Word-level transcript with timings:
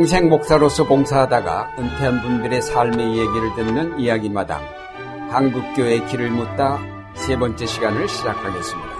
평생 0.00 0.30
목사로서 0.30 0.86
봉사하다가 0.86 1.74
은퇴한 1.78 2.22
분들의 2.22 2.62
삶의 2.62 3.18
얘기를 3.18 3.54
듣는 3.54 4.00
이야기마당 4.00 4.62
한국교회 5.28 6.06
길을 6.06 6.30
묻다 6.30 6.78
세 7.12 7.36
번째 7.36 7.66
시간을 7.66 8.08
시작하겠습니다. 8.08 8.90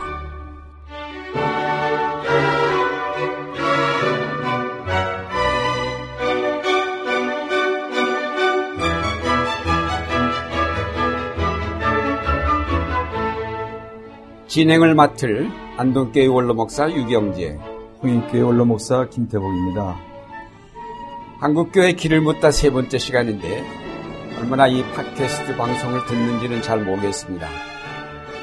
진행을 14.49 14.95
맡을 14.95 15.49
안동교회 15.79 16.27
원로목사 16.27 16.91
유경재, 16.91 17.59
홍인교회 18.03 18.43
원로목사 18.43 19.09
김태복입니다. 19.09 20.10
한국교회 21.41 21.95
길을 21.95 22.21
묻다 22.21 22.51
세 22.51 22.69
번째 22.69 22.99
시간인데 22.99 23.65
얼마나 24.39 24.69
이 24.69 24.83
팟캐스트 24.93 25.57
방송을 25.57 26.05
듣는지는 26.05 26.61
잘 26.61 26.85
모르겠습니다. 26.85 27.49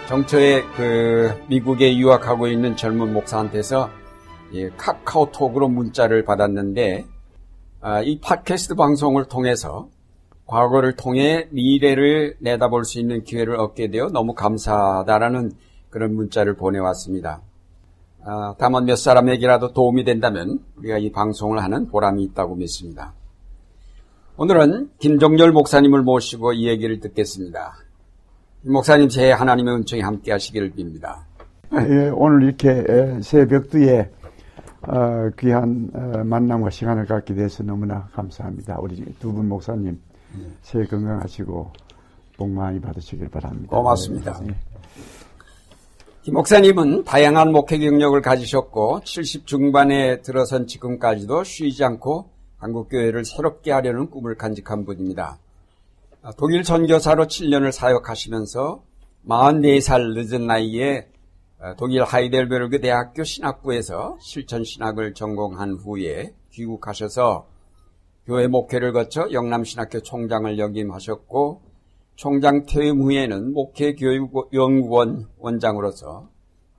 정초에 0.07 0.63
그 0.75 1.31
미국에 1.47 1.95
유학하고 1.95 2.47
있는 2.47 2.75
젊은 2.75 3.13
목사한테서 3.13 3.91
카카오톡으로 4.77 5.69
문자를 5.69 6.25
받았는데 6.25 7.05
아, 7.81 8.01
이 8.01 8.19
팟캐스트 8.19 8.73
방송을 8.73 9.25
통해서 9.25 9.89
과거를 10.47 10.95
통해 10.95 11.47
미래를 11.51 12.37
내다볼 12.39 12.83
수 12.83 12.99
있는 12.99 13.23
기회를 13.23 13.59
얻게 13.59 13.91
되어 13.91 14.07
너무 14.07 14.33
감사하다라는 14.33 15.51
그런 15.91 16.15
문자를 16.15 16.55
보내왔습니다. 16.55 17.43
아, 18.29 18.53
다만 18.57 18.83
몇 18.85 18.97
사람에게라도 18.97 19.71
도움이 19.71 20.03
된다면 20.03 20.59
우리가 20.77 20.97
이 20.97 21.11
방송을 21.13 21.63
하는 21.63 21.87
보람이 21.87 22.21
있다고 22.23 22.55
믿습니다. 22.55 23.13
오늘은 24.35 24.91
김종열 24.99 25.51
목사님을 25.53 26.01
모시고 26.03 26.51
이 26.53 26.67
얘기를 26.67 26.99
듣겠습니다. 26.99 27.73
목사님 28.63 29.07
제 29.07 29.31
하나님의 29.31 29.75
은총이 29.75 30.01
함께 30.01 30.33
하시기를 30.33 30.71
빕니다. 30.73 31.19
예, 31.73 32.09
오늘 32.09 32.43
이렇게 32.43 33.21
새벽두에 33.21 34.11
어, 34.81 35.29
귀한 35.39 35.89
어, 35.93 36.23
만남과 36.25 36.69
시간을 36.69 37.05
갖게 37.05 37.33
돼서 37.33 37.63
너무나 37.63 38.09
감사합니다. 38.13 38.77
우리 38.81 39.03
두 39.19 39.31
분 39.31 39.47
목사님 39.47 39.99
새해 40.61 40.85
건강하시고 40.85 41.71
복 42.37 42.49
많이 42.49 42.79
받으시길 42.79 43.29
바랍니다. 43.29 43.75
고맙습니다. 43.75 44.39
네. 44.45 44.53
김 46.27 46.33
목사님은 46.33 47.05
다양한 47.05 47.53
목회 47.53 47.77
경력을 47.77 48.21
가지셨고 48.21 48.99
70 49.05 49.47
중반에 49.47 50.19
들어선 50.19 50.67
지금까지도 50.67 51.45
쉬지 51.45 51.85
않고 51.85 52.29
한국교회를 52.57 53.23
새롭게 53.23 53.71
하려는 53.71 54.09
꿈을 54.09 54.35
간직한 54.35 54.83
분입니다. 54.83 55.39
독일 56.37 56.63
전교사로 56.63 57.27
7년을 57.27 57.71
사역하시면서 57.71 58.83
44살 59.25 60.15
늦은 60.15 60.47
나이에 60.47 61.07
독일 61.77 62.03
하이델베르그 62.03 62.81
대학교 62.81 63.23
신학부에서 63.23 64.17
실천 64.19 64.65
신학을 64.65 65.13
전공한 65.13 65.75
후에 65.75 66.33
귀국하셔서 66.51 67.47
교회 68.25 68.47
목회를 68.47 68.91
거쳐 68.91 69.31
영남신학교 69.31 70.01
총장을 70.01 70.59
역임하셨고 70.59 71.66
총장 72.17 72.65
퇴임 72.65 72.99
후에는 72.99 73.53
목회교육연구원 73.53 75.29
원장으로서 75.37 76.27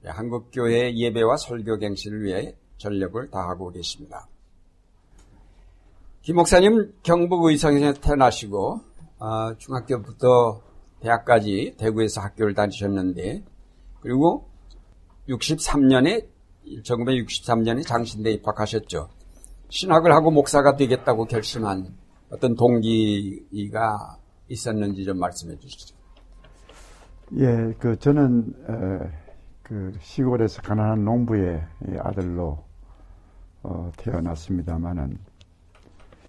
한국교회 0.04 0.96
예배와 0.96 1.36
설교 1.36 1.78
갱신을 1.78 2.24
위해 2.24 2.56
전력을 2.76 3.30
다하고 3.30 3.70
계십니다. 3.70 4.28
김 6.22 6.36
목사님 6.36 6.92
경북 7.04 7.44
의성에서 7.44 8.00
태어나시고 8.00 8.80
어, 9.20 9.54
중학교부터 9.58 10.60
대학까지 11.00 11.76
대구에서 11.78 12.20
학교를 12.20 12.54
다니셨는데 12.54 13.44
그리고 14.00 14.48
63년에 15.28 16.26
1963년에 16.82 17.86
장신대 17.86 18.32
입학하셨죠. 18.32 19.08
신학을 19.68 20.12
하고 20.12 20.32
목사가 20.32 20.74
되겠다고 20.74 21.26
결심한 21.26 21.96
어떤 22.30 22.56
동기가 22.56 24.18
있었는지 24.48 25.04
좀 25.04 25.18
말씀해 25.18 25.58
주시죠. 25.58 25.96
예, 27.36 27.74
그 27.78 27.98
저는 27.98 28.54
에, 28.68 29.10
그 29.62 29.92
시골에서 30.00 30.62
가난한 30.62 31.04
농부의 31.04 31.62
아들로 32.00 32.64
어, 33.62 33.92
태어났습니다만은 33.96 35.18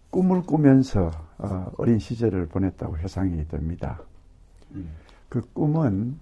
꿈을 0.10 0.42
꾸면서 0.42 1.12
어, 1.38 1.72
린 1.84 2.00
시절을 2.00 2.48
보냈다고 2.48 2.98
회상이 2.98 3.48
됩니다. 3.48 4.02
음. 4.72 4.90
그 5.30 5.42
꿈은 5.54 6.20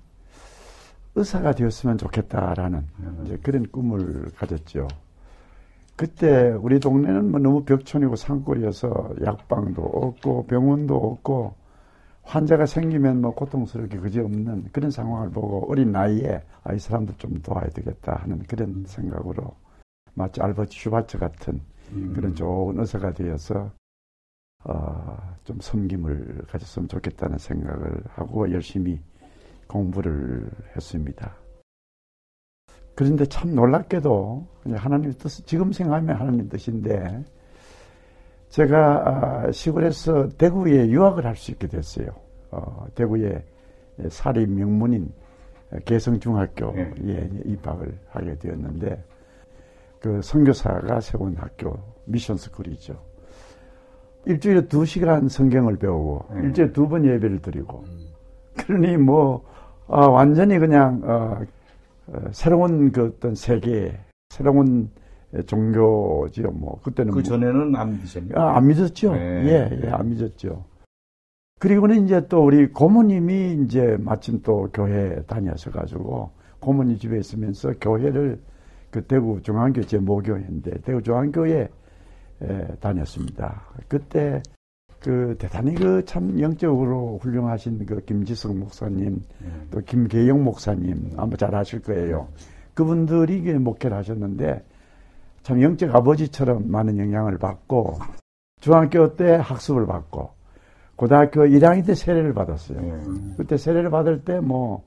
의사가 1.16 1.54
되었으면 1.54 1.98
좋겠다라는 1.98 2.88
음. 3.00 3.22
이제 3.26 3.38
그런 3.38 3.66
꿈을 3.72 4.30
가졌죠. 4.38 4.88
그때 5.96 6.52
우리 6.52 6.80
동네는 6.80 7.32
뭐 7.32 7.40
너무 7.40 7.64
벽촌이고 7.64 8.16
산골이어서 8.16 9.16
약방도 9.26 9.82
없고 9.82 10.46
병원도 10.46 10.96
없고 10.96 11.56
환자가 12.28 12.66
생기면 12.66 13.22
뭐 13.22 13.32
고통스럽게 13.32 13.98
그지 14.00 14.20
없는 14.20 14.70
그런 14.74 14.92
상황을 14.92 15.32
보고 15.32 15.72
어린 15.72 15.92
나이에 15.94 16.44
아, 16.64 16.74
이 16.74 16.80
사람들 16.80 17.16
좀 17.18 17.42
도와야 17.42 17.68
되겠다 17.70 18.16
하는 18.18 18.40
그런 18.44 18.84
생각으로 18.86 19.56
마치 20.14 20.42
알버트 20.42 20.72
슈바처 20.72 21.20
같은 21.20 21.62
음. 21.94 22.14
그런 22.14 22.36
좋은 22.36 22.78
의사가 22.80 23.14
되어서 23.14 23.72
어, 24.66 25.18
좀 25.46 25.58
섬김을 25.62 26.44
가졌으면 26.50 26.90
좋겠다는 26.90 27.38
생각을 27.38 28.04
하고 28.10 28.52
열심히 28.52 29.00
공부를 29.68 30.50
했습니다. 30.76 31.34
그런데 32.96 33.26
참 33.26 33.56
놀랍게도 33.56 34.48
하나님 34.76 35.14
뜻, 35.14 35.30
지금 35.46 35.72
생각하면 35.72 36.16
하나님 36.16 36.50
뜻인데 36.50 37.24
제가 38.50 39.44
아, 39.48 39.52
시골에서 39.52 40.30
대구에 40.38 40.88
유학을 40.90 41.26
할 41.26 41.36
수 41.36 41.52
있게 41.52 41.68
됐어요. 41.68 42.08
어, 42.52 42.86
대구의 42.96 43.44
사립 44.10 44.50
명문인 44.50 45.12
개성중학교에 45.86 46.94
네. 47.00 47.30
입학을 47.46 47.98
하게 48.10 48.38
되었는데 48.38 49.04
그 50.00 50.22
선교사가 50.22 51.02
세운 51.02 51.36
학교 51.36 51.78
미션스쿨이죠. 52.06 52.96
일주일에 54.26 54.68
두 54.68 54.86
시간 54.86 55.28
성경을 55.28 55.78
배우고 55.78 56.26
네. 56.36 56.42
일주일에 56.48 56.72
두 56.72 56.88
번 56.88 57.06
예배를 57.06 57.40
드리고 57.42 57.84
음. 57.88 58.00
그러니 58.58 58.98
뭐 58.98 59.44
아, 59.88 60.06
완전히 60.08 60.58
그냥 60.60 61.02
어, 61.04 61.38
어, 62.08 62.20
새로운 62.32 62.92
그 62.92 63.08
어떤 63.08 63.36
세계 63.36 63.98
새로운 64.30 64.90
종교지요. 65.46 66.52
뭐 66.52 66.80
그때는 66.82 67.12
그 67.14 67.22
전에는 67.24 67.72
뭐, 67.72 67.80
안 67.80 67.92
믿으셨나요? 67.94 68.40
아, 68.40 68.58
안 68.58 68.68
믿었죠. 68.68 69.14
네. 69.14 69.20
예, 69.46 69.80
예, 69.84 69.90
안 69.90 70.10
믿었죠. 70.10 70.66
그리고는 71.60 72.06
이제 72.06 72.28
또 72.28 72.46
우리 72.46 72.68
고모님이 72.68 73.64
이제 73.64 73.98
마침 74.00 74.42
또 74.44 74.70
교회 74.72 75.22
다녀서 75.24 75.72
고모님 76.60 76.98
집에 76.98 77.18
있으면서 77.18 77.74
교회를 77.82 78.40
그 78.92 79.04
대구 79.06 79.42
중앙교 79.42 79.82
제 79.82 79.98
모교회인데 79.98 80.82
대구 80.82 81.02
중앙교회 81.02 81.70
에 82.40 82.68
다녔습니다. 82.80 83.64
그때 83.88 84.44
그 85.00 85.36
대단히 85.40 85.74
그 85.74 86.04
참 86.06 86.40
영적으로 86.40 87.18
훌륭하신 87.22 87.86
그 87.86 88.00
김지석 88.02 88.56
목사님 88.56 89.22
음. 89.42 89.68
또 89.72 89.80
김계영 89.82 90.44
목사님 90.44 91.12
아마 91.18 91.36
잘 91.36 91.56
아실 91.56 91.82
거예요. 91.82 92.28
그분들이 92.76 93.42
목회를 93.54 93.98
하셨는데 93.98 94.64
참 95.48 95.62
영적 95.62 95.96
아버지처럼 95.96 96.70
많은 96.70 96.98
영향을 97.00 97.38
받고 97.38 98.00
중학교 98.60 99.16
때 99.16 99.36
학습을 99.36 99.88
받고 99.88 100.32
고등학교 100.98 101.46
1학년 101.46 101.86
때 101.86 101.96
세례를 101.96 102.34
받았어요. 102.34 102.78
음. 102.78 103.34
그때 103.38 103.56
세례를 103.56 103.90
받을 103.90 104.26
때 104.26 104.42
뭐, 104.42 104.84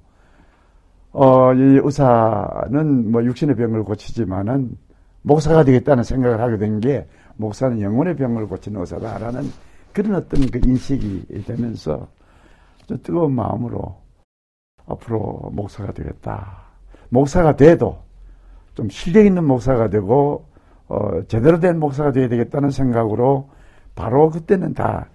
어, 1.12 1.54
이 1.54 1.80
의사는 1.82 3.10
뭐 3.10 3.24
육신의 3.24 3.56
병을 3.56 3.84
고치지만은 3.84 4.76
목사가 5.22 5.64
되겠다는 5.64 6.04
생각을 6.04 6.42
하게 6.42 6.58
된 6.58 6.78
게 6.78 7.08
목사는 7.36 7.80
영혼의 7.80 8.16
병을 8.16 8.46
고치는 8.46 8.80
의사다라는 8.80 9.50
그런 9.94 10.16
어떤 10.16 10.46
그 10.50 10.60
인식이 10.62 11.42
되면서 11.46 12.06
좀 12.86 12.98
뜨거운 13.02 13.32
마음으로 13.32 13.96
앞으로 14.84 15.48
목사가 15.54 15.90
되겠다. 15.92 16.64
목사가 17.08 17.56
돼도 17.56 17.98
좀 18.74 18.90
실력 18.90 19.24
있는 19.24 19.44
목사가 19.44 19.88
되고 19.88 20.49
어, 20.90 21.22
제대로 21.28 21.60
된 21.60 21.78
목사가 21.78 22.10
돼야 22.10 22.28
되겠다는 22.28 22.70
생각으로 22.70 23.48
바로 23.94 24.28
그때는 24.28 24.74
다 24.74 25.06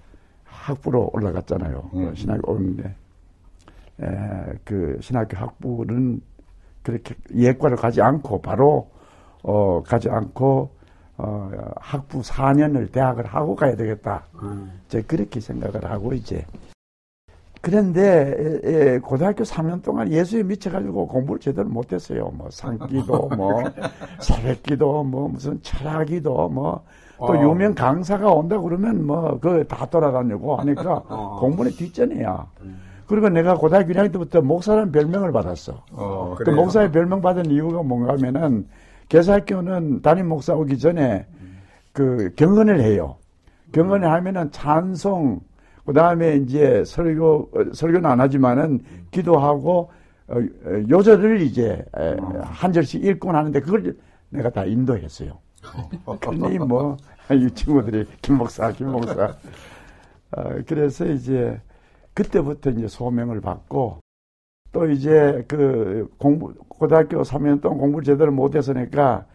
학부로 0.46 1.10
올라갔잖아요. 1.12 1.90
음. 1.94 2.16
신학교 2.16 2.54
오는데 2.54 2.96
에, 4.02 4.06
그 4.64 4.98
신학교 5.02 5.38
학부는 5.38 6.22
그렇게 6.82 7.16
예과를 7.34 7.76
가지 7.76 8.02
않고 8.02 8.42
바로 8.42 8.90
어, 9.44 9.84
가지 9.84 10.10
않고 10.10 10.72
어, 11.18 11.50
학부 11.76 12.22
4년을 12.22 12.92
대학을 12.94 13.26
하고 13.26 13.56
가야 13.56 13.76
되겠다. 13.76 14.24
음. 14.42 14.80
제 14.88 15.02
그렇게 15.02 15.42
생각을 15.42 15.84
하고 15.92 16.14
이제 16.14 16.46
그런데 17.66 18.62
에, 18.64 19.00
고등학교 19.00 19.44
3년 19.44 19.82
동안 19.82 20.12
예수에 20.12 20.44
미쳐가지고 20.44 21.08
공부를 21.08 21.40
제대로 21.40 21.68
못했어요. 21.68 22.30
뭐 22.36 22.48
산기도, 22.52 23.28
뭐 23.36 23.64
새벽기도, 24.22 25.04
뭐 25.04 25.28
무슨 25.30 25.60
철학기도, 25.64 26.48
뭐또 26.48 26.86
어. 27.18 27.42
유명 27.42 27.74
강사가 27.74 28.32
온다 28.32 28.60
그러면 28.62 29.08
뭐 29.08 29.40
그 29.40 29.66
다 29.68 29.84
돌아다니고 29.88 30.58
하니까 30.58 31.02
어. 31.10 31.38
공부는 31.40 31.72
뒷전이야. 31.72 32.46
그리고 33.08 33.30
내가 33.30 33.56
고등학교 33.56 33.94
1학년 33.94 34.12
때부터 34.12 34.42
목사라는 34.42 34.92
별명을 34.92 35.32
받았어. 35.32 35.84
어, 35.94 36.36
그? 36.38 36.48
목사의 36.52 36.92
별명 36.92 37.20
받은 37.20 37.48
이유가 37.50 37.82
뭔가 37.82 38.14
하면은 38.14 38.68
개사학교는 39.10 40.04
담임 40.04 40.28
목사 40.28 40.54
오기 40.54 40.78
전에 40.78 41.26
그 41.94 42.32
경건을 42.36 42.80
해요. 42.82 43.16
경건을 43.72 44.12
하면은 44.12 44.52
찬송 44.52 45.40
그 45.86 45.94
다음에 45.94 46.38
이제 46.38 46.84
설교 46.84 47.50
어, 47.54 47.74
설교는 47.74 48.10
안 48.10 48.20
하지만은 48.20 48.80
기도하고 49.12 49.92
어, 50.28 50.38
어, 50.38 50.84
요절을 50.90 51.42
이제 51.42 51.86
에, 51.98 52.18
한 52.42 52.74
절씩 52.74 53.06
읽고 53.06 53.32
하는데 53.32 53.60
그걸 53.60 53.96
내가 54.30 54.50
다 54.50 54.66
인도했어요. 54.66 55.38
그러니 56.20 56.58
뭐이 56.60 57.52
친구들이 57.54 58.06
김 58.22 58.38
목사 58.38 58.72
김 58.72 58.92
목사 58.92 59.36
어, 60.32 60.44
그래서 60.66 61.06
이제 61.06 61.60
그때부터 62.14 62.72
이제 62.72 62.88
소명을 62.88 63.42
받고 63.42 64.00
또 64.72 64.90
이제 64.90 65.46
그 65.48 66.10
공부 66.18 66.54
고등학교 66.68 67.22
3년 67.22 67.62
동안 67.62 67.78
공부를 67.78 68.04
제대로 68.04 68.32
못했으니까 68.32 69.26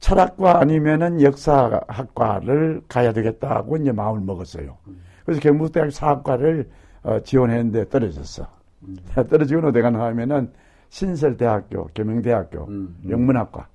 철학과 0.00 0.58
아니면은 0.60 1.22
역사학과를 1.22 2.82
가야 2.88 3.12
되겠다고 3.12 3.76
이제 3.76 3.92
마음을 3.92 4.20
먹었어요. 4.22 4.76
그래서 5.24 5.40
경북대학 5.40 5.92
사학과를 5.92 6.68
어, 7.02 7.20
지원했는데 7.20 7.88
떨어졌어. 7.88 8.46
떨어지고 9.28 9.68
어디 9.68 9.80
가나 9.80 10.04
하면은 10.06 10.50
신설대학교, 10.88 11.86
겸영대학교, 11.94 12.64
음. 12.66 12.96
영문학과 13.08 13.66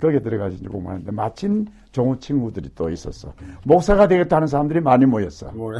거기에 0.00 0.20
들어가서 0.20 0.56
공부하는데 0.68 1.10
마침 1.12 1.64
좋은 1.92 2.18
친구들이 2.18 2.70
또 2.74 2.90
있었어. 2.90 3.32
목사가 3.64 4.08
되겠다 4.08 4.36
하는 4.36 4.48
사람들이 4.48 4.80
많이 4.80 5.06
모였어. 5.06 5.52
뭐. 5.52 5.72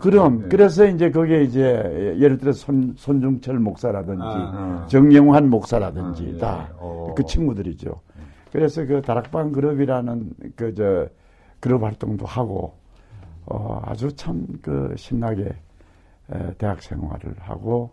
그럼 0.00 0.42
네. 0.42 0.48
그래서 0.48 0.86
이제 0.86 1.10
거기에 1.10 1.42
이제 1.42 2.14
예를 2.18 2.38
들어 2.38 2.52
손 2.52 2.94
손중철 2.96 3.58
목사라든지 3.58 4.22
아. 4.22 4.86
정영환 4.88 5.48
목사라든지 5.48 6.24
아, 6.24 6.34
예. 6.34 6.38
다 6.38 6.68
어. 6.76 7.14
그 7.16 7.24
친구들이죠. 7.24 8.00
그래서 8.52 8.84
그 8.84 9.02
다락방 9.02 9.50
그룹이라는 9.52 10.30
그 10.54 10.74
저 10.74 11.08
그룹 11.64 11.82
활동도 11.82 12.26
하고 12.26 12.74
어 13.46 13.80
아주 13.84 14.14
참 14.16 14.46
그 14.62 14.94
신나게 14.96 15.44
에, 16.32 16.54
대학 16.58 16.82
생활을 16.82 17.34
하고 17.40 17.90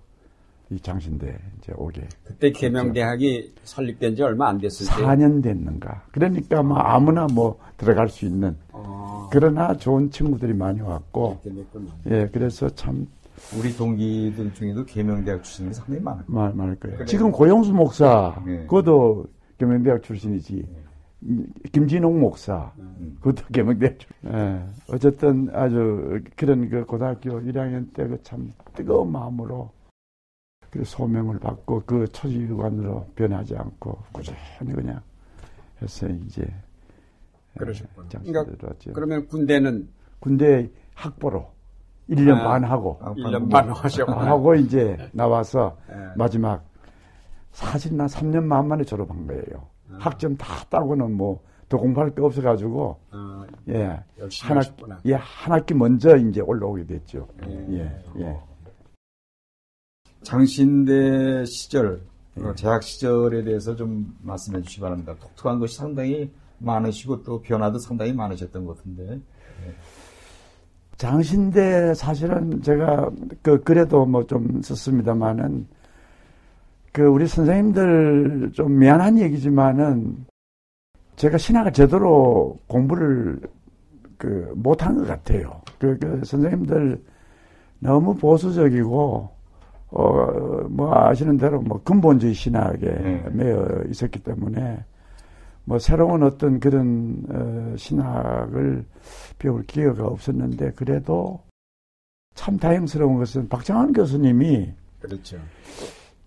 이 0.69 0.79
장신대 0.79 1.37
이제 1.57 1.73
오게 1.75 2.07
그때 2.23 2.51
계명대학이 2.51 3.53
설립된 3.63 4.15
지 4.15 4.23
얼마 4.23 4.47
안 4.47 4.57
됐을 4.57 4.85
때. 4.87 5.03
4년 5.03 5.43
됐는가. 5.43 6.03
그러니까 6.11 6.63
뭐 6.63 6.77
아무나 6.77 7.27
뭐 7.27 7.59
들어갈 7.75 8.07
수 8.07 8.25
있는 8.25 8.55
어, 8.71 9.27
그러나 9.33 9.75
좋은 9.75 10.09
친구들이 10.09 10.53
많이 10.53 10.79
왔고. 10.79 11.39
예 12.09 12.29
그래서 12.31 12.69
참 12.69 13.05
우리 13.57 13.75
동기들 13.75 14.53
중에도 14.53 14.85
계명대학 14.85 15.43
출신이 15.43 15.73
상당히 15.73 15.99
많아요. 15.99 16.23
말, 16.27 16.53
많을 16.53 16.75
거예요. 16.77 16.95
그래요. 16.97 17.05
지금 17.07 17.31
고영수 17.33 17.73
목사, 17.73 18.41
네. 18.45 18.59
그것도 18.61 19.25
겸영대학 19.57 20.03
출신이지. 20.03 20.53
음, 20.69 20.83
김진홍 21.71 22.19
목사, 22.19 22.71
그것도 23.21 23.45
겸영대학 23.53 23.99
출신. 23.99 24.15
예, 24.33 24.65
어쨌든 24.89 25.49
아주 25.53 26.19
그런 26.35 26.67
그 26.69 26.83
고등학교 26.85 27.39
1학년 27.41 27.93
때 27.93 28.07
그 28.07 28.17
참 28.23 28.51
뜨거운 28.73 29.11
마음으로 29.11 29.69
그 30.71 30.83
소명을 30.83 31.37
받고 31.39 31.83
그 31.85 32.07
초지관으로 32.07 33.05
변하지 33.15 33.55
않고 33.55 33.97
꾸준히 34.11 34.37
그냥 34.73 34.99
해서 35.81 36.07
이제 36.07 36.43
그러셨구나. 37.57 38.07
장신대로 38.09 38.45
그러니까 38.45 38.67
왔죠. 38.67 38.93
그러면 38.93 39.27
군대는 39.27 39.89
군대 40.19 40.69
학보로 40.95 41.51
1년 42.09 42.37
아, 42.37 42.43
반 42.49 42.63
하고 42.63 42.97
1년 43.01 43.49
반 43.51 43.69
하셨구나. 43.69 44.25
하고 44.25 44.55
이제 44.55 44.97
나와서 45.11 45.77
예. 45.91 45.95
마지막 46.15 46.63
사실 47.51 47.95
난 47.95 48.07
3년 48.07 48.43
만 48.43 48.67
만에 48.67 48.83
졸업한 48.83 49.27
거예요. 49.27 49.69
아. 49.93 49.97
학점 49.99 50.35
다 50.37 50.63
따고는 50.69 51.13
뭐 51.17 51.51
더 51.71 51.77
공부할 51.77 52.13
게 52.13 52.21
없어가지고 52.21 52.99
어, 53.11 53.45
예, 53.69 53.83
한, 54.41 54.57
학. 54.57 54.77
예, 55.05 55.13
한 55.13 55.53
학기 55.53 55.73
먼저 55.73 56.17
이제 56.17 56.41
올라오게 56.41 56.85
됐죠. 56.85 57.25
예. 57.47 57.65
예, 57.77 58.03
예. 58.19 58.37
장신대 60.23 61.45
시절, 61.45 62.01
예. 62.37 62.43
어, 62.43 62.53
재학 62.55 62.83
시절에 62.83 63.45
대해서 63.45 63.73
좀 63.73 64.13
말씀해 64.21 64.61
주시 64.63 64.75
기 64.75 64.81
바랍니다. 64.81 65.15
독특한 65.21 65.59
것이 65.59 65.77
상당히 65.77 66.29
많으시고 66.57 67.23
또 67.23 67.41
변화도 67.41 67.79
상당히 67.79 68.11
많으셨던 68.11 68.65
것 68.65 68.75
같은데. 68.75 69.21
장신대 70.97 71.93
사실은 71.93 72.61
제가 72.61 73.09
그 73.41 73.63
그래도 73.63 74.05
뭐 74.05 74.25
좀 74.25 74.61
썼습니다만은 74.61 75.67
그 76.91 77.03
우리 77.03 77.27
선생님들 77.27 78.51
좀 78.53 78.77
미안한 78.77 79.19
얘기지만은 79.19 80.25
제가 81.15 81.37
신학을 81.37 81.73
제대로 81.73 82.57
공부를 82.67 83.39
그 84.17 84.51
못한 84.55 84.97
것 84.97 85.07
같아요. 85.07 85.61
그, 85.79 85.97
그 85.97 86.21
선생님들 86.23 87.01
너무 87.79 88.15
보수적이고 88.15 89.29
어 89.91 90.51
뭐 90.71 90.95
아시는 90.95 91.37
대로 91.37 91.61
뭐 91.61 91.81
근본주의 91.83 92.33
신학에 92.33 92.79
네. 92.79 93.29
매여 93.31 93.83
있었기 93.89 94.19
때문에 94.19 94.83
뭐 95.65 95.77
새로운 95.79 96.23
어떤 96.23 96.59
그런 96.59 97.23
어, 97.29 97.75
신학을 97.77 98.85
배울 99.37 99.63
기회가 99.63 100.07
없었는데 100.07 100.71
그래도 100.71 101.41
참 102.33 102.57
다행스러운 102.57 103.17
것은 103.17 103.49
박정환 103.49 103.93
교수님이 103.93 104.73
그렇죠. 105.01 105.37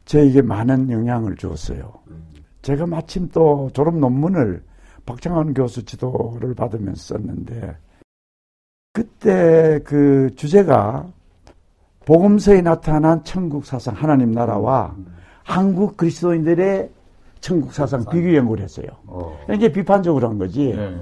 저에게 0.05 0.43
많은 0.43 0.91
영향을 0.91 1.37
주었어요. 1.37 1.93
제가 2.63 2.87
마침 2.87 3.29
또 3.31 3.71
졸업 3.73 3.97
논문을 3.97 4.63
박정환 5.07 5.55
교수 5.55 5.85
지도를 5.85 6.55
받으면서 6.55 7.15
썼는데 7.15 7.77
그때 8.93 9.81
그 9.85 10.31
주제가 10.37 11.07
복음서에 12.07 12.63
나타난 12.63 13.23
천국 13.25 13.67
사상 13.67 13.95
하나님 13.95 14.33
나라와 14.33 14.95
한국 15.43 15.97
그리스도인들의 15.97 16.91
천국 17.41 17.73
사상 17.75 18.05
비교 18.11 18.35
연구를 18.35 18.65
했어요. 18.65 18.87
어. 19.07 19.39
이게 19.53 19.71
비판적으로 19.71 20.29
한 20.29 20.39
거지. 20.39 20.73
네. 20.75 20.97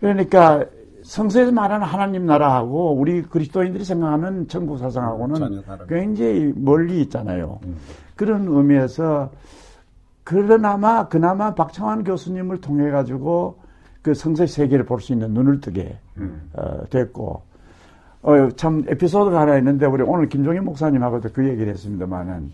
그러니까 0.00 0.64
성서에서 1.02 1.50
말하는 1.50 1.86
하나님 1.86 2.26
나라하고 2.26 2.94
우리 2.94 3.22
그리스도인들이 3.22 3.84
생각하는 3.84 4.46
천국 4.48 4.78
사상하고는. 4.78 5.62
굉장히 5.88 6.52
멀리 6.56 7.02
있잖아요. 7.02 7.58
그런 8.16 8.46
의미에서 8.48 9.30
그러나마 10.22 11.08
그나마 11.08 11.54
박창환 11.54 12.04
교수님을 12.04 12.60
통해 12.60 12.90
가지고 12.90 13.58
그 14.02 14.14
성서의 14.14 14.48
세계를 14.48 14.84
볼 14.84 15.00
수 15.00 15.12
있는 15.12 15.32
눈을 15.34 15.60
뜨게 15.60 15.98
어, 16.54 16.84
됐고 16.90 17.42
어, 18.22 18.48
참 18.56 18.84
에피소드가 18.88 19.40
하나 19.40 19.58
있는데 19.58 19.86
우리 19.86 20.02
오늘 20.02 20.28
김종인 20.28 20.64
목사님하고도 20.64 21.30
그 21.32 21.46
얘기를 21.48 21.72
했습니다만은 21.72 22.52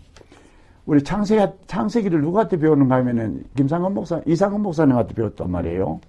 우리 0.85 1.03
창세기 1.03 1.53
창세기를 1.67 2.21
누구한테 2.21 2.57
배우는가 2.57 2.95
하면은 2.95 3.43
김상건 3.55 3.93
목사 3.93 4.21
이상건 4.25 4.61
목사님한테 4.61 5.13
배웠단 5.13 5.49
말이에요. 5.51 6.01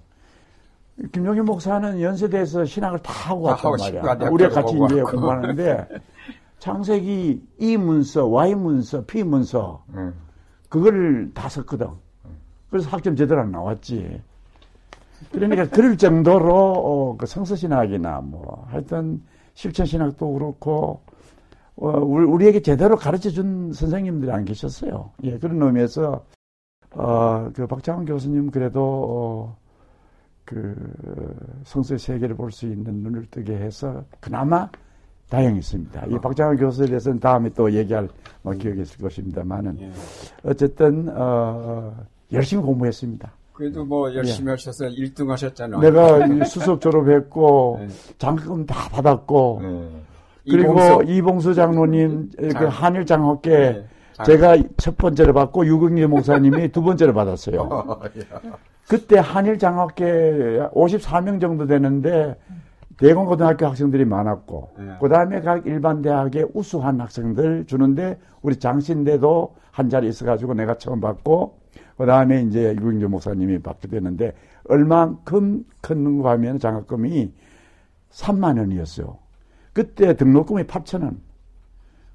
김종인 1.11 1.45
목사는 1.45 2.01
연세대에서 2.01 2.65
신학을 2.65 2.99
다 2.99 3.13
하고 3.29 3.47
다 3.55 3.69
왔단 3.69 3.71
하고 3.71 3.77
말이야. 3.77 4.29
우리가 4.29 4.49
같이 4.49 4.75
이제. 4.85 5.01
공부하는데 5.01 5.87
창세기 6.67 7.45
이 7.59 7.75
문서, 7.75 8.25
Y 8.25 8.55
문서, 8.55 9.03
P 9.03 9.21
문서 9.21 9.83
네. 9.93 10.09
그걸 10.69 11.29
다 11.33 11.49
썼거든. 11.49 11.87
그래서 12.69 12.89
학점 12.89 13.17
제대로 13.17 13.41
안 13.41 13.51
나왔지. 13.51 14.21
그러니까 15.33 15.67
그럴 15.67 15.97
정도로 15.97 16.55
어, 16.55 17.17
그 17.17 17.25
성서신학이나 17.25 18.21
뭐 18.21 18.65
하여튼 18.69 19.21
실천신학도 19.55 20.31
그렇고 20.31 21.01
어, 21.75 21.89
우리- 21.99 22.25
우리 22.25 22.47
에게 22.47 22.61
제대로 22.61 22.95
가르쳐 22.95 23.29
준 23.29 23.73
선생님들이 23.73 24.31
안 24.31 24.45
계셨어요. 24.45 25.11
예, 25.23 25.37
그런 25.39 25.61
의미에서 25.61 26.23
어, 26.91 27.49
그 27.53 27.67
박창원 27.67 28.05
교수님 28.05 28.51
그래도 28.51 28.79
어, 28.81 29.57
그 30.45 30.73
성서의 31.65 31.99
세계를 31.99 32.37
볼 32.37 32.51
수 32.51 32.67
있는 32.67 33.03
눈을 33.03 33.25
뜨게 33.29 33.53
해서 33.57 34.05
그나마 34.21 34.69
다행했습니다. 35.29 36.05
이 36.09 36.17
박창원 36.19 36.57
교수에 36.57 36.85
대해서는 36.87 37.19
다음에 37.19 37.49
또 37.55 37.71
얘기할 37.71 38.07
뭐 38.41 38.53
기억이 38.53 38.81
있을 38.81 38.97
것입니다만은 38.99 39.77
예. 39.81 39.91
어쨌든 40.43 41.09
어, 41.15 41.93
열심히 42.31 42.63
공부했습니다. 42.63 43.31
그래도 43.53 43.85
뭐 43.85 44.13
열심히 44.13 44.49
하셔서 44.49 44.85
1등 44.85 45.27
하셨잖아요. 45.29 45.79
내가 45.79 46.19
수석 46.45 46.81
졸업했고 46.81 47.77
네. 47.81 47.87
장학금 48.17 48.65
다 48.65 48.89
받았고 48.89 49.59
네. 49.61 49.89
그리고 50.49 50.73
이봉수. 50.73 51.03
이봉수 51.11 51.53
장로님 51.53 52.31
그 52.37 52.49
장- 52.49 52.67
한일 52.67 53.05
장학회 53.05 53.49
네, 53.49 53.85
장- 54.13 54.25
제가 54.25 54.57
첫 54.77 54.97
번째로 54.97 55.33
받고 55.33 55.65
유경재 55.65 56.05
목사님이 56.07 56.69
두 56.73 56.81
번째로 56.83 57.13
받았어요. 57.13 57.69
그때 58.89 59.17
한일 59.19 59.57
장학회 59.57 60.67
54명 60.73 61.39
정도 61.39 61.65
되는데 61.65 62.35
대공 62.97 63.25
고등학교 63.25 63.65
학생들이 63.65 64.05
많았고 64.05 64.71
네. 64.77 64.97
그 64.99 65.09
다음에 65.09 65.41
각 65.41 65.65
일반 65.65 66.01
대학에 66.01 66.45
우수한 66.53 66.99
학생들 66.99 67.65
주는데 67.65 68.19
우리 68.41 68.55
장신대도 68.57 69.55
한 69.71 69.89
자리 69.89 70.07
있어가지고 70.07 70.53
내가 70.53 70.77
처음 70.77 70.99
받고 70.99 71.59
그 71.97 72.05
다음에 72.05 72.41
이제 72.41 72.75
유경재 72.75 73.07
목사님이 73.07 73.59
받게 73.59 73.87
되는데 73.87 74.33
얼만큼 74.69 75.65
큰가 75.81 76.31
하면 76.31 76.59
장학금이 76.59 77.31
3만 78.11 78.59
원이었어요. 78.59 79.17
그때 79.73 80.15
등록금이 80.15 80.63
8천 80.63 81.03
원. 81.03 81.19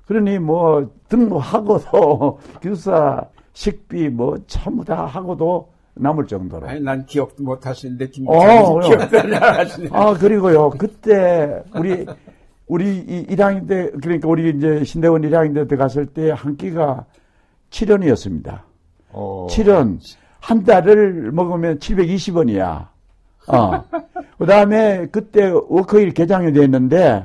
그러니 0.07 0.39
뭐 0.39 0.91
등록하고도 1.09 2.39
교사 2.63 3.29
식비 3.53 4.09
뭐 4.09 4.39
전부 4.47 4.85
다 4.85 5.05
하고도 5.05 5.71
남을 5.99 6.27
정도로. 6.27 6.69
아니, 6.69 6.81
난 6.81 7.05
기억도 7.07 7.43
못 7.43 7.67
하시는데, 7.67 8.05
어, 8.05 8.09
김부장님 8.09 8.73
그럼. 8.75 8.81
기억도 9.09 9.19
안 9.37 9.43
하시네. 9.59 9.89
아 9.93 10.15
그리고요 10.15 10.71
그때 10.71 11.63
우리 11.75 12.07
우리 12.67 12.99
이 12.99 13.27
1학년 13.27 13.67
때 13.69 13.91
그러니까 14.03 14.29
우리 14.29 14.51
이제 14.51 14.85
신대원 14.85 15.23
1학년 15.23 15.55
때 15.55 15.67
들어갔을 15.67 16.07
때 16.07 16.31
한 16.31 16.57
끼가 16.57 17.05
7원이었습니다. 17.71 18.61
어. 19.13 19.47
7원 19.51 19.99
한 20.41 20.65
달을 20.65 21.33
먹으면 21.33 21.79
720원이야. 21.79 22.87
어. 23.49 23.85
그 24.39 24.47
다음에 24.47 25.07
그때 25.11 25.51
워커힐 25.69 26.13
개장이 26.13 26.53
됐는데 26.53 27.25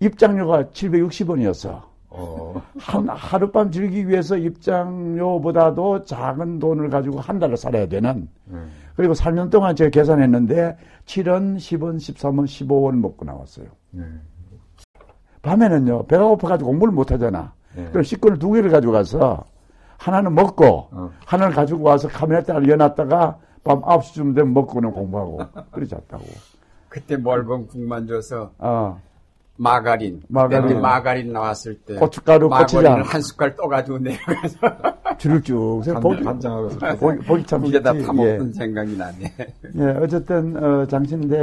입장료가 0.00 0.64
760원이었어. 0.64 1.80
어. 2.16 2.62
한 2.78 3.08
하룻밤 3.08 3.70
즐기기 3.70 4.08
위해서 4.08 4.36
입장료보다도 4.36 6.04
작은 6.04 6.58
돈을 6.58 6.88
가지고 6.88 7.20
한 7.20 7.38
달을 7.38 7.56
살아야 7.56 7.86
되는. 7.86 8.28
음. 8.48 8.70
그리고 8.96 9.12
3년 9.12 9.50
동안 9.50 9.76
제가 9.76 9.90
계산했는데 9.90 10.76
7원, 11.04 11.56
10원, 11.56 11.96
13원, 11.96 12.44
15원 12.44 12.98
먹고 12.98 13.24
나왔어요. 13.26 13.66
네. 13.90 14.04
밤에는요 15.42 16.06
배가 16.06 16.24
고파가지고 16.24 16.70
공부를 16.70 16.92
못 16.92 17.12
하잖아. 17.12 17.52
네. 17.76 17.86
그럼 17.90 18.02
식권을 18.02 18.38
두 18.38 18.52
개를 18.52 18.70
가지고 18.70 18.94
가서 18.94 19.44
하나는 19.98 20.34
먹고 20.34 20.88
어. 20.90 21.10
하나를 21.26 21.54
가지고 21.54 21.84
와서 21.84 22.08
카메라를 22.08 22.68
여놨다가 22.68 23.38
밤 23.62 23.80
9시쯤 23.82 24.34
되면 24.34 24.54
먹고는 24.54 24.92
공부하고 24.92 25.40
그래 25.70 25.86
잤다고. 25.86 26.24
그때 26.88 27.16
멀건 27.16 27.66
국만 27.66 28.06
줘서 28.06 28.52
어, 28.58 28.98
마가린. 29.58 30.20
마가린. 30.28 30.80
마가린 30.80 31.32
나왔을 31.32 31.74
때. 31.80 31.94
고춧가루, 31.94 32.48
고추장. 32.48 32.82
마가린을 32.82 33.02
한 33.04 33.20
숟갈 33.22 33.54
떠가지고 33.56 33.98
내려가서 33.98 34.58
줄을 35.18 35.42
쭉 35.42 35.80
세워. 35.84 35.94
간- 35.94 36.02
보기, 36.02 36.22
간장하고. 36.22 36.68
보기, 36.98 37.18
보기 37.26 37.44
참 37.46 37.62
국에다 37.62 37.92
좋지. 37.92 38.06
파먹던 38.06 38.48
예. 38.48 38.52
생각이 38.52 38.96
나네. 38.96 39.34
예, 39.78 39.82
어쨌든 40.02 40.56
어, 40.62 40.86
장신대 40.86 41.36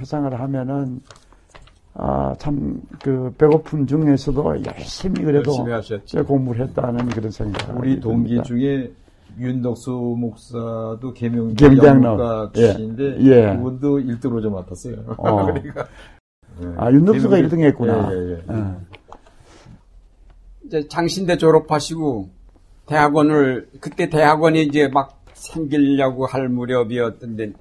회상을 0.00 0.38
하면은 0.40 1.00
아, 1.96 2.34
참 2.38 2.80
그 3.02 3.32
배고픈 3.38 3.86
중에서도 3.86 4.56
열심히 4.66 5.22
그래도 5.22 5.50
열심히 5.52 5.72
하셨죠. 5.72 6.24
공부를 6.24 6.66
했다는 6.68 7.06
그런 7.10 7.30
생각. 7.30 7.78
우리 7.78 8.00
동기 8.00 8.42
중에 8.42 8.90
윤덕수 9.38 9.90
목사도 10.18 11.12
개명 11.14 11.54
개명장로. 11.54 12.04
영문과 12.10 12.50
예. 12.56 12.60
출신인데 12.60 13.16
예. 13.20 13.56
그분도 13.56 13.98
1등으로 13.98 14.50
맡았어요. 14.50 14.96
어. 15.18 15.46
그러니까 15.46 15.82
예. 15.82 15.84
아, 16.76 16.90
윤덕수가 16.90 17.36
개명이- 17.36 17.48
1등 17.48 17.60
했구나. 17.60 18.10
예, 18.12 18.16
예, 18.16 18.30
예. 18.32 18.42
어. 18.52 18.80
이제 20.66 20.88
장신대 20.88 21.36
졸업하시고 21.36 22.28
대학원을 22.86 23.68
그때 23.80 24.08
대학원이 24.08 24.62
이제 24.64 24.88
막 24.88 25.22
생기려고 25.34 26.26
할 26.26 26.48
무렵이었던데 26.48 27.52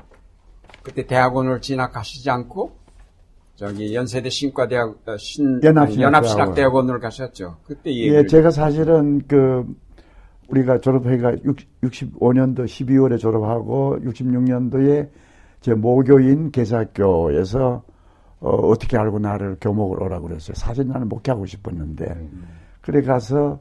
그때 0.83 1.05
대학원을 1.05 1.61
진학하시지 1.61 2.29
않고 2.29 2.71
저기 3.55 3.93
연세대 3.93 4.29
신과대학 4.29 4.95
어, 5.07 5.17
신 5.17 5.61
연합신학대학원. 5.63 6.01
연합신학 6.01 6.55
대학원을 6.55 6.99
가셨죠. 6.99 7.57
그때 7.65 7.93
예, 7.95 8.25
제가 8.25 8.51
사실은 8.51 9.21
그 9.27 9.65
우리가 10.49 10.79
졸업회가 10.81 11.31
65년도 11.83 12.65
12월에 12.65 13.17
졸업하고 13.19 13.97
66년도에 14.03 15.09
제 15.61 15.73
모교인 15.73 16.51
개사학교에서 16.51 17.83
어, 18.43 18.49
어떻게 18.67 18.97
알고 18.97 19.19
나를 19.19 19.57
교목을 19.61 20.01
오라고 20.03 20.27
그랬어요. 20.27 20.53
사실 20.55 20.87
나는 20.87 21.07
목회하고 21.09 21.45
싶었는데 21.45 22.29
그래 22.81 23.01
가서 23.01 23.59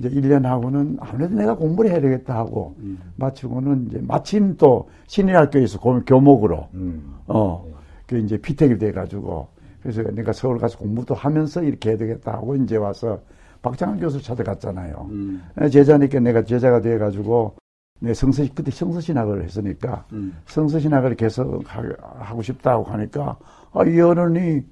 이제 0.00 0.10
1년 0.10 0.42
하고는 0.42 0.96
아무래도 1.00 1.36
내가 1.36 1.54
공부를 1.54 1.90
해야 1.92 2.00
되겠다 2.00 2.36
하고 2.36 2.74
마치고는 3.16 3.86
이제 3.88 4.00
마침 4.02 4.56
또 4.56 4.88
신일학교에서 5.06 5.78
고- 5.78 6.02
교목으로 6.04 6.68
음. 6.74 7.14
어, 7.28 7.64
그 8.06 8.18
이제 8.18 8.36
피택이 8.36 8.76
돼가지고, 8.76 9.48
그래서 9.82 10.02
내가 10.02 10.32
서울 10.32 10.58
가서 10.58 10.76
공부도 10.78 11.14
하면서 11.14 11.62
이렇게 11.62 11.90
해야 11.90 11.96
되겠다 11.96 12.32
하고 12.34 12.54
이제 12.56 12.76
와서 12.76 13.18
박장환 13.62 13.98
교수 13.98 14.20
찾아갔잖아요. 14.20 15.08
음, 15.10 15.42
제자니까 15.70 16.20
내가 16.20 16.42
제자가 16.44 16.82
돼가지고, 16.82 17.54
내 18.00 18.12
성서, 18.12 18.42
그때 18.54 18.70
성서신학을 18.70 19.42
했으니까, 19.44 20.04
음. 20.12 20.36
성서신학을 20.46 21.14
계속 21.14 21.62
하- 21.66 21.82
하고 22.18 22.42
싶다고 22.42 22.84
하니까, 22.84 23.38
아, 23.74 23.84
이 23.84 24.00
어른이, 24.00 24.62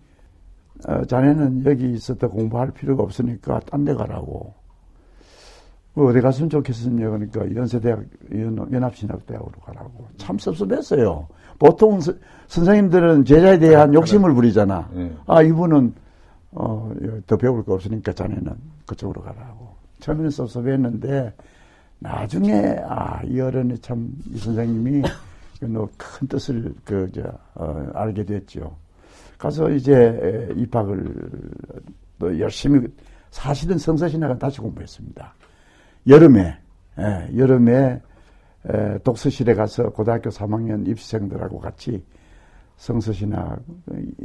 어, 0.89 1.05
자네는 1.05 1.65
여기 1.67 1.93
있었다 1.93 2.29
공부할 2.29 2.71
필요가 2.71 3.03
없으니까 3.03 3.61
딴 3.61 3.85
데 3.85 3.95
가라고. 3.95 4.55
그 5.95 6.07
어디 6.09 6.21
갔으면 6.23 6.49
좋겠습니까? 6.49 7.11
그러니까 7.11 7.55
연세대학, 7.55 8.03
연, 8.35 8.57
연합신학대학으로 8.73 9.53
가라고. 9.61 10.07
참 10.17 10.39
섭섭했어요. 10.39 11.27
보통 11.59 12.01
서- 12.01 12.15
선생님들은 12.47 13.25
제자에 13.27 13.59
대한 13.59 13.93
욕심을 13.93 14.33
부리잖아. 14.35 14.89
네. 14.95 15.13
아, 15.27 15.43
이분은, 15.43 15.95
어, 16.53 16.93
더 17.27 17.37
배울 17.37 17.63
거 17.65 17.75
없으니까 17.75 18.13
자네는 18.15 18.53
그쪽으로 18.87 19.21
가라고. 19.21 19.69
처음에는 20.01 20.31
섭섭했는데, 20.31 21.35
나중에, 21.99 22.79
아, 22.89 23.23
이 23.25 23.39
어른이 23.39 23.79
참, 23.81 24.11
이 24.33 24.39
선생님이 24.39 25.03
그뭐큰 25.61 26.27
뜻을, 26.29 26.75
그, 26.85 27.11
저, 27.15 27.23
어, 27.55 27.87
알게 27.95 28.25
됐죠. 28.25 28.75
가서 29.43 29.71
이제 29.71 29.93
에, 29.93 30.55
입학을 30.55 31.13
또 32.21 32.39
열심히, 32.39 32.87
사실은 33.31 33.77
성서신학은 33.77 34.39
다시 34.39 34.61
공부했습니다. 34.61 35.35
여름에, 36.07 36.57
예, 37.01 37.37
여름에 37.37 38.01
에, 38.69 38.99
독서실에 38.99 39.55
가서 39.55 39.91
고등학교 39.91 40.31
3학년 40.31 40.87
입시생들하고 40.87 41.59
같이 41.59 42.05
성서신학, 42.77 43.61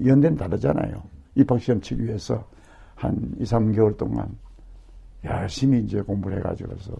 연대는 0.05 0.37
다르잖아요. 0.37 1.01
입학시험 1.33 1.81
치기 1.81 2.03
위해서 2.03 2.47
한 2.93 3.15
2, 3.39 3.43
3개월 3.43 3.97
동안 3.97 4.37
열심히 5.23 5.79
이제 5.79 5.99
공부를 6.01 6.37
해가지고서 6.37 6.93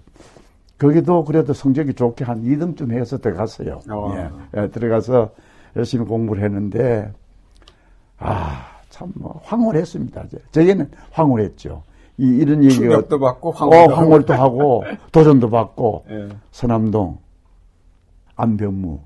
거기도 0.80 1.24
그래도 1.24 1.54
성적이 1.54 1.94
좋게 1.94 2.26
한 2.26 2.42
2등쯤 2.42 2.92
해서 2.94 3.20
들어갔어요. 3.20 3.80
어. 3.92 4.16
예, 4.16 4.60
예, 4.60 4.68
들어가서 4.70 5.36
열심히 5.76 6.04
공부를 6.06 6.44
했는데, 6.44 7.14
아, 8.20 8.82
참, 8.90 9.12
뭐, 9.16 9.42
황홀했습니다. 9.44 10.24
이제. 10.24 10.40
저희는 10.52 10.92
황홀했죠. 11.12 11.84
이, 12.18 12.26
이런 12.26 12.64
얘기가. 12.64 12.82
충격도 12.82 13.20
받고 13.20 13.50
어, 13.50 13.54
황홀도 13.54 13.96
황홀도 13.96 14.34
하고, 14.34 14.84
도전도 15.12 15.50
받고, 15.50 16.06
예. 16.10 16.30
서남동, 16.52 17.20
안변무, 18.36 19.00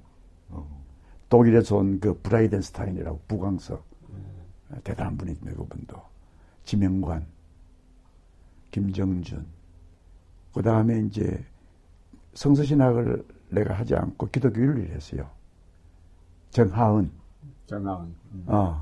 독일에서 1.30 1.78
온 1.78 2.00
그 2.02 2.20
브라이덴스타인이라고 2.22 3.22
부광석 3.28 3.86
대단한 4.84 5.16
분이죠 5.18 5.46
그분도 5.46 5.96
지명관, 6.66 7.26
김정준, 8.72 9.46
그 10.54 10.62
다음에 10.62 11.00
이제 11.00 11.42
성서신학을 12.34 13.26
내가 13.50 13.74
하지 13.74 13.96
않고 13.96 14.28
기독교 14.30 14.60
윤리를 14.62 14.94
했어요. 14.94 15.30
정하은, 16.50 17.12
정하은. 17.72 18.06
음, 18.34 18.44
어. 18.48 18.80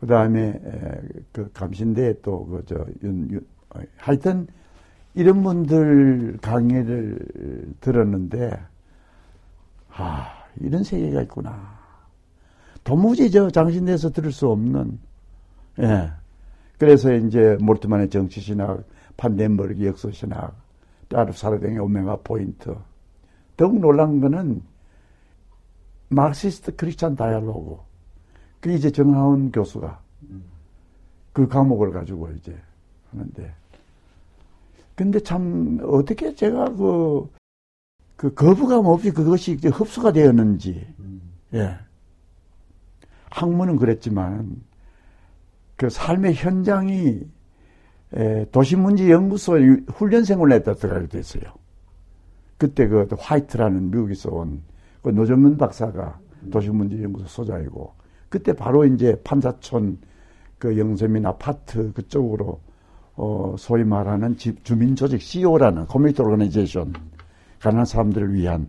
그 0.00 0.06
다음에 0.06 0.60
그 1.32 1.50
감신대 1.52 2.20
또그저 2.22 2.86
윤, 3.04 3.40
하여튼 3.96 4.46
이런 5.14 5.42
분들 5.42 6.38
강의를 6.42 7.18
들었는데 7.80 8.50
아 9.90 10.26
이런 10.60 10.82
세계가 10.82 11.22
있구나. 11.22 11.78
도무지 12.82 13.30
저 13.30 13.48
장신대에서 13.48 14.10
들을 14.10 14.32
수 14.32 14.48
없는 14.48 14.98
예. 15.78 16.10
그래서 16.78 17.12
이제 17.14 17.56
몰트만의 17.60 18.08
정치신학, 18.08 18.84
판덴버그 19.16 19.84
역사신학, 19.84 20.56
따르 21.08 21.32
사르댕의 21.32 21.78
오메가 21.78 22.16
포인트. 22.24 22.74
더욱 23.56 23.78
놀란 23.78 24.20
거는 24.20 24.62
마르시스트 26.08 26.74
크리스찬 26.76 27.14
다이얼로그. 27.14 27.89
그 28.60 28.72
이제 28.72 28.90
정하운 28.90 29.50
교수가 29.50 30.00
그 31.32 31.48
과목을 31.48 31.92
가지고 31.92 32.30
이제 32.32 32.56
하는데. 33.10 33.54
근데 34.94 35.20
참 35.20 35.78
어떻게 35.82 36.34
제가 36.34 36.74
그, 36.74 37.30
그 38.16 38.34
거부감 38.34 38.86
없이 38.86 39.10
그것이 39.10 39.54
흡수가 39.54 40.12
되었는지. 40.12 40.86
예. 41.54 41.78
학문은 43.30 43.76
그랬지만 43.76 44.56
그 45.76 45.88
삶의 45.88 46.34
현장이 46.34 47.20
도시문제연구소 48.52 49.58
훈련생을 49.88 50.52
했다 50.52 50.74
들어가게 50.74 51.06
됐어요. 51.06 51.42
그때 52.58 52.88
그 52.88 53.06
화이트라는 53.18 53.90
미국에서 53.90 54.30
온 54.30 54.70
그 55.02 55.10
노정근 55.10 55.56
박사가 55.56 56.20
도시문제연구소 56.50 57.26
소장이고 57.26 57.92
그때 58.30 58.54
바로 58.54 58.86
이제 58.86 59.20
판자촌 59.22 59.98
그 60.58 60.78
영세민 60.78 61.26
아파트 61.26 61.92
그쪽으로 61.92 62.60
어 63.16 63.54
소위 63.58 63.84
말하는 63.84 64.36
집 64.36 64.64
주민 64.64 64.96
조직 64.96 65.20
CO라는 65.20 65.86
community 65.86 66.22
organization 66.22 66.94
가난한 67.58 67.84
사람들을 67.84 68.32
위한 68.32 68.68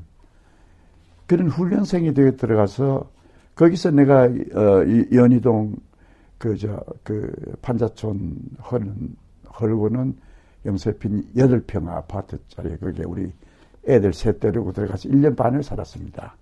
그런 1.27 1.47
훈련생이 1.47 2.13
되게 2.13 2.31
들어가서 2.31 3.09
거기서 3.55 3.91
내가 3.91 4.23
어 4.23 4.83
연희동 5.13 5.75
그저그 6.37 7.57
판자촌 7.61 8.35
허는 8.71 9.15
헐고는 9.59 10.17
영세핀 10.65 11.29
여덟 11.37 11.61
평 11.61 11.87
아파트짜리 11.87 12.77
그게 12.77 13.03
우리 13.03 13.31
애들 13.87 14.13
셋 14.13 14.39
데리고 14.39 14.71
들어가서 14.71 15.09
1년 15.09 15.35
반을 15.35 15.63
살았습니다. 15.63 16.35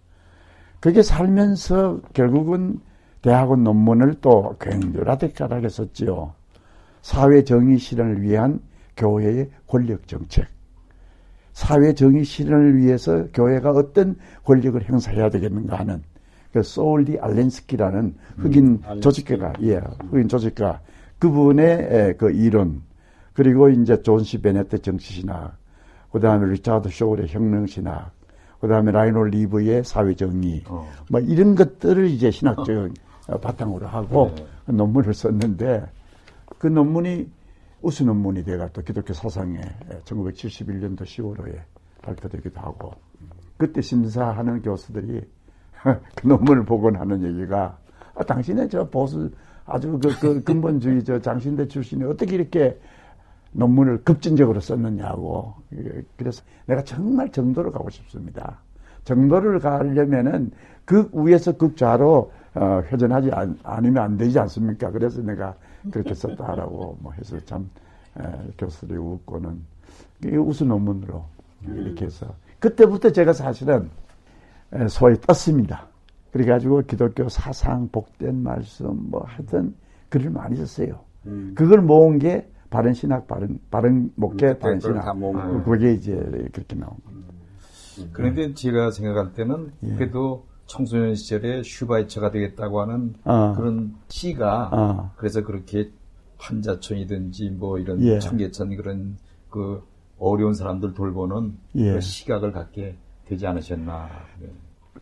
그게 0.79 1.01
살면서 1.01 1.99
결국은 2.13 2.79
대학원 3.21 3.63
논문을 3.63 4.15
또 4.21 4.55
굉장히 4.59 5.03
라디칼하게 5.03 5.69
썼지요. 5.69 6.33
사회 7.01 7.43
정의 7.43 7.77
실현을 7.77 8.21
위한 8.21 8.59
교회의 8.95 9.49
권력 9.67 10.07
정책. 10.07 10.47
사회 11.53 11.93
정의 11.93 12.23
실현을 12.23 12.77
위해서 12.77 13.27
교회가 13.33 13.71
어떤 13.71 14.15
권력을 14.43 14.81
행사해야 14.81 15.29
되겠는가 15.29 15.79
하는 15.79 16.01
그 16.53 16.63
소울 16.63 17.19
알린스키라는 17.19 18.15
흑인 18.38 18.81
음, 18.89 19.01
조직가가 19.01 19.53
예, 19.63 19.81
흑인 20.09 20.27
조직가 20.27 20.79
그분의 21.19 22.15
그 22.17 22.31
이론 22.31 22.81
그리고 23.33 23.69
이제 23.69 24.01
존 24.01 24.25
C. 24.25 24.41
베네트 24.41 24.81
정치신학 24.81 25.57
그 26.11 26.19
다음에 26.19 26.49
리차드 26.51 26.89
쇼울의 26.89 27.27
혁명신학 27.27 28.11
그 28.59 28.67
다음에 28.67 28.91
라인홀드 28.91 29.29
니버의 29.29 29.83
사회정의 29.83 30.63
어. 30.67 30.89
뭐 31.09 31.19
이런 31.19 31.55
것들을 31.55 32.07
이제 32.07 32.31
신학적 32.31 32.69
어. 32.69 32.89
바탕으로 33.38 33.88
하고 33.88 34.31
네. 34.36 34.74
논문을 34.74 35.13
썼는데 35.13 35.86
그 36.57 36.67
논문이 36.67 37.29
우수 37.81 38.03
논문이 38.03 38.43
돼가 38.43 38.67
또 38.74 38.81
기독교 38.81 39.13
사상에 39.13 39.62
1971년도 40.05 41.01
10월호에 41.01 41.59
발표되기도 42.01 42.59
하고 42.59 42.93
그때 43.57 43.81
심사하는 43.81 44.62
교수들이 44.62 45.21
그 46.15 46.27
논문을 46.27 46.65
보고 46.65 46.89
나는 46.91 47.24
얘기가 47.24 47.77
아, 48.15 48.24
당신의 48.24 48.69
저 48.69 48.89
보수 48.89 49.31
아주 49.65 50.00
그, 50.01 50.19
그 50.19 50.43
근본주의 50.43 51.03
저 51.03 51.19
장신대 51.19 51.67
출신이 51.67 52.03
어떻게 52.03 52.36
이렇게 52.36 52.77
논문을 53.51 54.03
급진적으로 54.03 54.59
썼느냐고 54.59 55.56
그래서 56.17 56.43
내가 56.65 56.84
정말 56.84 57.32
정도를 57.32 57.71
가고 57.71 57.89
싶습니다. 57.89 58.60
정도를 59.06 59.60
가려면은 59.60 60.51
극 60.86 61.15
위에서 61.15 61.58
극 61.58 61.77
좌로 61.77 62.32
어, 62.55 62.81
회전하지 62.91 63.31
않, 63.31 63.57
않으면 63.63 64.03
안 64.03 64.17
되지 64.17 64.39
않습니까? 64.39 64.91
그래서 64.91 65.21
내가 65.21 65.53
그렇게 65.91 66.13
썼다라고 66.13 66.97
뭐 66.99 67.12
해서 67.13 67.38
참 67.45 67.69
에, 68.19 68.23
교수들이 68.57 68.97
웃고는 68.97 69.62
우수 70.39 70.65
논문으로 70.65 71.23
이렇게 71.65 72.05
해서 72.05 72.27
그때부터 72.59 73.12
제가 73.12 73.33
사실은 73.33 73.89
소위 74.89 75.15
떴습니다. 75.21 75.88
그래가지고 76.31 76.83
기독교 76.83 77.27
사상, 77.29 77.88
복된 77.89 78.43
말씀, 78.43 79.09
뭐 79.09 79.23
하여튼 79.25 79.73
글을 80.09 80.29
많이 80.29 80.55
썼어요. 80.57 80.99
음. 81.25 81.53
그걸 81.55 81.81
모은 81.81 82.19
게 82.19 82.47
바른 82.69 82.93
신학, 82.93 83.27
바른, 83.27 83.59
바른 83.71 84.12
목회, 84.15 84.49
음, 84.49 84.59
바른 84.59 84.79
신학. 84.79 85.05
그게 85.63 85.93
이제 85.93 86.13
그렇게 86.51 86.75
나온 86.75 86.95
겁니다. 87.03 87.33
음. 87.99 88.09
그런데 88.13 88.53
제가 88.53 88.91
생각할 88.91 89.33
때는 89.33 89.71
예. 89.83 89.95
그래도 89.95 90.45
청소년 90.69 91.15
시절에 91.15 91.63
슈바이처가 91.63 92.29
되겠다고 92.29 92.79
하는 92.82 93.15
어. 93.25 93.53
그런 93.58 93.95
시가 94.08 94.69
어. 94.71 95.12
그래서 95.17 95.43
그렇게 95.43 95.89
환자촌이든지 96.38 97.49
뭐 97.49 97.79
이런 97.79 98.01
예. 98.03 98.19
청계천 98.19 98.77
그런 98.77 99.17
그 99.49 99.84
어려운 100.19 100.53
사람들 100.53 100.93
돌보는 100.93 101.58
예. 101.75 101.93
그 101.93 102.01
시각을 102.01 102.51
갖게 102.51 102.95
되지 103.25 103.47
않으셨나. 103.47 104.10
네. 104.39 104.47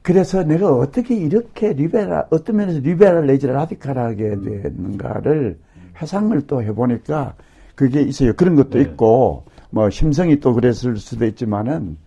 그래서 0.01 0.41
내가 0.43 0.73
어떻게 0.73 1.15
이렇게 1.15 1.73
리베랄, 1.73 2.27
어떤 2.32 2.56
면에서 2.56 2.80
리베랄 2.80 3.27
내지 3.27 3.47
라디칼하게 3.47 4.23
음. 4.23 4.43
됐는가를 4.43 5.60
회상을 6.01 6.47
또 6.47 6.63
해보니까 6.63 7.36
그게 7.75 8.01
있어요. 8.01 8.34
그런 8.34 8.56
것도 8.56 8.77
네. 8.77 8.82
있고, 8.82 9.43
뭐, 9.69 9.89
심성이 9.89 10.39
또 10.39 10.53
그랬을 10.53 10.97
수도 10.97 11.25
있지만은, 11.25 11.97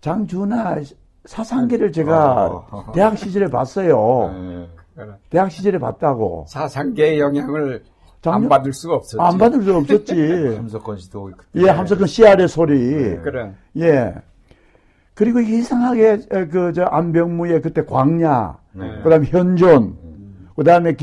장준하 0.00 0.82
사상계를 1.26 1.92
제가 1.92 2.46
어. 2.70 2.92
대학 2.94 3.18
시절에 3.18 3.48
봤어요. 3.48 4.32
네. 4.96 5.04
대학 5.30 5.50
시절에 5.50 5.78
봤다고. 5.78 6.46
사상계의 6.48 7.20
영향을 7.20 7.84
작년? 8.22 8.44
안 8.44 8.48
받을 8.48 8.72
수가 8.72 8.94
없었지. 8.94 9.16
안 9.20 9.38
받을 9.38 9.62
수 9.62 9.76
없었지. 9.76 10.14
함석헌 10.56 10.98
씨도. 10.98 11.32
예, 11.56 11.68
함석헌 11.68 12.06
씨알의 12.06 12.48
소리. 12.48 12.78
네. 12.78 13.16
그래. 13.18 13.52
예. 13.78 14.14
그리고 15.14 15.40
이상하게 15.40 16.18
그 16.50 16.72
저 16.74 16.82
안병무의 16.84 17.62
그때 17.62 17.84
광야, 17.84 18.58
네. 18.72 19.02
그다음에 19.02 19.26
현존, 19.26 19.96
음. 20.04 20.48
그다음에 20.56 20.94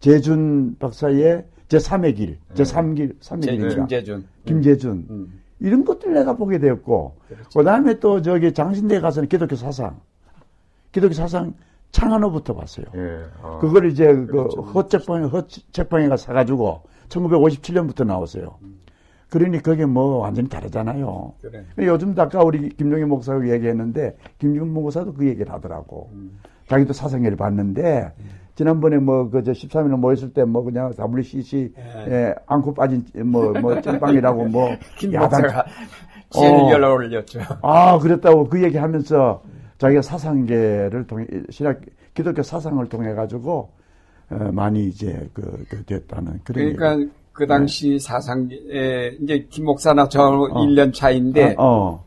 김재준 0.00 0.76
박사의 0.78 1.44
제 1.68 1.78
3의 1.78 2.16
길, 2.16 2.38
제 2.54 2.62
3길, 2.62 3.18
3의 3.20 3.42
길인가. 3.42 3.74
김재준. 3.74 4.24
김재준. 4.46 5.06
음. 5.10 5.37
음. 5.60 5.66
이런 5.66 5.84
것들 5.84 6.12
내가 6.14 6.36
보게 6.36 6.58
되었고, 6.58 7.16
그 7.54 7.64
다음에 7.64 7.98
또 7.98 8.22
저기 8.22 8.52
장신대 8.52 9.00
가서는 9.00 9.28
기독교 9.28 9.56
사상, 9.56 10.00
기독교 10.92 11.14
사상 11.14 11.54
창안호부터 11.90 12.54
봤어요. 12.54 12.86
예. 12.94 13.24
아, 13.42 13.58
그걸 13.58 13.90
이제 13.90 14.06
그 14.12 14.26
그렇죠. 14.26 14.62
그 14.62 14.70
허책방에, 14.72 15.26
허책방에가 15.26 16.16
사가지고 16.16 16.82
1957년부터 17.08 18.06
나왔어요. 18.06 18.58
음. 18.62 18.78
그러니 19.30 19.62
그게 19.62 19.84
뭐 19.84 20.18
완전히 20.18 20.48
다르잖아요. 20.48 21.34
그래. 21.42 21.64
요즘도 21.78 22.22
아까 22.22 22.42
우리 22.42 22.70
김종희 22.70 23.04
목사가 23.04 23.46
얘기했는데 23.48 24.16
김종희 24.38 24.70
목사도 24.70 25.12
그 25.14 25.26
얘기를 25.26 25.52
하더라고. 25.52 26.10
음. 26.12 26.38
자기도 26.68 26.92
사상회를 26.92 27.36
봤는데 27.36 28.12
음. 28.18 28.24
지난번에 28.58 28.98
뭐 28.98 29.30
그 29.30 29.42
저 29.44 29.52
13일에 29.52 29.96
모였을 29.96 30.32
때 30.32 30.42
뭐 30.44 30.64
그냥 30.64 30.92
WCC 30.98 31.72
예. 31.78 32.12
예, 32.12 32.34
안고 32.46 32.74
빠진 32.74 33.04
뭐뭐 33.14 33.80
찐빵이라고 33.80 34.46
뭐 34.46 34.70
야단 35.12 35.42
제일 36.30 36.84
어. 36.84 36.92
올렸죠. 36.92 37.38
아 37.62 37.98
그랬다고 37.98 38.48
그 38.48 38.60
얘기하면서 38.64 39.42
자기가 39.78 40.02
사상계를 40.02 41.06
통해 41.06 41.24
신학 41.50 41.80
기독교 42.14 42.42
사상을 42.42 42.84
통해 42.88 43.14
가지고 43.14 43.70
어, 44.30 44.50
많이 44.52 44.88
이제 44.88 45.28
그, 45.32 45.64
그 45.70 45.84
됐다는 45.84 46.40
그런 46.42 46.74
그러니까 46.74 46.98
얘기. 47.00 47.10
그 47.32 47.46
당시 47.46 47.90
네. 47.90 47.98
사상에 48.00 48.48
이제 49.22 49.46
김 49.48 49.66
목사나 49.66 50.08
저 50.08 50.22
어. 50.24 50.66
1년 50.66 50.92
차인데 50.92 51.54
어, 51.56 51.64
어. 51.64 52.04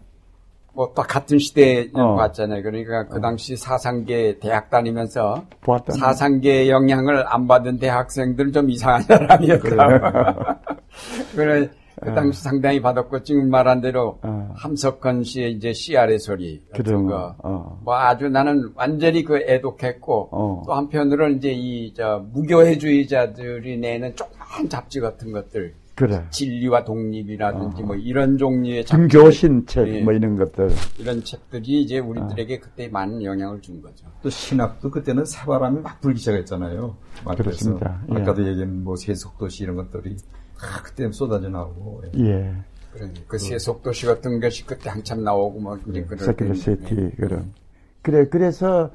뭐또 0.74 1.02
같은 1.04 1.38
시대에 1.38 1.90
어. 1.94 2.16
봤잖아요. 2.16 2.64
그러니까 2.64 3.08
그 3.08 3.18
어. 3.18 3.22
당시 3.22 3.56
사상계 3.58 4.40
대학 4.40 4.70
다니면서 4.70 5.44
보았다. 5.62 5.94
사상계 5.94 6.70
영향을 6.70 7.26
안 7.28 7.48
받은 7.48 7.78
대학생들 7.80 8.52
좀 8.52 8.70
이상한 8.70 9.02
사람이었다. 9.04 10.60
그래. 11.36 11.70
그 12.02 12.10
어. 12.10 12.14
당시 12.16 12.42
상당히 12.42 12.82
받았고 12.82 13.22
지금 13.22 13.50
말한 13.52 13.82
대로 13.82 14.18
어. 14.24 14.50
함석헌 14.56 15.24
씨의 15.24 15.52
이제 15.52 15.72
CR의 15.72 16.18
소리 16.20 16.64
같은 16.74 17.06
거. 17.06 17.36
어. 17.44 17.80
뭐 17.84 17.96
아주 17.96 18.28
나는 18.30 18.72
완전히 18.76 19.24
그 19.24 19.38
애독했고 19.38 20.30
어. 20.32 20.64
또 20.66 20.74
한편으로는 20.74 21.38
이제 21.38 21.52
이 21.52 21.94
저 21.96 22.24
무교회주의자들이 22.34 23.78
내는 23.78 24.16
조그만 24.16 24.68
잡지 24.70 25.00
같은 25.00 25.32
것들. 25.32 25.76
그래. 26.08 26.26
진리와 26.32 26.84
독립이라든지 26.84 27.84
어. 27.84 27.86
뭐 27.86 27.96
이런 27.96 28.38
종류의 28.38 28.86
김교신 28.86 29.66
책, 29.68 29.86
네. 29.86 30.02
뭐 30.02 30.14
이런 30.14 30.36
것들. 30.36 30.70
이런 30.98 31.24
책들이 31.24 31.82
이제 31.82 32.00
우리들에게 32.00 32.60
그때 32.60 32.88
많은 32.88 33.24
영향을 33.24 33.62
준 33.62 33.82
거죠. 33.82 34.08
또 34.22 34.30
신학도 34.30 34.90
그때는 34.90 35.26
새바람이 35.26 35.82
막 35.82 36.02
불기 36.02 36.20
시작했잖아요. 36.20 36.96
그렇습니다. 37.38 38.02
예. 38.12 38.16
아까도 38.16 38.48
얘기한 38.48 38.84
뭐 38.84 38.96
세속도시 38.96 39.64
이런 39.64 39.76
것들이 39.76 40.18
다 40.60 40.82
그때 40.84 41.12
쏟아져 41.12 41.50
나오고. 41.50 42.04
예. 42.18 42.26
예. 42.26 42.56
그러니 42.94 43.14
그 43.28 43.38
세속도시 43.38 44.06
같은 44.06 44.40
것이 44.40 44.66
그때 44.66 44.90
한참 44.90 45.24
나오고 45.24 45.60
뭐 45.60 45.80
예. 45.94 46.04
그런. 46.04 46.26
secular 46.26 46.70
city 46.70 46.96
네. 46.96 47.10
그런. 47.12 47.54
그래, 48.02 48.28
그래서 48.28 48.92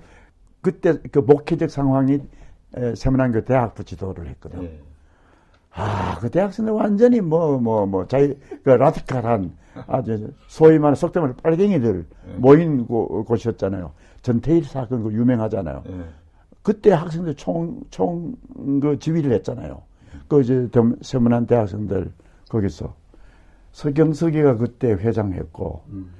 그때 0.60 0.98
그 1.12 1.20
목회적 1.20 1.70
상황이 1.70 2.18
새문안교회 2.94 3.44
대학부 3.44 3.84
지도를 3.84 4.28
했거든. 4.30 4.60
네. 4.60 4.80
아, 5.76 6.18
그 6.20 6.30
대학생들 6.30 6.72
완전히 6.72 7.20
뭐, 7.20 7.58
뭐, 7.58 7.84
뭐, 7.86 8.06
자기, 8.06 8.34
그 8.64 8.70
라디칼한 8.70 9.52
아주 9.86 10.32
소위 10.48 10.78
말하는 10.78 10.94
속담을 10.94 11.34
빨갱이들 11.42 12.06
네. 12.26 12.34
모인 12.38 12.86
곳이었잖아요. 12.86 13.92
전태일 14.22 14.64
사건 14.64 15.02
그 15.02 15.12
유명하잖아요. 15.12 15.82
네. 15.86 16.04
그때 16.62 16.92
학생들 16.92 17.34
총, 17.34 17.80
총, 17.90 18.34
그 18.80 18.98
지휘를 18.98 19.32
했잖아요. 19.32 19.82
그 20.28 20.40
이제 20.40 20.68
세문안 21.02 21.46
대학생들 21.46 22.10
거기서. 22.48 22.94
서경석이가 23.72 24.56
그때 24.56 24.92
회장했고. 24.92 25.82
음. 25.90 26.10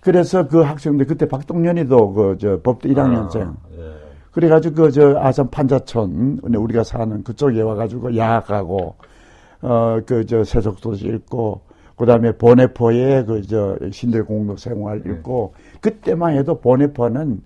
그래서 0.00 0.46
그 0.46 0.60
학생들 0.60 1.06
그때 1.06 1.26
박동연이도 1.26 2.12
그 2.12 2.36
저 2.38 2.60
법대 2.62 2.88
1학년생. 2.88 3.40
아, 3.42 3.54
예. 3.65 3.65
그래가지고 4.36 4.74
그 4.74 4.90
저 4.92 5.16
아산 5.18 5.48
판자촌 5.50 6.40
우리가 6.44 6.84
사는 6.84 7.24
그쪽에 7.24 7.62
와가지고 7.62 8.14
야학하고 8.16 8.94
어 9.62 10.00
그 10.04 10.26
저 10.26 10.44
세속도시 10.44 11.06
읽고 11.06 11.62
그다음에 11.96 12.32
보네포에 12.32 13.24
그저 13.24 13.78
신들 13.90 14.26
공동 14.26 14.54
생활 14.58 15.02
네. 15.02 15.10
읽고 15.10 15.54
그때만 15.80 16.36
해도 16.36 16.60
본회퍼는 16.60 17.40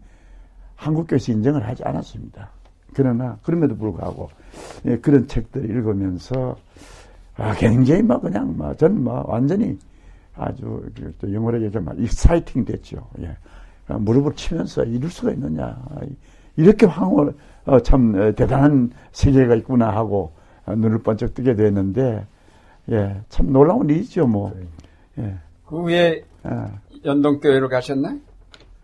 한국 0.74 0.95
교회에서 0.95 1.30
인정을 1.30 1.64
하지 1.64 1.84
않았습니다. 1.84 2.50
그러나 2.92 3.38
그럼에도 3.44 3.76
불구하고 3.76 4.28
예, 4.86 4.96
그런 4.98 5.28
책들 5.28 5.70
읽으면서 5.70 6.56
아, 7.36 7.54
굉장히 7.54 8.02
막 8.02 8.20
그냥 8.20 8.56
막 8.56 8.76
저는 8.76 9.04
막 9.04 9.28
완전히 9.28 9.78
아주 10.34 10.82
그 11.20 11.32
영어로 11.32 11.62
얘기하면 11.62 12.00
exciting 12.02 12.64
됐죠. 12.64 13.06
예. 13.20 13.36
무릎을 13.86 14.34
치면서 14.34 14.82
이럴 14.82 15.08
수가 15.08 15.30
있느냐. 15.32 15.80
이렇게 16.60 16.86
황홀, 16.86 17.34
어, 17.66 17.80
참 17.80 18.34
대단한 18.34 18.90
세계가 19.12 19.54
있구나 19.56 19.90
하고 19.90 20.32
눈을 20.66 20.98
번쩍 20.98 21.34
뜨게 21.34 21.54
됐는데, 21.54 22.26
예, 22.90 23.20
참 23.28 23.52
놀라운 23.52 23.88
일이죠, 23.88 24.26
뭐. 24.26 24.52
예. 25.18 25.34
그 25.66 25.82
후에 25.82 26.24
예. 26.46 26.50
연동교회로 27.04 27.68
가셨나요? 27.68 28.16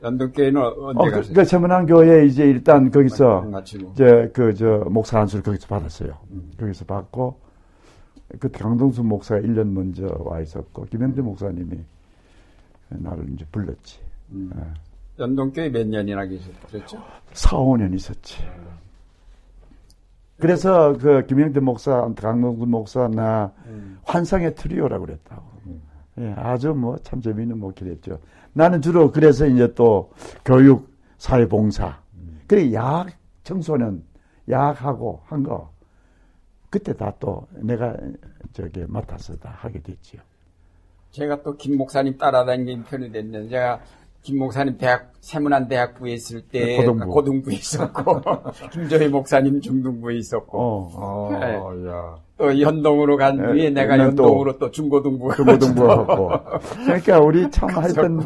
연동교회는 0.03 0.61
언제 0.63 1.01
어, 1.01 1.11
가셨어요? 1.11 1.35
그, 1.35 1.45
세문안 1.45 1.87
교회 1.87 2.25
이제 2.27 2.45
일단 2.45 2.91
거기서 2.91 3.45
이제 3.93 4.31
그 4.33 4.55
저 4.55 4.85
목사 4.91 5.21
안수를 5.21 5.43
거기서 5.43 5.67
받았어요. 5.67 6.17
음. 6.31 6.51
거기서 6.59 6.85
받고 6.85 7.39
그때 8.39 8.59
강동수 8.59 9.03
목사가 9.03 9.41
1년 9.41 9.73
먼저 9.73 10.07
와 10.21 10.41
있었고 10.41 10.85
김영대 10.87 11.23
목사님이 11.23 11.79
나를 12.89 13.27
이제 13.35 13.45
불렀지. 13.51 13.99
음. 14.33 14.51
예. 14.57 14.61
연동교회 15.19 15.71
몇 15.71 15.87
년이나 15.87 16.25
계셨죠? 16.27 17.03
4, 17.33 17.57
5년 17.57 17.95
있었지. 17.95 18.37
그래서 20.39 20.97
그 20.99 21.25
김영대 21.27 21.61
목사, 21.61 22.01
강동수 22.15 22.67
목사 22.67 23.09
나 23.09 23.53
음. 23.67 23.99
환상의 24.05 24.55
트리오라고 24.55 25.07
그랬다고. 25.07 25.43
음. 25.67 25.83
예, 26.19 26.33
아주 26.37 26.75
뭐 26.75 26.97
참 27.03 27.21
재미있는 27.23 27.59
목회랬죠. 27.59 28.19
나는 28.53 28.83
주로 28.83 29.11
그래서 29.13 29.47
이제 29.47 29.73
또 29.75 30.13
교육, 30.45 30.91
사회봉사. 31.19 31.99
음. 32.15 32.41
그래 32.47 32.73
약 32.75 33.07
청소년 33.45 34.05
약하고 34.51 35.23
한 35.25 35.43
거. 35.43 35.73
그때 36.69 36.93
다 36.95 37.13
또 37.19 37.47
내가 37.55 37.97
저기 38.53 38.85
맡아서 38.87 39.35
다 39.37 39.55
하게 39.57 39.81
됐지요. 39.81 40.21
제가 41.13 41.43
또 41.43 41.57
김 41.57 41.79
목사님 41.79 42.19
따라다니는 42.19 42.85
편이 42.85 43.11
됐는데 43.13 43.49
제가 43.49 43.81
김 44.27 44.41
목사님 44.41 44.77
대학 44.77 45.13
세문안 45.21 45.69
대학부에 45.69 46.15
있을 46.15 46.41
때 46.43 46.59
네, 46.65 46.77
고등부. 46.79 47.07
고등부에 47.07 47.55
있었고 47.55 48.21
김조희 48.73 49.07
목사님 49.09 49.61
중등부에 49.61 50.17
있었고. 50.17 50.59
어, 50.61 50.91
어, 50.97 51.39
네. 51.39 51.55
야. 51.89 52.17
또 52.37 52.61
연동으로 52.61 53.17
간 53.17 53.37
네, 53.37 53.53
뒤에 53.53 53.71
내가 53.71 53.97
연동으로 53.97 54.55
또, 54.55 54.59
또 54.67 54.71
중고등부 54.73 55.33
중고등부 55.37 55.89
하고. 55.89 56.31
그러니까 56.85 57.21
우리 57.21 57.49
참 57.53 57.69
하여튼 57.79 58.19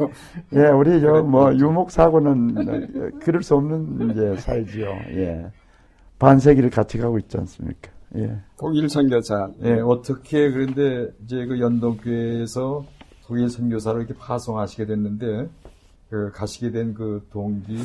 예 0.54 0.68
우리 0.68 1.02
저 1.02 1.22
뭐 1.22 1.54
유목사고는 1.54 3.18
그럴 3.20 3.42
수 3.42 3.56
없는 3.56 4.10
이제 4.10 4.36
사이지요. 4.40 4.86
예. 5.16 5.46
반세기를 6.18 6.70
같이 6.70 6.96
가고 6.96 7.18
있지 7.18 7.36
않습니까? 7.36 7.90
예. 8.16 8.38
독일 8.58 8.88
선교사. 8.88 9.50
예. 9.64 9.74
어떻게 9.80 10.50
그런데 10.50 11.10
이제 11.24 11.44
그 11.44 11.60
연동교회에서 11.60 12.86
독일 13.26 13.50
선교사를 13.50 14.00
이렇게 14.00 14.14
파송하시게 14.18 14.86
됐는데 14.86 15.48
그 16.10 16.30
가시게 16.32 16.72
된 16.72 16.92
그 16.92 17.24
동기 17.30 17.78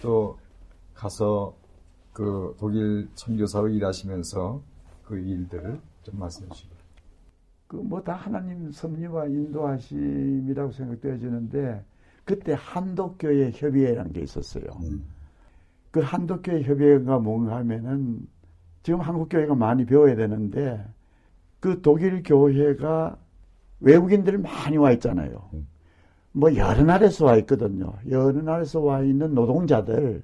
또 0.00 0.38
가서 0.94 1.54
그 2.12 2.56
독일 2.58 3.08
선교사로 3.14 3.68
일하시면서 3.68 4.62
그 5.04 5.18
일들을 5.18 5.78
좀 6.02 6.18
말씀해 6.18 6.48
주시고. 6.48 6.74
그뭐 7.66 8.00
다 8.02 8.14
하나님 8.14 8.70
섭리와 8.70 9.26
인도하심이라고 9.26 10.72
생각되어지는데 10.72 11.84
그때 12.24 12.56
한독교회 12.58 13.50
협의회라는 13.54 14.12
게 14.12 14.22
있었어요. 14.22 14.64
음. 14.82 15.04
그 15.90 16.00
한독교회 16.00 16.62
협의회가 16.62 17.18
뭔가 17.18 17.56
하면은 17.56 18.26
지금 18.82 19.00
한국교회가 19.00 19.54
많이 19.54 19.84
배워야 19.84 20.16
되는데 20.16 20.82
그 21.60 21.82
독일 21.82 22.22
교회가 22.22 23.18
외국인들이 23.80 24.38
많이 24.38 24.78
와 24.78 24.92
있잖아요. 24.92 25.50
음. 25.52 25.66
뭐 26.36 26.54
여러 26.54 26.82
나라에서 26.82 27.24
와 27.24 27.36
있거든요. 27.38 27.94
여러 28.10 28.42
나라에서 28.42 28.80
와 28.80 29.00
있는 29.00 29.34
노동자들 29.34 30.22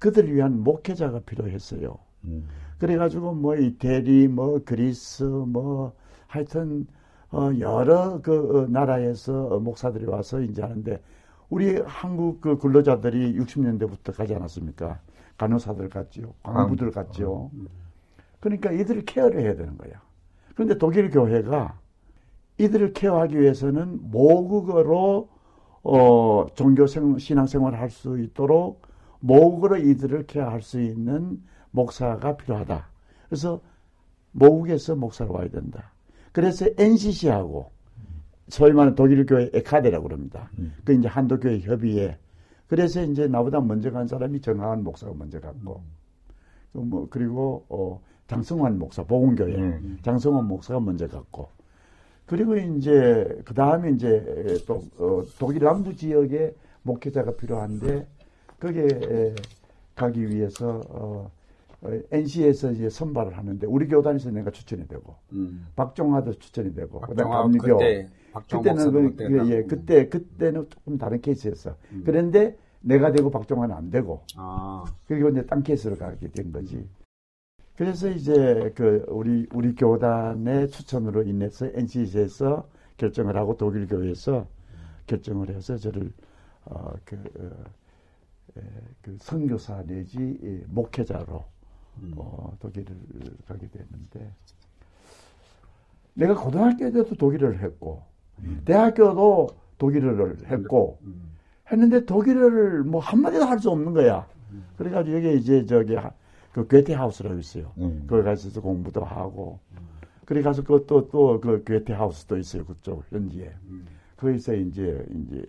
그들을 0.00 0.34
위한 0.34 0.60
목회자가 0.64 1.20
필요했어요. 1.20 1.96
음. 2.24 2.48
그래가지고 2.80 3.34
뭐 3.34 3.54
이태리, 3.54 4.26
뭐 4.26 4.60
그리스, 4.64 5.22
뭐 5.22 5.92
하여튼 6.26 6.88
어 7.30 7.52
여러 7.60 8.20
그 8.22 8.62
어, 8.62 8.66
나라에서 8.66 9.60
목사들이 9.60 10.06
와서 10.06 10.40
이제 10.40 10.62
하는데 10.62 11.00
우리 11.48 11.78
한국 11.86 12.40
그 12.40 12.58
근로자들이 12.58 13.38
60년대부터 13.38 14.16
가지 14.16 14.34
않았습니까? 14.34 14.98
간호사들 15.38 15.90
같지요, 15.90 16.34
광부들 16.42 16.90
같지요. 16.90 17.52
음. 17.54 17.68
그러니까 18.40 18.72
이들을 18.72 19.04
케어를 19.04 19.40
해야 19.40 19.54
되는 19.54 19.78
거야. 19.78 20.02
그런데 20.56 20.76
독일 20.76 21.08
교회가 21.08 21.78
이들을 22.58 22.94
케어하기 22.94 23.40
위해서는 23.40 24.10
모국어로 24.10 25.31
어, 25.84 26.46
종교 26.54 26.86
생, 26.86 27.18
신앙생활을 27.18 27.78
할수 27.78 28.18
있도록 28.20 28.82
모국으로 29.20 29.78
이들을 29.78 30.26
케어할 30.26 30.62
수 30.62 30.80
있는 30.80 31.42
목사가 31.70 32.36
필요하다. 32.36 32.86
그래서 33.28 33.60
모국에서 34.32 34.94
목사로 34.96 35.32
와야 35.32 35.48
된다. 35.48 35.92
그래서 36.32 36.66
NCC하고 36.76 37.70
소위 38.48 38.72
말하는 38.72 38.94
독일 38.94 39.24
교회 39.26 39.50
에카데라고 39.52 40.08
그럽니다. 40.08 40.50
음. 40.58 40.74
그 40.84 40.92
이제 40.92 41.08
한도 41.08 41.38
교회 41.38 41.58
협의회. 41.60 42.18
그래서 42.66 43.02
이제 43.02 43.26
나보다 43.26 43.60
먼저 43.60 43.90
간 43.90 44.06
사람이 44.06 44.40
정하은 44.40 44.82
목사가 44.82 45.12
먼저 45.14 45.40
갔고, 45.40 45.82
그뭐 46.72 47.06
그리고 47.10 47.64
어 47.68 48.00
장성환 48.26 48.78
목사 48.78 49.02
보건교회 49.04 49.54
음. 49.54 49.98
장성환 50.02 50.46
목사가 50.46 50.80
먼저 50.80 51.06
갔고, 51.06 51.48
그리고 52.26 52.56
이제 52.56 53.40
그 53.44 53.54
다음에 53.54 53.90
이제 53.90 54.58
또 54.66 54.82
어, 54.98 55.22
독일 55.38 55.64
남부 55.64 55.94
지역에 55.94 56.54
목회자가 56.82 57.32
필요한데 57.32 58.06
거기에 58.60 59.34
가기 59.94 60.28
위해서 60.28 60.80
어, 60.88 61.30
NC에서 62.10 62.72
이제 62.72 62.88
선발을 62.88 63.36
하는데 63.36 63.66
우리 63.66 63.88
교단에서 63.88 64.30
내가 64.30 64.50
추천이 64.50 64.86
되고 64.86 65.16
음. 65.32 65.66
박종화도 65.74 66.34
추천이 66.38 66.74
되고 66.74 67.00
그다음 67.00 67.30
감리교 67.30 67.76
그때, 67.76 68.08
그때는 68.32 69.16
그, 69.16 69.16
그, 69.16 69.50
예, 69.50 69.62
그때 69.64 70.08
그때는 70.08 70.68
조금 70.70 70.96
다른 70.96 71.20
케이스였어. 71.20 71.74
음. 71.92 72.02
그런데 72.06 72.56
내가 72.80 73.12
되고 73.12 73.30
박종화는 73.30 73.74
안 73.74 73.90
되고 73.90 74.22
아. 74.36 74.84
그리고 75.06 75.28
이제 75.28 75.44
딴 75.44 75.62
케이스로 75.62 75.96
가게 75.96 76.28
된 76.28 76.52
거지. 76.52 76.86
그래서 77.76 78.08
이제 78.10 78.72
그 78.74 79.04
우리 79.08 79.46
우리 79.52 79.74
교단의 79.74 80.68
추천으로 80.70 81.22
인해서 81.22 81.66
NCC에서 81.66 82.68
결정을 82.98 83.36
하고 83.36 83.56
독일 83.56 83.86
교회에서 83.88 84.46
결정을 85.06 85.48
해서 85.50 85.76
저를 85.76 86.12
어그 86.64 87.64
어, 88.54 88.60
그 89.00 89.16
선교사 89.20 89.82
내지 89.84 90.64
목회자로 90.68 91.44
음. 92.02 92.12
어, 92.16 92.56
독일을 92.60 92.96
가게 93.48 93.68
됐는데 93.68 94.30
내가 96.14 96.34
고등학교 96.34 96.90
때도 96.90 97.14
독일어를 97.14 97.60
했고 97.60 98.02
음. 98.40 98.62
대학교도 98.64 99.48
독일어를 99.78 100.46
했고 100.46 100.98
음. 101.02 101.32
했는데 101.70 102.04
독일어를 102.04 102.84
뭐 102.84 103.00
한마디도 103.00 103.44
할 103.44 103.58
수 103.58 103.70
없는 103.70 103.94
거야. 103.94 104.26
음. 104.50 104.64
그래가지고 104.76 105.16
여기 105.16 105.38
이제 105.38 105.64
저기 105.64 105.96
그 106.52 106.66
괴테 106.66 106.94
하우스라고 106.94 107.38
있어요. 107.38 107.72
음. 107.78 108.04
거기 108.06 108.22
가서 108.22 108.60
공부도 108.60 109.04
하고. 109.04 109.58
음. 109.72 109.92
그래 110.24 110.42
가서 110.42 110.62
그것도 110.62 111.08
또그 111.08 111.64
괴테 111.64 111.92
하우스도 111.92 112.38
있어요. 112.38 112.64
그쪽 112.64 113.04
현지에. 113.10 113.52
음. 113.68 113.86
거기서 114.16 114.54
이제 114.54 115.04
이제 115.10 115.44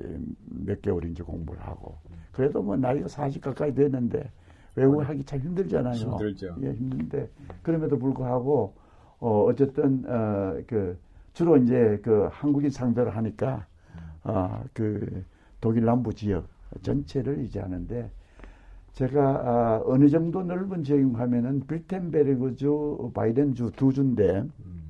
몇 0.47 0.81
개월 0.81 1.05
이제 1.05 1.21
공부를 1.21 1.61
하고 1.61 1.95
그래도 2.31 2.63
뭐 2.63 2.75
나이가 2.75 3.07
40 3.07 3.41
가까이 3.41 3.73
됐는데 3.73 4.31
외국어 4.75 5.03
하기 5.03 5.23
참 5.23 5.39
힘들잖아요. 5.39 5.93
힘들죠. 5.93 6.55
예, 6.63 6.73
힘든데 6.73 7.29
그럼에도 7.61 7.99
불구하고 7.99 8.73
어 9.19 9.43
어쨌든 9.43 10.03
어그 10.07 10.97
주로 11.33 11.57
이제 11.57 11.99
그 12.03 12.27
한국인 12.31 12.71
상대로 12.71 13.11
하니까 13.11 13.67
아그 14.23 15.23
독일 15.61 15.85
남부 15.85 16.13
지역 16.13 16.47
전체를 16.81 17.43
이제 17.45 17.59
하는데 17.59 18.09
제가 18.93 19.21
아, 19.21 19.81
어느 19.85 20.07
정도 20.07 20.43
넓은 20.43 20.83
지역하면은 20.83 21.65
빌텐베르그주, 21.67 23.11
바이든주 23.13 23.71
두 23.75 23.91
주인데 23.91 24.41
음. 24.65 24.83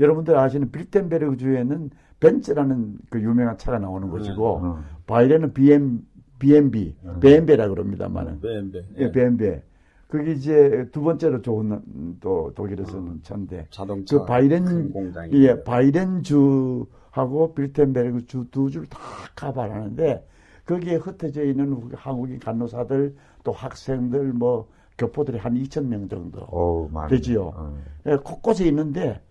여러분들 0.00 0.36
아시는 0.36 0.70
빌텐베르그주에는 0.72 1.90
벤츠라는 2.20 2.98
그 3.10 3.20
유명한 3.20 3.56
차가 3.56 3.78
나오는 3.78 4.10
곳이고 4.10 4.58
음. 4.58 4.84
바이든은 5.06 5.52
BM 5.54 6.02
BMB, 6.40 6.96
음. 7.04 7.20
BMB라 7.20 7.68
그럽니다만은 7.68 8.40
BMB, 8.40 8.84
예, 8.98 9.10
BMB. 9.10 9.60
그게 10.08 10.32
이제 10.32 10.88
두 10.90 11.02
번째로 11.02 11.42
좋은 11.42 12.16
또 12.20 12.52
독일에서는 12.54 13.06
음. 13.06 13.20
차인데 13.22 13.66
자동차 13.70 14.18
그 14.18 14.24
바이든 14.24 14.92
예, 15.32 15.62
바이든 15.62 16.22
주하고 16.22 17.54
빌텐베르그 17.54 18.26
주 18.26 18.46
두 18.50 18.70
주를 18.70 18.86
다 18.88 18.98
가발하는데 19.36 20.26
거기에 20.68 20.96
흩어져 20.96 21.44
있는 21.44 21.90
한국인 21.94 22.38
간호사들 22.38 23.16
또 23.42 23.52
학생들 23.52 24.34
뭐 24.34 24.68
교포들이 24.98 25.38
한 25.38 25.54
2천 25.54 25.86
명 25.86 26.08
정도 26.08 26.40
오, 26.50 26.90
되지요. 27.08 27.52
어. 27.56 27.78
예, 28.06 28.16
곳곳에 28.16 28.66
있는데 28.66 29.22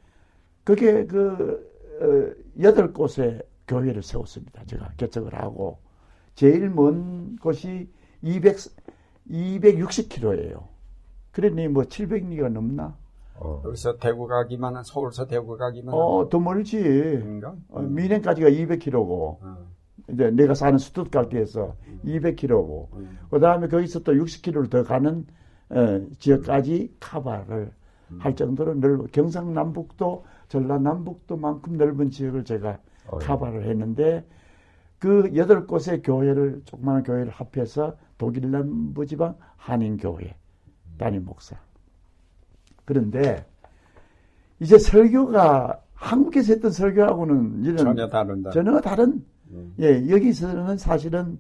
그게 0.64 1.06
그 1.06 1.64
어, 2.02 2.64
여덟 2.64 2.92
곳에 2.92 3.40
교회를 3.68 4.02
세웠습니다. 4.02 4.64
제가 4.66 4.94
개척을 4.98 5.36
하고 5.36 5.78
제일 6.34 6.70
먼 6.70 7.36
곳이 7.38 7.88
200 8.24 8.58
260km예요. 9.30 10.64
그러니 11.34 11.68
뭐 11.68 11.84
700리가 11.84 12.50
넘나? 12.50 12.98
어. 13.36 13.62
여기서 13.66 13.98
대구 13.98 14.26
가기만 14.26 14.82
서울서 14.84 15.28
대구 15.28 15.58
가기만 15.58 15.94
어, 15.94 16.28
더 16.30 16.40
멀지. 16.40 16.78
어, 17.70 17.82
미넨까지가 17.82 18.50
200km고. 18.50 19.38
어. 19.42 19.77
이제 20.10 20.32
내가 20.32 20.54
사는 20.54 20.78
스투트가르트에서 20.78 21.76
음. 21.88 22.00
200km고 22.06 22.88
음. 22.96 23.18
그 23.30 23.40
다음에 23.40 23.68
거기서 23.68 24.04
또 24.04 24.14
60km를 24.14 24.70
더 24.70 24.84
가는 24.84 25.26
어, 25.70 26.02
지역까지 26.20 26.96
카바를 27.00 27.72
음. 28.12 28.20
할 28.20 28.36
정도로 28.36 28.80
넓 28.80 29.12
경상남북도 29.12 30.26
전라남북도만큼 30.48 31.78
넓은 31.78 32.10
지역을 32.10 32.46
제가 32.46 32.80
어. 33.08 33.18
카바를 33.18 33.66
했는데 33.66 34.26
그 35.00 35.32
여덟 35.36 35.68
곳의 35.68 36.02
교회를 36.02 36.62
조그마한 36.66 37.04
교회를 37.04 37.32
합해서 37.32 37.98
독일 38.18 38.50
남부 38.50 39.06
지방 39.06 39.36
한인 39.58 39.98
교회 39.98 40.36
담임 40.98 41.26
목사 41.26 41.58
그런데 42.86 43.46
이제 44.60 44.78
설교가 44.78 45.82
한국에서 45.94 46.54
했던 46.54 46.72
설교하고는 46.72 47.66
이런 47.66 47.78
전혀 47.78 48.08
다른 48.08 48.44
전혀 48.52 48.80
다른 48.80 49.24
음. 49.52 49.74
예, 49.80 50.10
여기서는 50.10 50.78
사실은 50.78 51.40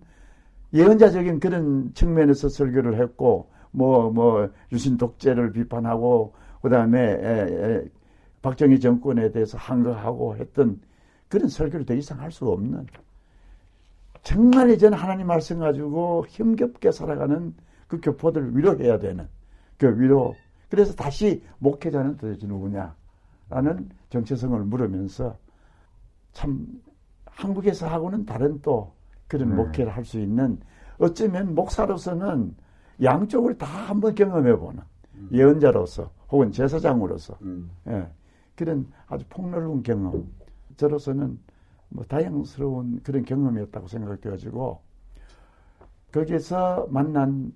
예언자적인 0.73 1.39
그런 1.39 1.93
측면에서 1.93 2.49
설교를 2.49 2.99
했고, 3.01 3.49
뭐, 3.71 4.11
뭐, 4.11 4.49
유신 4.71 4.97
독재를 4.97 5.51
비판하고, 5.51 6.33
그 6.61 6.69
다음에, 6.69 7.83
박정희 8.41 8.79
정권에 8.79 9.31
대해서 9.31 9.57
항거하고 9.57 10.35
했던 10.37 10.79
그런 11.29 11.49
설교를 11.49 11.85
더 11.85 11.93
이상 11.93 12.19
할 12.21 12.31
수 12.31 12.47
없는, 12.47 12.85
정말 14.23 14.71
이제 14.71 14.87
하나님 14.87 15.27
말씀 15.27 15.59
가지고 15.59 16.25
힘겹게 16.27 16.91
살아가는 16.91 17.53
그 17.87 18.01
교포들을 18.01 18.57
위로해야 18.57 18.99
되는 18.99 19.27
그 19.77 19.97
위로. 19.99 20.35
그래서 20.69 20.93
다시 20.93 21.41
목회자는 21.59 22.17
도대체 22.17 22.45
누구냐? 22.45 22.93
라는 23.49 23.89
정체성을 24.09 24.59
물으면서 24.65 25.37
참 26.33 26.67
한국에서 27.37 27.87
하고는 27.87 28.25
다른 28.25 28.59
또 28.61 28.93
그런 29.27 29.49
네. 29.49 29.55
목회를 29.55 29.95
할 29.95 30.03
수 30.03 30.19
있는 30.19 30.59
어쩌면 30.97 31.53
목사로서는 31.53 32.55
양쪽을 33.03 33.57
다 33.57 33.67
한번 33.67 34.15
경험해 34.15 34.57
보는 34.57 34.81
음. 35.15 35.29
예언자로서 35.31 36.09
혹은 36.31 36.51
제사장으로서 36.51 37.37
음. 37.41 37.69
예, 37.87 38.07
그런 38.55 38.87
아주 39.07 39.23
폭넓은 39.29 39.83
경험 39.83 40.27
저로서는 40.77 41.37
뭐 41.89 42.03
다양스러운 42.05 43.01
그런 43.03 43.23
경험이었다고 43.23 43.87
생각돼가지고 43.87 44.81
거기에서 46.11 46.87
만난 46.89 47.53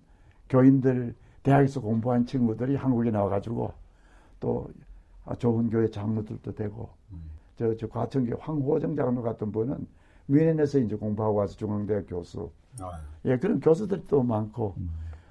교인들 0.47 1.15
대학에서 1.41 1.81
공부한 1.81 2.25
친구들이 2.25 2.75
한국에 2.75 3.09
나와가지고 3.09 3.73
또 4.39 4.69
좋은 5.39 5.69
교회 5.71 5.89
장로들도 5.89 6.53
되고 6.53 6.83
음. 6.83 7.00
저, 7.61 7.75
저 7.77 7.87
과천교 7.87 8.37
황호정 8.39 8.95
장로 8.95 9.21
같은 9.21 9.51
분은 9.51 9.85
미넨에서 10.25 10.79
이제 10.79 10.95
공부하고 10.95 11.35
와서 11.35 11.55
중앙대학 11.57 12.05
교수. 12.07 12.49
아. 12.79 12.99
예, 13.25 13.37
그런 13.37 13.59
교수들이 13.59 14.05
또 14.07 14.23
많고 14.23 14.73
음. 14.77 14.89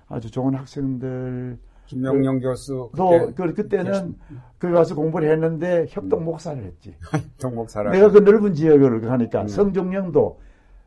아주 0.09 0.31
좋은 0.31 0.55
학생들. 0.55 1.59
김명영 1.87 2.39
그, 2.39 2.47
교수. 2.49 2.89
또, 2.97 3.33
그, 3.35 3.53
그때는 3.53 4.17
그 4.59 4.71
가서 4.71 4.95
공부를 4.95 5.29
했는데 5.33 5.87
협동 5.89 6.25
목사를 6.25 6.63
했지. 6.63 6.95
협동 7.11 7.57
목사를. 7.57 7.91
내가 7.91 8.11
그 8.11 8.19
넓은 8.19 8.55
지역을 8.55 9.01
가니까 9.01 9.43
음. 9.43 9.49
성종영도 9.49 10.41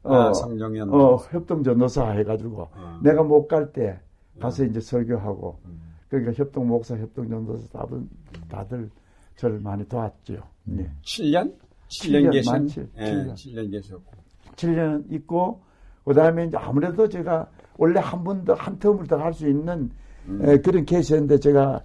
어, 0.03 0.15
아, 0.15 0.33
성종영. 0.33 0.93
어, 0.93 1.17
협동 1.17 1.61
전도사 1.63 2.11
해가지고 2.11 2.69
어. 2.73 2.99
내가 3.03 3.23
못 3.23 3.47
갈 3.49 3.73
때 3.73 3.99
가서 4.39 4.63
음. 4.63 4.69
이제 4.69 4.79
설교하고 4.79 5.59
음. 5.65 5.81
그러니까 6.07 6.31
협동 6.33 6.67
목사, 6.67 6.95
협동 6.95 7.27
전도사 7.27 7.67
다들, 7.79 8.03
다들 8.47 8.89
저를 9.35 9.59
많이 9.59 9.85
도왔죠. 9.89 10.41
네. 10.65 10.89
7년? 11.03 11.53
7년, 11.87 12.29
7년 12.29 12.31
계신? 12.31 12.67
7, 12.67 12.89
네, 12.95 13.05
7년. 13.13 13.33
7년 13.33 13.71
계셨고. 13.71 14.11
7년 14.55 15.11
있고, 15.13 15.61
그 16.05 16.13
다음에 16.13 16.45
이제 16.45 16.57
아무래도 16.57 17.07
제가 17.07 17.47
원래 17.77 17.99
한 17.99 18.23
번 18.23 18.43
더, 18.45 18.53
한 18.53 18.77
텀을 18.79 19.07
더 19.07 19.17
할 19.17 19.33
수 19.33 19.47
있는 19.47 19.89
음. 20.27 20.41
에, 20.47 20.57
그런 20.57 20.85
케이스였는데 20.85 21.39
제가, 21.39 21.81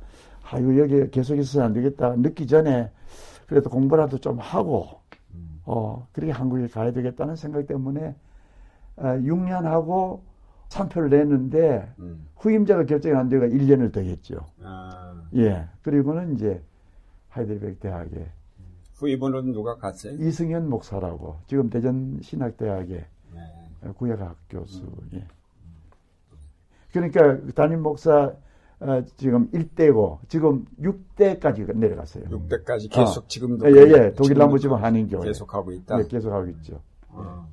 아유, 0.51 0.79
여기 0.79 1.11
계속 1.11 1.37
있어서 1.37 1.65
안 1.65 1.73
되겠다. 1.73 2.15
늦기 2.17 2.47
전에 2.47 2.91
그래도 3.47 3.69
공부라도 3.71 4.19
좀 4.19 4.39
하고, 4.39 5.01
음. 5.35 5.61
어, 5.65 6.07
그렇게 6.13 6.33
한국에 6.33 6.69
가야 6.69 6.93
되겠다는 6.93 7.37
생각 7.37 7.67
때문에 7.67 8.15
어, 8.97 9.03
6년 9.03 9.63
하고 9.63 10.23
3표를 10.69 11.09
냈는데 11.11 11.93
음. 11.99 12.27
후임자가 12.37 12.85
결정이 12.85 13.15
안 13.15 13.29
되가 13.29 13.47
1년을 13.47 13.93
더 13.93 14.01
했죠. 14.01 14.37
아. 14.63 15.23
예. 15.37 15.67
그리고는 15.83 16.35
이제 16.35 16.63
하이델베르 17.29 17.77
대학에 17.79 18.27
후임으로는 18.99 19.53
누가 19.53 19.77
갔어요? 19.77 20.15
이승현 20.15 20.69
목사라고 20.69 21.39
지금 21.47 21.71
대전 21.71 22.19
신학대학의 22.23 23.05
네. 23.35 23.91
구역학 23.97 24.37
교수. 24.51 24.83
음. 24.83 25.11
예. 25.15 25.27
그러니까 26.93 27.39
담임 27.55 27.83
목사 27.83 28.33
어, 28.81 29.03
지금 29.17 29.51
1대고 29.51 30.19
지금 30.29 30.65
6대까지 30.81 31.77
내려갔어요. 31.77 32.25
6대까지 32.25 32.91
계속 32.91 33.25
어. 33.25 33.29
지금도 33.29 33.77
예, 33.77 33.81
예. 33.93 34.13
독일 34.15 34.39
남부지방 34.39 34.83
한인교회 34.83 35.25
계속하고 35.27 35.73
있다. 35.73 35.99
예, 36.01 36.07
계속하고 36.07 36.47
있죠. 36.51 36.81
어. 37.09 37.49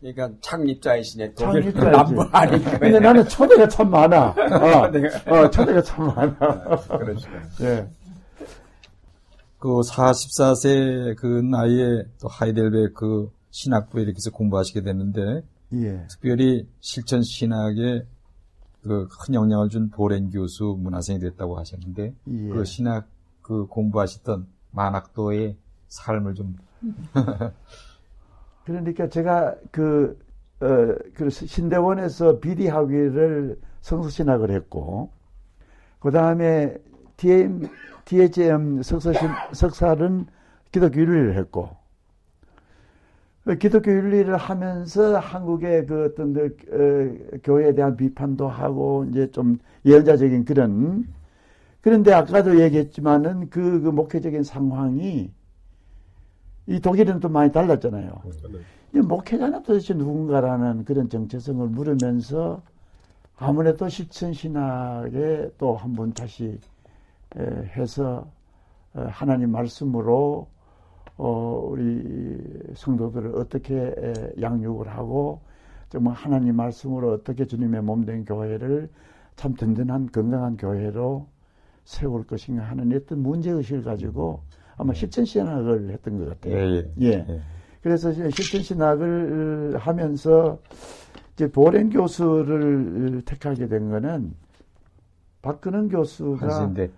그러니까 0.00 0.30
창립자이시네. 0.40 1.34
독일 1.34 1.72
남부 1.72 2.22
한인교회. 2.22 2.78
근데 2.78 3.00
나는 3.00 3.24
초대가 3.26 3.68
참 3.68 3.90
많아. 3.90 4.34
어, 4.36 4.90
네. 4.90 5.08
어 5.26 5.50
초대가 5.50 5.80
참 5.80 6.06
많아. 6.06 6.36
그러시구나. 6.98 7.42
예. 7.62 7.88
그 9.64 9.80
44세 9.80 11.16
그 11.16 11.26
나이에 11.26 12.04
또 12.20 12.28
하이델베르크 12.28 12.92
그 12.92 13.30
신학부에 13.48 14.02
이렇게 14.02 14.16
해서 14.16 14.30
공부하시게 14.30 14.82
됐는데 14.82 15.42
예. 15.72 16.06
특별히 16.10 16.68
실천 16.80 17.22
신학에 17.22 18.04
그 18.82 19.08
큰 19.08 19.32
영향을 19.32 19.70
준 19.70 19.88
보렌 19.88 20.28
교수 20.28 20.76
문화생이 20.78 21.18
됐다고 21.18 21.58
하셨는데 21.58 22.14
예. 22.28 22.48
그 22.50 22.66
신학 22.66 23.08
그 23.40 23.64
공부하셨던 23.64 24.46
만학도의 24.70 25.56
삶을 25.88 26.34
좀 26.34 26.56
그러니까 28.66 29.08
제가 29.08 29.54
그, 29.70 30.18
어, 30.60 30.66
그 31.14 31.30
신대원에서 31.30 32.38
비디 32.38 32.68
학위를 32.68 33.58
성서신학을 33.80 34.50
했고 34.50 35.10
그 36.00 36.10
다음에 36.10 36.76
DM 37.16 37.66
DHM 38.04 38.82
석사신, 38.82 39.28
석사는 39.52 40.26
기독교 40.72 41.00
윤리를 41.00 41.36
했고, 41.38 41.70
기독교 43.60 43.90
윤리를 43.92 44.34
하면서 44.36 45.18
한국의 45.18 45.86
그 45.86 46.04
어떤 46.06 46.32
그, 46.32 46.56
어, 47.34 47.38
교회에 47.44 47.74
대한 47.74 47.96
비판도 47.96 48.48
하고, 48.48 49.04
이제 49.10 49.30
좀 49.30 49.58
예언자적인 49.84 50.44
그런, 50.44 51.06
그런데 51.82 52.12
아까도 52.14 52.60
얘기했지만은 52.60 53.50
그, 53.50 53.80
그 53.82 53.88
목회적인 53.88 54.42
상황이 54.44 55.30
이 56.66 56.80
독일은 56.80 57.20
또 57.20 57.28
많이 57.28 57.52
달랐잖아요. 57.52 58.10
이 58.94 58.98
목회자는 58.98 59.62
도대체 59.64 59.92
누군가라는 59.92 60.84
그런 60.86 61.10
정체성을 61.10 61.68
물으면서 61.68 62.62
아무래도 63.36 63.88
실천 63.88 64.32
신학에 64.32 65.50
또 65.58 65.74
한 65.76 65.94
번 65.94 66.14
다시 66.14 66.58
해서 67.36 68.26
어, 68.94 69.06
하나님 69.08 69.50
말씀으로 69.50 70.48
어, 71.16 71.68
우리 71.70 72.42
성도들을 72.74 73.36
어떻게 73.36 73.94
양육을 74.40 74.88
하고 74.88 75.40
정말 75.88 76.14
하나님 76.14 76.56
말씀으로 76.56 77.12
어떻게 77.12 77.44
주님의 77.44 77.82
몸된 77.82 78.24
교회를 78.24 78.88
참 79.36 79.54
든든한 79.54 80.10
건강한 80.12 80.56
교회로 80.56 81.26
세울 81.84 82.26
것인가 82.26 82.64
하는 82.64 82.92
어떤 82.96 83.20
문제의식을 83.20 83.82
가지고 83.82 84.40
아마 84.76 84.92
네. 84.92 85.00
실천신학을 85.00 85.90
했던 85.90 86.18
것 86.18 86.28
같아요. 86.30 86.54
예. 86.56 86.90
예. 87.00 87.26
예. 87.28 87.40
그래서 87.82 88.12
실천신학을 88.12 89.76
하면서 89.78 90.58
이제 91.34 91.50
보렌 91.50 91.90
교수를 91.90 93.22
택하게 93.24 93.68
된 93.68 93.90
거는 93.90 94.34
박근홍 95.42 95.88
교수가 95.88 96.46
한신대, 96.46 96.86
네. 96.86 96.92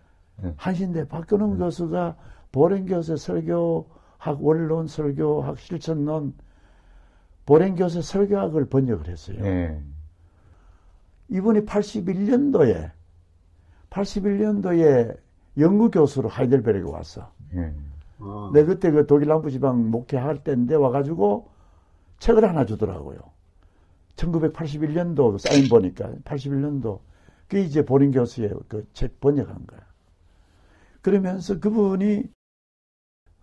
한신대 0.57 1.09
박근홍 1.09 1.53
네. 1.53 1.59
교수가 1.59 2.17
보렌 2.53 2.87
교수 2.87 3.17
설교학 3.17 4.39
원론 4.41 4.87
설교학 4.87 5.59
실천론 5.59 6.35
보렌 7.45 7.75
교수 7.75 8.03
설교학을 8.03 8.67
번역을 8.67 9.09
했어요. 9.09 9.41
네. 9.43 9.83
이분이 11.29 11.61
81년도에 11.61 12.91
81년도에 13.91 15.17
연구 15.59 15.91
교수로 15.91 16.29
하이델베르에 16.29 16.83
왔어. 16.83 17.31
네. 17.53 17.73
아. 18.19 18.51
내 18.53 18.65
그때 18.65 18.91
그 18.91 19.07
독일 19.07 19.29
남부지방 19.29 19.91
목회할 19.91 20.43
때인데 20.45 20.75
와가지고 20.75 21.49
책을 22.19 22.49
하나 22.49 22.65
주더라고요. 22.65 23.19
1981년도 24.17 25.39
사인 25.39 25.69
보니까 25.69 26.11
81년도 26.25 27.01
그게 27.49 27.63
이제 27.63 27.85
보린 27.85 28.11
교수의 28.11 28.51
그 28.69 28.87
책 28.93 29.21
번역한 29.21 29.67
거야. 29.67 29.86
그러면서 31.07 31.61
그분이 31.61 32.25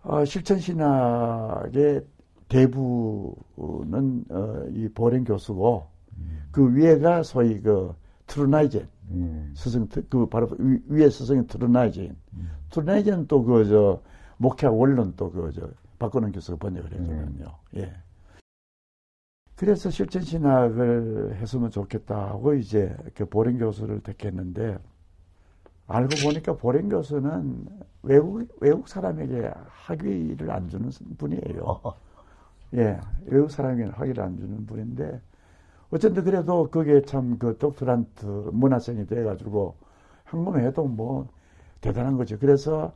어, 0.02 0.22
실천신학의 0.26 2.04
대부는 2.46 4.24
어, 4.28 4.66
이 4.68 4.86
보렌 4.88 5.24
교수고 5.24 5.86
음. 6.18 6.42
그 6.52 6.76
위에가 6.76 7.22
소위 7.22 7.62
그 7.62 7.94
트루나이젠 8.26 8.86
음. 9.12 9.54
스승 9.56 9.88
그 9.88 10.26
바로 10.26 10.50
위, 10.58 11.02
에 11.02 11.08
스승이 11.08 11.46
트루나이젠 11.46 12.14
음. 12.34 12.50
트루나이젠 12.68 13.28
또 13.28 13.42
그 13.42 13.64
저 13.66 14.02
목회 14.36 14.66
원론 14.66 15.14
또 15.16 15.30
그 15.30 15.50
저 15.50 15.66
박근원 15.98 16.32
교수가 16.32 16.58
번역을 16.58 16.92
했거든요. 16.92 17.46
음. 17.46 17.78
예. 17.80 17.94
그래서 19.56 19.88
실천신학을 19.88 21.36
했으면 21.36 21.70
좋겠다 21.70 22.28
하고 22.28 22.52
이제 22.52 22.94
그 23.14 23.24
보렌 23.24 23.56
교수를 23.56 24.00
택했는데 24.00 24.76
알고 25.86 26.16
보니까 26.24 26.56
보령 26.56 26.88
교수는 26.88 27.66
외국 28.02 28.48
외국 28.60 28.88
사람에게 28.88 29.50
학위를 29.68 30.50
안 30.50 30.68
주는 30.68 30.90
분이에요. 31.18 31.80
예, 32.74 33.00
외국 33.26 33.50
사람에게 33.50 33.90
학위를 33.90 34.22
안 34.22 34.36
주는 34.38 34.66
분인데 34.66 35.20
어쨌든 35.90 36.24
그래도 36.24 36.70
그게 36.70 37.02
참 37.02 37.38
그 37.38 37.56
독트란트 37.58 38.26
문화생이 38.52 39.06
돼가지고 39.06 39.76
한번 40.24 40.60
해도 40.60 40.84
뭐 40.86 41.28
대단한 41.80 42.16
거죠. 42.16 42.38
그래서 42.38 42.92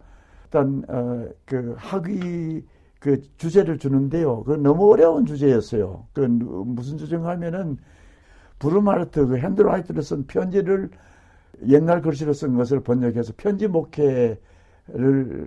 일단 0.46 0.84
어, 0.88 1.28
그 1.46 1.74
학위 1.78 2.64
그 3.00 3.22
주제를 3.38 3.78
주는데요. 3.78 4.44
그 4.44 4.52
너무 4.54 4.92
어려운 4.92 5.26
주제였어요. 5.26 6.06
그 6.14 6.20
무슨 6.22 6.98
주제인가 6.98 7.30
하면은 7.30 7.78
블룸하르트 8.58 9.26
그 9.26 9.38
handwrite를 9.38 10.02
쓴 10.02 10.26
편지를 10.26 10.90
옛날 11.66 12.02
글씨로 12.02 12.32
쓴 12.32 12.56
것을 12.56 12.80
번역해서 12.80 13.32
편지 13.36 13.66
목회를 13.66 14.38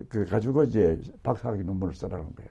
그 0.09 0.25
가지고 0.29 0.63
이제 0.63 0.99
박사학위 1.23 1.63
논문을 1.63 1.93
써라는 1.93 2.25
거예요. 2.35 2.49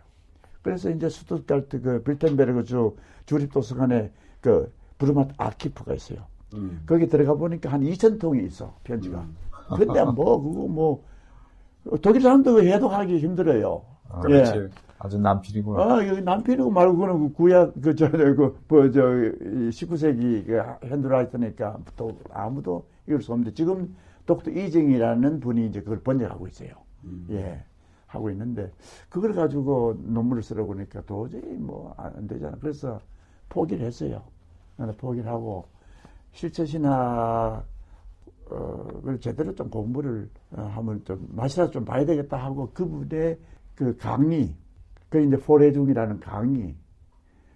그래서 0.62 0.90
이제 0.90 1.08
슈투트가르트 1.08 1.80
그 1.80 2.02
뷔르템베르크 2.02 2.64
주 2.64 2.96
주립 3.26 3.52
도서관에 3.52 4.10
그 4.40 4.72
블룸하르트 4.98 5.34
Archiv가 5.36 5.94
있어요. 5.94 6.18
음. 6.54 6.82
거기 6.86 7.06
들어가 7.08 7.34
보니까 7.34 7.70
한 7.70 7.80
2천 7.82 8.18
통이 8.18 8.44
있어 8.46 8.74
편지가. 8.84 9.20
음. 9.20 9.36
근데 9.76 10.04
뭐 10.04 10.42
그거 10.42 10.66
뭐 10.66 11.04
독일 12.02 12.22
사람도 12.22 12.62
해독하기 12.62 13.18
힘들어요. 13.18 13.82
아, 14.10 14.22
예. 14.30 14.68
아주 14.98 15.18
난필이구나. 15.18 15.82
아, 15.82 16.06
여기 16.06 16.20
남필이고 16.20 16.70
말고 16.70 16.96
그는 16.96 17.18
그 17.28 17.32
구약, 17.32 17.72
그, 17.80 17.94
저, 17.94 18.10
그, 18.10 18.58
뭐, 18.68 18.90
저, 18.90 19.00
19세기 19.00 20.46
그 20.46 20.62
핸드라이터니까 20.86 21.78
또 21.96 22.18
아무도 22.30 22.84
이럴 23.10 23.22
수 23.22 23.32
없는데 23.32 23.52
지금 23.54 23.94
독도 24.26 24.50
이정이라는 24.50 25.40
분이 25.40 25.66
이제 25.66 25.80
그걸 25.80 26.00
번역하고 26.00 26.46
있어요. 26.48 26.70
음. 27.04 27.26
예. 27.30 27.64
하고 28.06 28.28
있는데 28.30 28.72
그걸 29.08 29.32
가지고 29.32 29.96
논문을 30.00 30.42
쓰라고 30.42 30.74
하니까 30.74 31.02
도저히 31.02 31.42
뭐 31.42 31.94
안 31.96 32.26
되잖아. 32.26 32.56
그래서 32.60 33.00
포기를 33.48 33.86
했어요. 33.86 34.22
포기를 34.98 35.30
하고 35.30 35.66
실체 36.32 36.64
신학을 36.64 37.62
제대로 39.20 39.54
좀 39.54 39.70
공부를 39.70 40.28
어, 40.52 40.62
하면 40.62 41.04
좀 41.04 41.28
맛이라도 41.30 41.70
좀 41.70 41.84
봐야 41.84 42.04
되겠다 42.04 42.36
하고 42.36 42.70
그분의 42.72 43.38
그 43.76 43.96
강의 43.96 44.54
그 45.08 45.20
이제 45.22 45.36
포레중이라는 45.36 46.20
강의. 46.20 46.74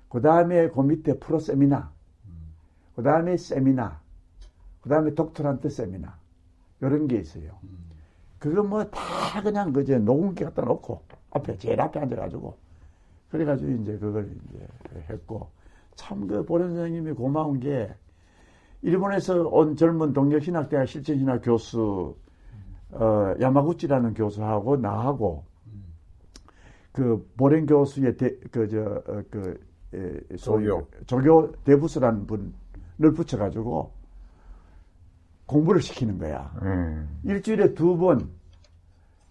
그 0.09 0.21
다음에 0.21 0.69
그 0.69 0.81
밑에 0.81 1.19
프로 1.19 1.39
세미나. 1.39 1.93
그 2.95 3.03
다음에 3.03 3.37
세미나. 3.37 4.04
그 4.85 4.91
다음에 4.91 5.15
독토란트 5.15 5.71
세미나. 5.71 6.15
이런 6.83 7.09
게 7.09 7.17
있어요. 7.17 7.53
그거 8.39 8.63
뭐 8.63 8.85
다 8.91 9.43
그냥 9.43 9.73
그제 9.73 9.99
녹음기 9.99 10.45
갖다 10.45 10.61
놓고 10.63 11.01
앞에 11.31 11.57
제일 11.57 11.81
앞에 11.81 11.99
앉아가지고 12.01 12.55
그래가지고 13.31 13.71
이제 13.83 13.97
그걸 13.99 14.31
이제 14.51 14.67
했고 15.09 15.49
참 15.97 16.27
그 16.29 16.45
보련 16.45 16.75
선생님이 16.75 17.13
고마운 17.13 17.59
게 17.59 17.95
일본에서 18.83 19.49
온 19.49 19.75
젊은 19.77 20.13
동력 20.13 20.43
신학대학 20.43 20.87
실천 20.87 21.17
신학 21.17 21.41
교수 21.41 22.15
어, 22.91 23.35
야마구치라는 23.41 24.13
교수하고 24.13 24.77
나하고 24.77 25.45
그 26.93 27.27
보렌 27.39 27.65
교수의 27.65 28.15
그저 28.51 29.03
어, 29.09 29.23
그 29.31 29.59
에, 29.95 30.37
조교 30.37 30.87
조교 31.07 31.53
대부스라는 31.65 32.27
분을 32.27 33.15
붙여가지고 33.15 34.04
공부를 35.55 35.81
시키는 35.81 36.19
거야. 36.19 36.53
음. 36.63 37.21
일주일에 37.23 37.75
두 37.75 37.97
번, 37.97 38.29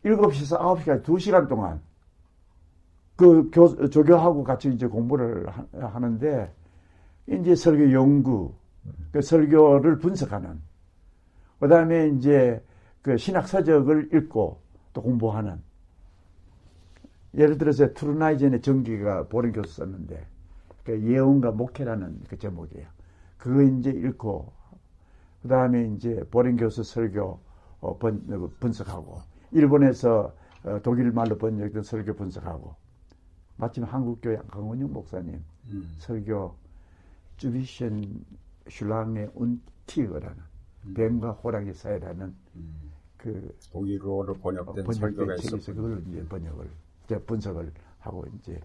7시에서 0.05 0.57
9시까지 0.57 1.03
2시간 1.03 1.49
동안 1.49 1.81
그 3.17 3.49
교, 3.51 3.89
조교하고 3.89 4.45
같이 4.45 4.69
이제 4.69 4.87
공부를 4.87 5.47
하, 5.49 5.99
는데 5.99 6.53
이제 7.27 7.55
설교 7.55 7.91
연구, 7.91 8.53
그 9.11 9.21
설교를 9.21 9.99
분석하는, 9.99 10.61
그 11.59 11.67
다음에 11.67 12.07
이제 12.09 12.63
그 13.01 13.17
신학 13.17 13.47
서적을 13.47 14.13
읽고 14.13 14.61
또 14.93 15.01
공부하는 15.01 15.61
예를 17.35 17.57
들어서 17.57 17.93
트루나이젠의 17.93 18.61
전기가 18.61 19.27
보른 19.27 19.51
교수 19.51 19.75
썼는데 19.75 20.25
그 20.85 21.01
예언과 21.01 21.51
목회라는 21.51 22.21
그 22.29 22.37
제목이에요. 22.37 22.87
그거 23.37 23.61
이제 23.61 23.89
읽고 23.89 24.62
그 25.43 25.49
다음에 25.49 25.87
이제 25.93 26.23
보린 26.31 26.55
교수 26.55 26.83
설교 26.83 27.39
어, 27.81 27.97
번, 27.97 28.25
어, 28.31 28.49
분석하고 28.61 29.19
일본에서 29.51 30.33
어, 30.63 30.79
독일 30.81 31.11
말로 31.11 31.37
번역된 31.37 31.83
설교 31.83 32.13
분석하고 32.15 32.73
마침 33.57 33.83
한국교회 33.83 34.37
강원영 34.47 34.93
목사님 34.93 35.43
음. 35.69 35.91
설교 35.97 36.55
주비션 37.35 38.23
슐랑의 38.69 39.31
운티어라는 39.35 40.37
음. 40.85 40.93
뱀과 40.93 41.31
호랑이 41.31 41.73
사이라는 41.73 42.33
음. 42.55 42.91
그 43.17 43.53
독일어로 43.73 44.35
번역된 44.35 44.93
설교가 44.93 45.35
있어 45.35 45.57
그걸 45.73 46.01
이제 46.07 46.25
번역을 46.25 46.69
분석을 47.25 47.69
하고 47.99 48.25
이제 48.39 48.61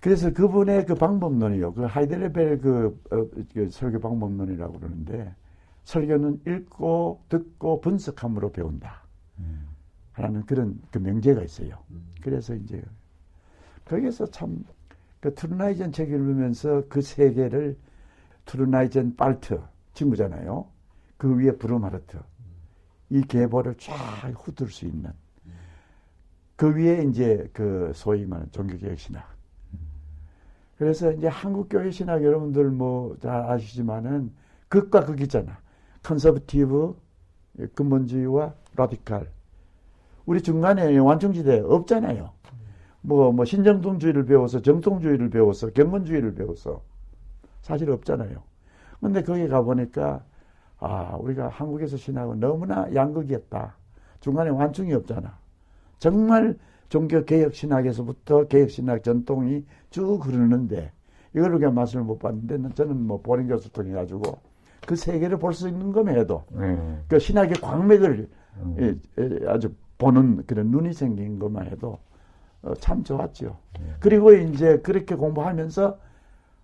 그래서 0.00 0.32
그분의 0.32 0.86
그 0.86 0.94
방법론이요. 0.94 1.72
그 1.72 1.82
하이델베르 1.82 2.60
그, 2.60 3.02
어, 3.10 3.26
그 3.52 3.70
설교 3.70 3.98
방법론이라고 3.98 4.78
그러는데 4.78 5.34
설교는 5.86 6.42
읽고 6.46 7.22
듣고 7.28 7.80
분석함으로 7.80 8.50
배운다. 8.50 9.02
음. 9.38 9.68
라는 10.16 10.44
그런 10.44 10.80
그 10.90 10.98
명제가 10.98 11.42
있어요. 11.42 11.78
음. 11.90 12.12
그래서 12.20 12.54
이제 12.54 12.82
거기서 13.84 14.26
참 14.26 14.80
그 14.80 15.34
트루나이젠 15.36 15.92
책을 15.92 16.18
읽으면서 16.18 16.82
그 16.88 17.00
세계를 17.00 17.78
트루나이젠 18.46 19.14
바르트 19.16 19.62
친구잖아요. 19.94 20.66
그 21.16 21.36
위에 21.38 21.52
블룸하르트 21.52 22.18
이 23.10 23.22
계보를 23.22 23.76
쫙 23.78 23.94
훑을 24.34 24.70
수 24.70 24.86
있는 24.86 25.12
그 26.56 26.74
위에 26.74 27.04
이제 27.04 27.48
그 27.52 27.92
소위 27.94 28.26
말하는 28.26 28.50
종교개혁 28.50 28.98
신학. 28.98 29.36
그래서 30.78 31.12
이제 31.12 31.28
한국 31.28 31.68
교회 31.68 31.90
신학 31.92 32.24
여러분들 32.24 32.70
뭐 32.70 33.16
잘 33.20 33.48
아시지만은 33.50 34.32
극과 34.68 35.04
극이잖아. 35.04 35.64
conservative, 36.06 36.96
근본주의와 37.74 38.54
radical. 38.76 39.28
우리 40.24 40.40
중간에 40.40 40.96
완충지대 40.96 41.60
없잖아요. 41.60 42.30
뭐, 43.00 43.32
뭐, 43.32 43.44
신정통주의를 43.44 44.24
배워서 44.24 44.62
정통주의를 44.62 45.30
배워서 45.30 45.70
경건주의를 45.70 46.34
배워서 46.34 46.82
사실 47.62 47.90
없잖아요. 47.90 48.40
근데 49.00 49.22
거기 49.22 49.48
가보니까, 49.48 50.24
아, 50.78 51.16
우리가 51.16 51.48
한국에서 51.48 51.96
신학은 51.96 52.38
너무나 52.38 52.88
양극이었다. 52.94 53.76
중간에 54.20 54.50
완충이 54.50 54.92
없잖아. 54.94 55.36
정말 55.98 56.56
종교 56.88 57.24
개혁 57.24 57.54
신학에서부터 57.54 58.46
개혁 58.46 58.70
신학 58.70 59.02
전통이 59.02 59.64
쭉 59.90 60.24
흐르는데 60.24 60.92
이걸 61.34 61.54
우리가 61.54 61.70
맛을 61.72 62.02
못 62.02 62.18
봤는데 62.18 62.74
저는 62.74 63.06
뭐 63.06 63.20
보링 63.20 63.48
교수 63.48 63.72
통해 63.72 63.92
가지고 63.92 64.38
그 64.86 64.96
세계를 64.96 65.38
볼 65.38 65.52
수 65.52 65.68
있는 65.68 65.92
것만 65.92 66.16
해도 66.16 66.44
음. 66.52 67.02
그 67.08 67.18
신학의 67.18 67.54
광맥을 67.60 68.28
음. 68.58 69.00
아주 69.48 69.74
보는 69.98 70.46
그런 70.46 70.68
눈이 70.70 70.92
생긴 70.92 71.38
것만 71.38 71.66
해도 71.66 71.98
어, 72.62 72.74
참 72.74 73.02
좋았죠. 73.04 73.56
음. 73.80 73.96
그리고 74.00 74.32
이제 74.32 74.78
그렇게 74.80 75.14
공부하면서 75.14 75.98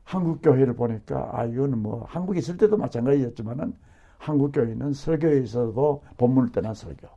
한국 0.05 0.41
교회를 0.43 0.75
보니까 0.75 1.31
아 1.33 1.45
이거는 1.45 1.79
뭐 1.79 2.05
한국에 2.09 2.39
있을 2.39 2.57
때도 2.57 2.77
마찬가지였지만은 2.77 3.75
한국 4.19 4.53
교회는 4.53 4.93
설교에서도 4.93 6.03
본문을 6.17 6.53
떠난 6.53 6.75
설교. 6.75 7.09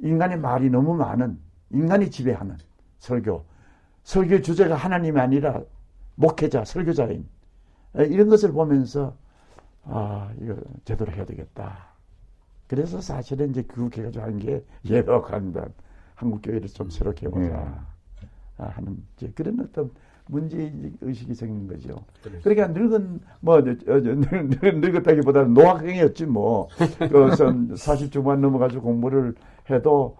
인간의 0.00 0.38
말이 0.38 0.68
너무 0.70 0.94
많은 0.94 1.38
인간이 1.70 2.10
지배하는 2.10 2.56
설교. 2.98 3.44
설교 4.02 4.42
주제가 4.42 4.74
하나님이 4.74 5.18
아니라 5.20 5.62
목회자, 6.16 6.64
설교자인 6.64 7.26
이런 7.94 8.28
것을 8.28 8.52
보면서 8.52 9.14
아 9.84 10.32
이거 10.40 10.56
제대로 10.84 11.12
해야 11.12 11.24
되겠다. 11.24 11.92
그래서 12.68 13.00
사실은 13.00 13.50
이제 13.50 13.62
교육해가지고 13.62 14.24
한게 14.24 14.64
예배 14.84 15.20
강단 15.20 15.72
한국 16.14 16.40
교회를 16.42 16.68
좀 16.68 16.88
새롭게 16.88 17.26
해보자 17.26 17.84
네. 18.22 18.28
하는 18.56 19.02
이제 19.16 19.30
그런 19.34 19.60
어떤 19.60 19.90
문제 20.26 20.72
의식이 21.00 21.34
생긴 21.34 21.66
거죠. 21.66 22.04
그렇죠. 22.22 22.42
그러니까 22.42 22.68
늙은 22.68 23.20
뭐 23.40 23.60
늙었다기보다는 23.60 25.52
노학생이었지 25.54 26.26
뭐. 26.26 26.68
그40 26.78 28.10
중반 28.12 28.40
넘어가지고 28.40 28.82
공부를 28.82 29.34
해도 29.68 30.16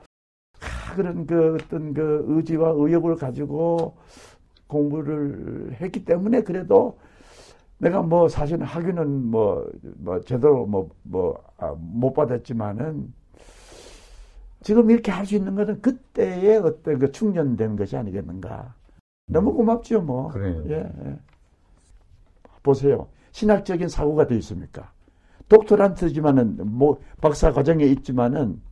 그런 0.95 1.27
그 1.27 1.55
어떤 1.55 1.95
그 1.95 2.25
의지와 2.29 2.73
의욕을 2.77 3.17
가지고 3.17 3.97
공부를 4.67 5.77
했기 5.81 6.05
때문에 6.05 6.43
그래도 6.43 6.99
내가 7.83 8.01
뭐 8.01 8.29
사실은 8.29 8.65
학위는 8.65 9.27
뭐, 9.27 9.69
뭐 9.99 10.21
제대로 10.21 10.65
뭐, 10.67 10.89
뭐, 11.03 11.43
아, 11.59 11.75
못 11.77 12.13
받았지만은 12.13 13.13
지금 14.63 14.89
이렇게 14.89 15.11
할 15.11 15.27
수 15.27 15.35
있는 15.35 15.57
것은 15.57 15.83
그때의 15.83 16.59
어떤 16.59 17.01
그 17.01 17.11
충전된 17.11 17.75
것이 17.75 17.97
아니겠는가. 17.97 18.73
너무 19.27 19.51
음. 19.51 19.57
고맙죠, 19.57 20.01
뭐. 20.01 20.29
그래요. 20.29 20.63
예, 20.69 20.93
예. 21.07 21.19
보세요. 22.63 23.09
신학적인 23.33 23.89
사고가 23.89 24.29
되어 24.29 24.39
있습니까? 24.39 24.93
독토란트지만은, 25.49 26.59
뭐, 26.65 27.01
박사 27.21 27.51
과정에 27.51 27.85
있지만은, 27.87 28.63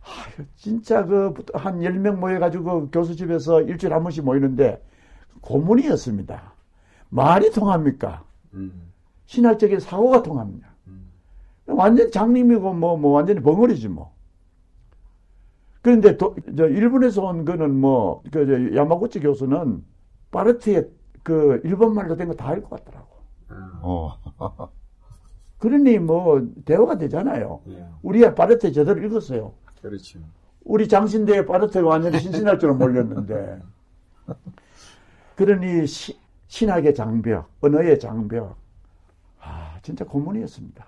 아, 0.00 0.42
진짜 0.54 1.04
그, 1.04 1.34
한 1.54 1.80
10명 1.80 2.18
모여가지고 2.18 2.90
교수 2.90 3.16
집에서 3.16 3.60
일주일에 3.62 3.94
한 3.94 4.04
번씩 4.04 4.24
모이는데, 4.24 4.80
고문이었습니다. 5.40 6.51
말이 7.12 7.50
통합니까? 7.50 8.24
음. 8.54 8.72
신학적인 9.26 9.80
사고가 9.80 10.22
통합니다. 10.22 10.68
음. 10.86 11.10
완전 11.66 12.10
장님이고, 12.10 12.72
뭐, 12.74 12.96
뭐, 12.96 13.12
완전히 13.12 13.40
벙어리지, 13.40 13.88
뭐. 13.88 14.12
그런데 15.82 16.16
도, 16.16 16.34
저 16.56 16.68
일본에서 16.68 17.22
온 17.24 17.44
거는 17.44 17.74
뭐, 17.78 18.22
그, 18.32 18.46
저, 18.46 18.76
야마구치 18.76 19.20
교수는 19.20 19.84
파르트에 20.30 20.88
그 21.22 21.60
일본 21.64 21.94
말로 21.94 22.16
된 22.16 22.28
거 22.28 22.34
다 22.34 22.48
알 22.48 22.62
것 22.62 22.70
같더라고. 22.70 23.08
어. 23.82 24.16
그러니 25.58 25.98
뭐, 25.98 26.48
대화가 26.64 26.96
되잖아요. 26.98 27.60
예. 27.68 27.86
우리가 28.02 28.34
파르트 28.34 28.72
제대로 28.72 29.00
읽었어요. 29.04 29.52
그렇죠. 29.82 30.18
우리 30.64 30.88
장신대에 30.88 31.44
파르트가 31.44 31.86
완전히 31.86 32.18
신신할 32.20 32.58
줄은 32.58 32.78
몰랐는데. 32.78 33.60
그러니 35.36 35.86
시, 35.86 36.16
신학의 36.52 36.94
장벽, 36.94 37.48
언어의 37.62 37.98
장벽. 37.98 38.54
아, 39.40 39.78
진짜 39.80 40.04
고문이었습니다. 40.04 40.84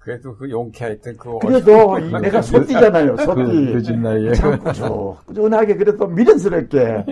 그래도 0.00 0.34
그 0.34 0.50
용케하였던 0.50 1.16
그 1.16 1.38
그래도 1.38 1.96
이, 2.00 2.10
내가 2.20 2.42
소띠잖아요. 2.42 3.16
소띠. 3.18 3.72
그, 3.72 3.82
그 3.84 3.92
나이에. 3.92 4.32
참 4.32 4.58
꾸쭉, 4.58 5.26
꾸준하게 5.26 5.76
그래도 5.76 6.08
미련스럽게. 6.08 7.04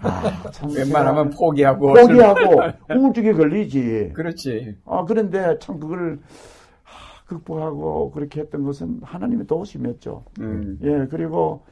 아, 0.00 0.50
참 0.52 0.70
웬만하면 0.70 1.30
포기하고. 1.30 1.92
포기하고 1.92 2.62
우울증에 2.96 3.32
걸리지. 3.32 4.12
그렇지. 4.14 4.76
아, 4.84 5.04
그런데 5.04 5.58
참 5.58 5.80
그걸 5.80 6.20
극복하고 7.26 8.12
그렇게 8.12 8.42
했던 8.42 8.62
것은 8.62 9.00
하나님의 9.02 9.48
도우심이었죠. 9.48 10.24
음. 10.38 10.78
예, 10.84 11.08
그리고 11.10 11.64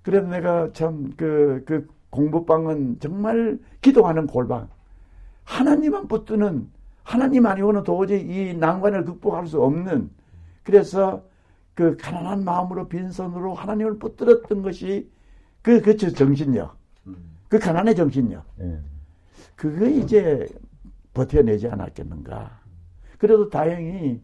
그래도 0.00 0.28
내가 0.28 0.70
참 0.72 1.12
그, 1.18 1.62
그 1.66 1.86
공부방은 2.12 2.98
정말 3.00 3.58
기도하는 3.80 4.26
골방. 4.26 4.68
하나님만 5.44 6.06
붙드는 6.08 6.68
하나님 7.02 7.46
아니고는 7.46 7.82
도저히 7.82 8.20
이 8.20 8.54
난관을 8.54 9.04
극복할 9.04 9.46
수 9.46 9.60
없는 9.60 10.10
그래서 10.62 11.24
그 11.74 11.96
가난한 11.96 12.44
마음으로 12.44 12.86
빈손으로 12.86 13.54
하나님을 13.54 13.98
붙들었던 13.98 14.62
것이 14.62 15.10
그, 15.62 15.80
그 15.80 15.96
정신력. 15.96 16.76
그 17.48 17.58
가난의 17.58 17.96
정신력. 17.96 18.44
예. 18.60 18.78
그거 19.56 19.86
이제 19.86 20.46
버텨내지 21.14 21.68
않았겠는가. 21.68 22.60
그래도 23.18 23.48
다행히 23.48 24.20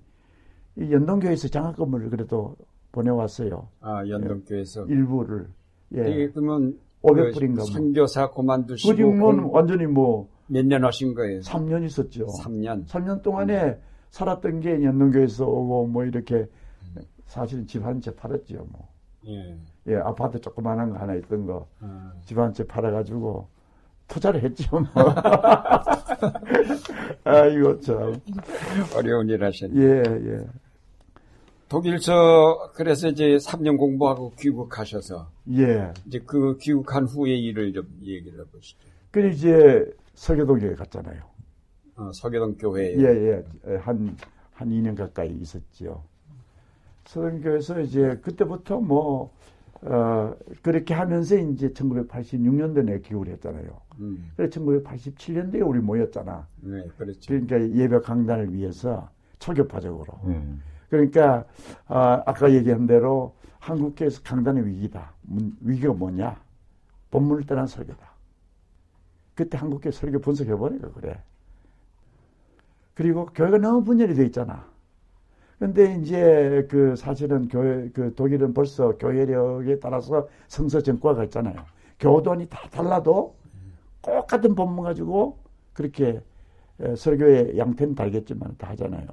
연동교회에서 0.78 1.48
장학금을 1.48 2.10
그래도 2.10 2.54
보내왔어요. 2.92 3.68
아, 3.80 4.06
연동교회에서? 4.06 4.86
예, 4.88 4.92
일부를. 4.92 5.48
예. 5.94 6.28
그러면 6.28 6.78
500불인가 7.02 7.56
그 7.58 7.64
선교사 7.72 8.30
그만두시고. 8.30 8.90
그지금은 8.90 9.44
완전히 9.50 9.86
뭐 9.86 10.28
몇 10.50 10.64
년 10.64 10.82
하신 10.84 11.14
거예요? 11.14 11.40
3년 11.40 11.84
있었죠. 11.84 12.26
3년. 12.42 12.86
3년 12.86 13.22
동안에 13.22 13.54
음. 13.64 13.76
살았던 14.10 14.60
게 14.60 14.82
연동교에서 14.82 15.44
오고 15.46 15.86
뭐 15.88 16.04
이렇게 16.04 16.46
사실은 17.26 17.66
집 17.66 17.84
한 17.84 18.00
채 18.00 18.14
팔았죠. 18.14 18.66
뭐. 18.70 18.88
예. 19.26 19.58
예, 19.88 19.96
아파트 19.96 20.40
조그만한 20.40 20.90
거 20.90 20.98
하나 20.98 21.14
있던 21.16 21.44
거집한 21.46 22.54
채 22.54 22.64
팔아가지고 22.66 23.46
투자를 24.08 24.42
했죠. 24.42 24.80
뭐. 24.80 24.88
아이고 27.24 27.80
참 27.80 28.14
어려운 28.96 29.28
일 29.28 29.44
하셨네. 29.44 29.74
예, 29.80 30.02
예. 30.06 30.38
독일서 31.68 32.72
그래서 32.74 33.08
이제 33.08 33.36
3년 33.36 33.76
공부하고 33.76 34.32
귀국하셔서 34.38 35.30
예. 35.52 35.92
이제 36.06 36.18
그 36.24 36.56
귀국한 36.58 37.04
후의 37.04 37.42
일을 37.44 37.72
좀 37.74 37.86
얘기를 38.02 38.40
해보시죠. 38.40 38.78
그 39.10 39.28
이제 39.28 39.84
서교동 40.14 40.60
교회 40.60 40.74
갔잖아요. 40.74 41.22
어, 41.96 42.10
서교동 42.12 42.56
교회. 42.56 42.94
예, 42.96 43.44
예. 43.66 43.76
한, 43.76 44.16
한 44.52 44.68
2년 44.68 44.96
가까이 44.96 45.30
있었지요. 45.30 46.02
서교동 47.04 47.42
교회에서 47.42 47.80
이제 47.80 48.18
그때부터 48.22 48.80
뭐, 48.80 49.32
어, 49.82 50.34
그렇게 50.62 50.94
하면서 50.94 51.36
이제 51.36 51.68
1986년도에 51.68 53.02
기울을 53.02 53.34
했잖아요. 53.34 53.80
음. 54.00 54.30
그래서 54.36 54.60
1987년도에 54.60 55.66
우리 55.66 55.80
모였잖아. 55.80 56.46
네, 56.62 56.84
그렇죠. 56.96 57.20
그러니까 57.26 57.60
예배 57.76 58.00
강단을 58.00 58.54
위해서 58.54 59.10
초교파적으로. 59.38 60.14
음. 60.24 60.60
그러니까, 60.88 61.44
아, 61.86 62.22
아까 62.26 62.52
얘기한 62.52 62.86
대로 62.86 63.34
한국교회에서 63.58 64.22
강단의 64.22 64.66
위기다. 64.66 65.12
위기가 65.60 65.92
뭐냐? 65.92 66.40
본문을 67.10 67.44
떠난 67.44 67.66
설교다. 67.66 68.08
그때 69.34 69.58
한국교회 69.58 69.92
설교 69.92 70.20
분석해보니까 70.20 70.90
그래. 70.92 71.22
그리고 72.94 73.26
교회가 73.26 73.58
너무 73.58 73.84
분열이 73.84 74.14
돼 74.14 74.24
있잖아. 74.26 74.66
근데 75.58 75.94
이제 75.96 76.66
그 76.70 76.96
사실은 76.96 77.48
교회, 77.48 77.88
그 77.90 78.14
독일은 78.14 78.54
벌써 78.54 78.96
교회력에 78.96 79.80
따라서 79.80 80.28
성서 80.46 80.80
정과가 80.80 81.24
있잖아요. 81.24 81.56
교도원이 82.00 82.46
다 82.48 82.68
달라도 82.70 83.34
똑같은 84.02 84.54
본문 84.54 84.84
가지고 84.84 85.38
그렇게 85.72 86.20
설교의 86.96 87.58
양태는 87.58 87.94
다르겠지만 87.94 88.56
다 88.56 88.70
하잖아요. 88.70 89.06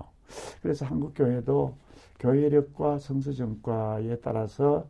그래서 0.62 0.86
한국 0.86 1.14
교회도 1.16 1.76
교회력과 2.20 3.00
성서 3.00 3.32
정과에 3.32 4.18
따라서 4.22 4.88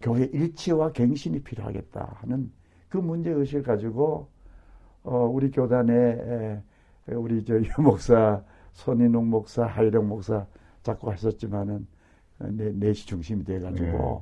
교회 0.00 0.24
일치와 0.24 0.92
갱신이 0.92 1.42
필요하겠다 1.42 2.16
하는 2.20 2.50
그 2.88 2.98
문제 2.98 3.30
의식을 3.30 3.62
가지고 3.62 4.28
어, 5.02 5.24
우리 5.26 5.50
교단에 5.50 6.62
우리 7.06 7.44
저 7.44 7.54
유 7.56 7.82
목사 7.82 8.42
손인웅 8.72 9.28
목사 9.28 9.66
하이령 9.66 10.08
목사 10.08 10.46
자꾸 10.82 11.10
하셨지만은 11.10 11.86
내, 12.38 12.70
내시 12.72 13.06
중심이 13.06 13.44
돼가지고 13.44 13.84
네. 13.84 14.20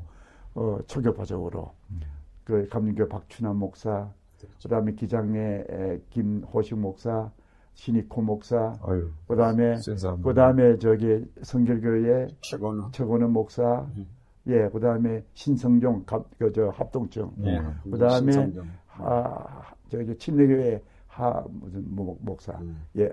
어, 0.54 0.78
초교파적으로 0.86 1.72
음. 1.90 2.00
그 2.44 2.66
감리교 2.68 3.08
박춘환 3.08 3.56
목사 3.56 4.10
그렇죠. 4.38 4.68
그다음에 4.68 4.92
기장의 4.92 6.00
김호식 6.10 6.78
목사 6.78 7.30
신익호 7.78 8.22
목사 8.22 8.76
아유, 8.82 9.08
그다음에 9.28 9.76
그다음에 10.24 10.78
저기 10.78 11.24
성결교회 11.42 12.26
최건우 12.40 12.90
최건우 12.90 13.28
목사 13.28 13.86
음. 13.96 14.06
예 14.48 14.68
그다음에 14.68 15.22
신성종 15.34 16.04
그저 16.38 16.70
합동청 16.70 17.32
네, 17.36 17.60
그다음에 17.88 18.52
아 18.88 19.62
저기 19.90 20.16
침례교회 20.18 20.82
하 21.06 21.44
무슨 21.48 21.84
목사 21.94 22.52
음. 22.58 22.82
예 22.96 23.12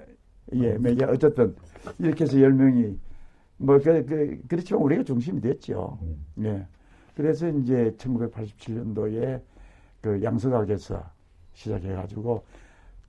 예, 0.54 0.78
뭐, 0.78 0.92
예, 0.92 1.04
어쨌든 1.06 1.56
이렇게 2.00 2.24
해서 2.24 2.42
열 2.42 2.54
명이 2.54 2.98
뭐 3.58 3.78
그, 3.78 4.04
그, 4.06 4.42
그렇지만 4.48 4.82
우리가 4.82 5.04
중심이 5.04 5.42
됐죠. 5.42 6.00
음. 6.02 6.26
예. 6.44 6.68
그래서 7.16 7.48
이제 7.50 7.94
1987년도에 7.98 9.42
그 10.02 10.24
양서각에서 10.24 11.04
시작해가지고 11.54 12.44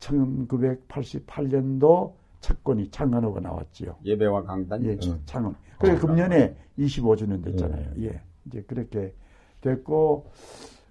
1988년도 0.00 2.14
첫권이 2.40 2.90
창간호가 2.90 3.40
나왔지요. 3.40 3.96
예배와 4.04 4.44
강단. 4.44 4.84
예, 4.84 4.98
응. 5.02 5.20
창원. 5.24 5.56
그래 5.78 5.92
아, 5.92 5.98
금년에 5.98 6.56
25주년 6.78 7.42
됐잖아요. 7.44 7.92
응. 7.96 8.04
예, 8.04 8.20
이제 8.46 8.62
그렇게 8.62 9.12
됐고 9.60 10.30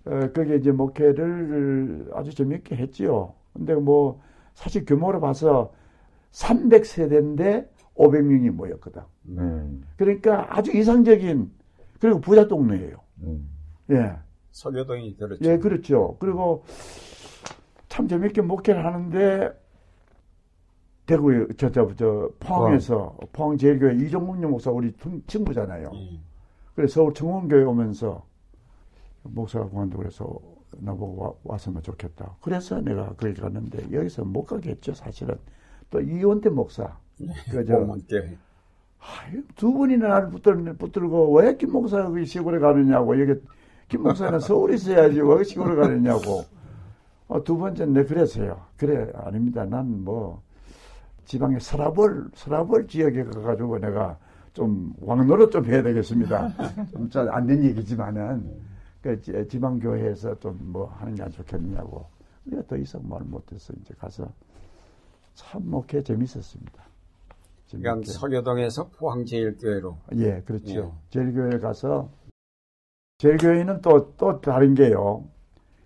어, 0.06 0.30
그게 0.34 0.58
이제 0.58 0.72
목회를 0.72 2.10
아주 2.14 2.34
재밌게 2.34 2.76
했지요. 2.76 3.34
근데 3.54 3.74
뭐 3.76 4.22
사실 4.54 4.86
규모로 4.86 5.22
봐서 5.22 5.74
300세대인데 6.32 7.68
500명이 7.96 8.52
모였거든. 8.52 9.02
음. 9.30 9.84
그러니까 9.98 10.48
아주 10.56 10.72
이상적인 10.72 11.52
그리고 12.00 12.20
부자 12.20 12.48
동네예요. 12.48 12.98
음. 13.24 13.50
예. 13.92 14.14
서교동이 14.52 15.16
그렇죠. 15.18 15.50
예, 15.50 15.58
그렇죠. 15.58 16.18
그리고 16.20 16.64
참 17.96 18.10
재밌게 18.10 18.42
목회를 18.42 18.86
하는데 18.86 19.58
대구 21.06 21.48
저저 21.56 21.96
저 21.96 22.30
포항에서 22.42 22.98
어. 22.98 23.20
포항 23.32 23.58
제일교회 23.58 23.96
이종국 23.96 24.38
목사 24.50 24.70
우리 24.70 24.94
친구잖아요. 25.28 25.92
예. 25.94 26.20
그래서 26.76 26.96
서울 26.96 27.14
청원교회 27.14 27.64
오면서 27.64 28.26
목사가 29.24 29.70
그만두고 29.70 30.04
그래서 30.04 30.40
나보고 30.78 31.40
와, 31.46 31.56
었으면 31.56 31.82
좋겠다. 31.84 32.36
그래서 32.42 32.82
내가 32.82 33.14
거기 33.14 33.34
갔는데 33.34 33.88
여기서 33.94 34.26
못 34.26 34.44
가겠죠 34.44 34.94
사실은. 34.94 35.38
또 35.90 36.02
이원태 36.02 36.50
목사. 36.50 36.98
네. 37.18 37.32
그저 37.50 37.80
두 39.56 39.72
분이나 39.72 40.08
나를 40.10 40.30
붙들, 40.32 40.74
붙들고 40.74 41.34
왜 41.38 41.56
김 41.56 41.72
목사가 41.72 42.10
그 42.10 42.26
시골에 42.26 42.60
가느냐고. 42.60 43.18
여기 43.22 43.40
김 43.88 44.04
목사는 44.04 44.38
서울에 44.42 44.76
있어야지 44.76 45.22
왜 45.22 45.44
시골에 45.46 45.76
가느냐고. 45.78 46.44
어, 47.28 47.44
두 47.44 47.58
번째는 47.58 47.94
내 47.94 48.04
그랬어요. 48.06 48.62
그래, 48.78 49.12
아닙니다. 49.16 49.66
난 49.66 50.04
뭐, 50.04 50.42
지방의 51.26 51.60
서라벌, 51.60 52.30
서라벌 52.36 52.88
지역에 52.88 53.24
가가지고 53.24 53.80
내가 53.80 54.18
좀 54.54 54.94
왕노릇 55.02 55.52
좀 55.52 55.66
해야 55.66 55.82
되겠습니다. 55.82 56.54
좀안된 57.10 57.64
얘기지만은, 57.64 58.62
그 59.02 59.20
지방교회에서 59.50 60.40
좀 60.40 60.58
뭐 60.62 60.86
하는 61.00 61.16
게 61.16 61.24
안 61.24 61.32
좋겠느냐고. 61.32 62.06
내가 62.44 62.62
더 62.68 62.78
이상 62.78 63.02
말 63.08 63.22
못해서 63.24 63.74
이제 63.82 63.94
가서 63.98 64.28
참 65.34 65.62
목회 65.70 66.02
재밌었습니다. 66.04 66.84
그러니까 67.72 68.12
서교동에서 68.12 68.88
포항제일교회로. 68.90 69.98
예, 70.18 70.42
그렇죠. 70.46 70.72
예. 70.74 70.92
제일교회 71.10 71.58
가서 71.60 72.10
제일교회는 73.18 73.82
또, 73.82 74.14
또 74.18 74.40
다른 74.40 74.76
게요. 74.76 75.26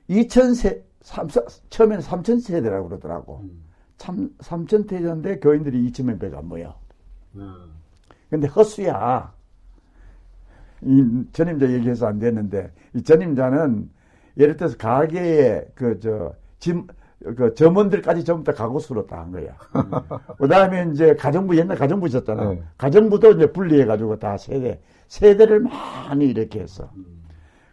2000세, 0.10 0.84
3, 1.02 1.28
처음에는 1.70 2.04
3000세대라고 2.04 2.88
그러더라고. 2.90 3.42
음. 3.44 3.64
참, 3.98 4.30
3000세대인데 4.40 5.42
교인들이 5.42 5.90
2천명 5.92 6.20
배가 6.20 6.42
뭐야. 6.42 6.74
음. 7.36 7.72
근데 8.30 8.48
헛수야. 8.48 9.34
이 10.82 11.24
전임자 11.34 11.70
얘기해서 11.72 12.08
안 12.08 12.20
됐는데, 12.20 12.72
이 12.96 13.04
전임자는 13.04 13.90
예를 14.38 14.56
들어서 14.56 14.78
가게에 14.78 15.68
그, 15.76 16.00
저, 16.00 16.34
짐, 16.60 16.88
그 17.36 17.54
점원들까지 17.54 18.24
전부 18.24 18.44
다 18.46 18.54
가구수로 18.54 19.06
다 19.06 19.18
한 19.22 19.32
거야. 19.32 19.58
그 20.38 20.48
다음에 20.48 20.90
이제 20.94 21.16
가정부, 21.16 21.58
옛날 21.58 21.78
가정부 21.78 22.08
있었잖아. 22.08 22.52
네. 22.52 22.64
가정부도 22.78 23.32
이제 23.34 23.52
분리해가지고 23.52 24.20
다 24.20 24.38
세대, 24.38 24.80
세대를 25.10 25.60
많이 25.62 26.28
이렇게 26.28 26.62
했어. 26.62 26.90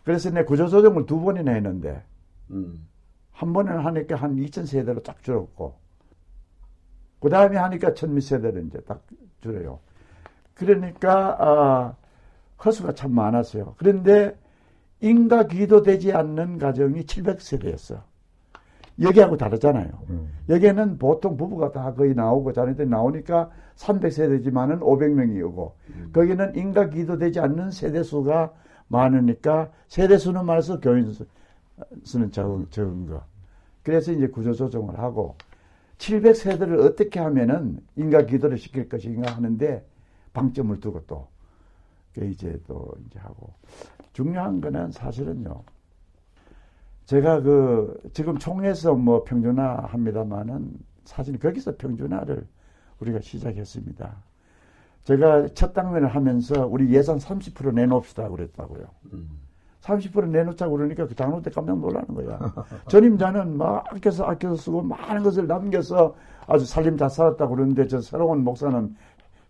그래서 0.05 0.31
내 0.31 0.43
구조조정을 0.45 1.07
두 1.07 1.20
번이나 1.20 1.53
했는데, 1.53 2.03
음. 2.51 2.87
한 3.37 3.53
번은 3.53 3.80
하니까 3.80 4.16
한 4.16 4.37
2,000세대로 4.37 5.03
딱 5.03 5.22
줄었고, 5.22 5.74
그 7.20 7.28
다음에 7.28 7.59
하니까 7.59 7.93
천미 7.93 8.22
세대를 8.22 8.64
이제 8.66 8.78
딱 8.80 9.03
줄여요. 9.43 9.78
그러니까, 10.55 11.37
아, 11.39 11.95
허수가 12.64 12.95
참 12.95 13.12
많았어요. 13.12 13.74
그런데 13.76 14.34
인가 15.01 15.47
기도되지 15.47 16.12
않는 16.12 16.57
가정이 16.57 17.03
700세대였어. 17.03 18.01
여기하고 19.03 19.37
다르잖아요. 19.37 19.91
음. 20.09 20.32
여기에는 20.49 20.97
보통 20.97 21.37
부부가 21.37 21.70
다 21.72 21.93
거의 21.93 22.14
나오고 22.14 22.55
자녀들이 22.55 22.89
나오니까 22.89 23.51
300세대지만은 23.76 24.80
500명이 24.80 25.45
오고 25.45 25.76
음. 25.91 26.11
거기는 26.14 26.57
인가 26.57 26.89
기도되지 26.89 27.41
않는 27.41 27.70
세대수가 27.70 28.55
많으니까 28.89 29.70
세대수는 29.89 30.47
많아서 30.47 30.80
교인 30.80 31.12
수 31.12 31.26
는 32.14 32.31
적은, 32.31 32.70
적은 32.70 33.07
거. 33.07 33.22
그래서 33.83 34.12
이제 34.12 34.27
구조조정을 34.29 34.99
하고 34.99 35.37
700세대를 35.99 36.85
어떻게 36.85 37.20
하면은 37.20 37.81
인가 37.97 38.22
기도를 38.22 38.59
시킬 38.59 38.89
것인가 38.89 39.35
하는데 39.35 39.87
방점을 40.33 40.79
두고 40.81 41.05
또 41.07 41.29
이제 42.16 42.59
또 42.66 42.95
이제 43.07 43.18
하고 43.18 43.53
중요한 44.12 44.61
거는 44.61 44.91
사실은요. 44.91 45.62
제가 47.05 47.41
그 47.41 48.01
지금 48.12 48.39
총에서 48.39 48.95
뭐 48.95 49.22
평준화 49.24 49.87
합니다만은 49.89 50.72
사실 51.05 51.39
거기서 51.39 51.77
평준화를 51.77 52.47
우리가 53.01 53.20
시작했습니다. 53.20 54.16
제가 55.05 55.49
첫 55.55 55.72
당면을 55.72 56.09
하면서 56.09 56.66
우리 56.66 56.93
예산 56.93 57.18
30% 57.18 57.72
내놓읍시다 57.74 58.29
그랬다고요. 58.29 58.87
음. 59.12 59.45
30% 59.87 60.28
내놓자고 60.28 60.76
그러니까 60.76 61.07
그 61.07 61.14
장로 61.14 61.41
때 61.41 61.51
깜짝 61.51 61.78
놀라는 61.78 62.09
거야. 62.09 62.39
전임자는 62.89 63.57
막 63.57 63.84
아껴서 63.93 64.24
아껴서 64.24 64.57
쓰고 64.57 64.82
많은 64.82 65.22
것을 65.22 65.47
남겨서 65.47 66.14
아주 66.47 66.66
살림 66.66 66.97
잘 66.97 67.09
살았다고 67.09 67.55
그러는데 67.55 67.87
저 67.87 68.01
새로운 68.01 68.43
목사는 68.43 68.95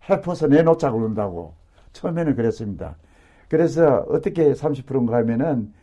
해퍼서 0.09 0.47
내놓자고 0.47 0.99
그런다고. 0.99 1.53
처음에는 1.93 2.35
그랬습니다. 2.35 2.95
그래서 3.49 4.05
어떻게 4.09 4.51
30%인가 4.53 5.17
하면은 5.17 5.73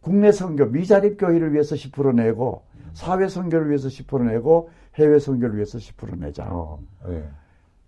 국내 0.00 0.32
선교 0.32 0.66
미자립 0.66 1.16
교회를 1.18 1.52
위해서 1.52 1.74
10% 1.74 2.14
내고 2.16 2.62
사회 2.92 3.28
선교를 3.28 3.68
위해서 3.68 3.88
10% 3.88 4.24
내고 4.24 4.70
해외 4.96 5.18
선교를 5.18 5.56
위해서 5.56 5.78
10% 5.78 6.18
내자. 6.18 6.44
어, 6.50 6.78
네. 7.06 7.24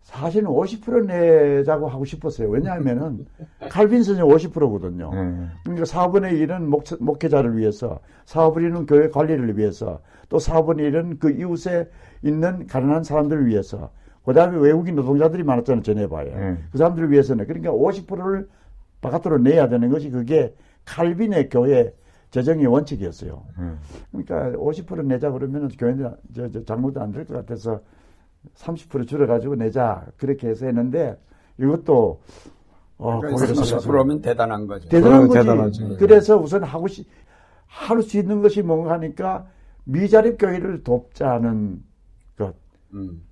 사실은 0.04 0.48
50% 0.50 1.06
내자고 1.06 1.88
하고 1.88 2.04
싶었어요. 2.04 2.48
왜냐하면은 2.50 3.26
칼빈 3.70 4.02
선생 4.02 4.26
50%거든요. 4.26 5.10
네. 5.12 5.46
그러니까 5.64 5.84
4분의 5.86 6.46
1은 6.46 6.64
목, 6.66 6.84
목회자를 7.00 7.56
위해서, 7.56 7.98
4분의 8.26 8.70
1은 8.70 8.86
교회 8.86 9.08
관리를 9.08 9.56
위해서, 9.56 10.00
또 10.28 10.36
4분의 10.36 10.92
1은 10.92 11.18
그 11.18 11.30
이웃에 11.30 11.88
있는 12.22 12.66
가난한 12.66 13.02
사람들을 13.02 13.46
위해서, 13.46 13.90
그 14.24 14.34
다음에 14.34 14.58
외국인 14.58 14.94
노동자들이 14.94 15.42
많았잖아요. 15.42 15.82
전해봐요. 15.82 16.38
네. 16.38 16.58
그 16.70 16.78
사람들을 16.78 17.10
위해서는. 17.10 17.46
그러니까 17.46 17.72
50%를 17.72 18.46
바깥으로 19.00 19.38
내야 19.38 19.68
되는 19.68 19.88
것이 19.90 20.10
그게 20.10 20.54
칼빈의 20.84 21.48
교회 21.48 21.92
재정의 22.30 22.66
원칙이었어요. 22.66 23.42
음. 23.58 23.78
그러니까 24.12 24.58
50% 24.58 25.06
내자 25.06 25.30
그러면 25.30 25.68
교회들 25.68 26.10
저, 26.34 26.50
저 26.50 26.64
장모도 26.64 27.00
안 27.00 27.10
될 27.12 27.24
것 27.24 27.34
같아서 27.34 27.80
30% 28.56 29.06
줄여가지고 29.06 29.56
내자 29.56 30.06
그렇게 30.16 30.48
해서 30.48 30.66
했는데 30.66 31.18
이것도 31.58 32.20
어, 32.98 33.20
그러니까 33.20 33.44
30%면 33.52 34.20
대단한 34.20 34.66
거죠. 34.66 34.88
대단한 34.88 35.28
거지. 35.28 35.38
대단하지. 35.38 35.96
그래서 35.98 36.36
우선 36.36 36.62
하고 36.62 36.86
시, 36.86 37.04
할수 37.66 38.18
있는 38.18 38.40
것이 38.40 38.62
뭔가 38.62 38.92
하니까 38.92 39.46
미자립 39.84 40.38
교회를 40.38 40.82
돕자는 40.84 41.82
것. 42.38 42.54
음. 42.92 43.22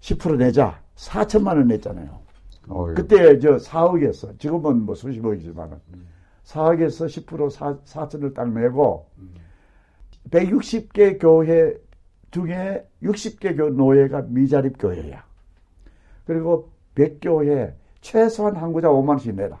10% 0.00 0.36
내자. 0.36 0.80
4천만 0.96 1.56
원 1.56 1.68
냈잖아요. 1.68 2.20
어휴. 2.68 2.94
그때 2.94 3.38
저 3.38 3.56
4억이었어. 3.56 4.38
지금은 4.38 4.82
뭐 4.82 4.94
수십억이지만은. 4.94 5.78
음. 5.94 6.06
4억에서 6.44 7.06
10% 7.06 7.50
사, 7.50 7.76
사천을 7.84 8.34
딱 8.34 8.52
내고 8.52 9.06
160개 10.30 11.18
교회 11.20 11.74
중에 12.32 12.84
60개 13.02 13.56
교회가 13.56 14.22
미자립 14.22 14.76
교회야. 14.78 15.24
그리고 16.26 16.70
100교회 16.94 17.74
최소한 18.00 18.56
한 18.56 18.72
구좌 18.72 18.88
5만 18.88 19.10
원씩 19.10 19.36
내라. 19.36 19.60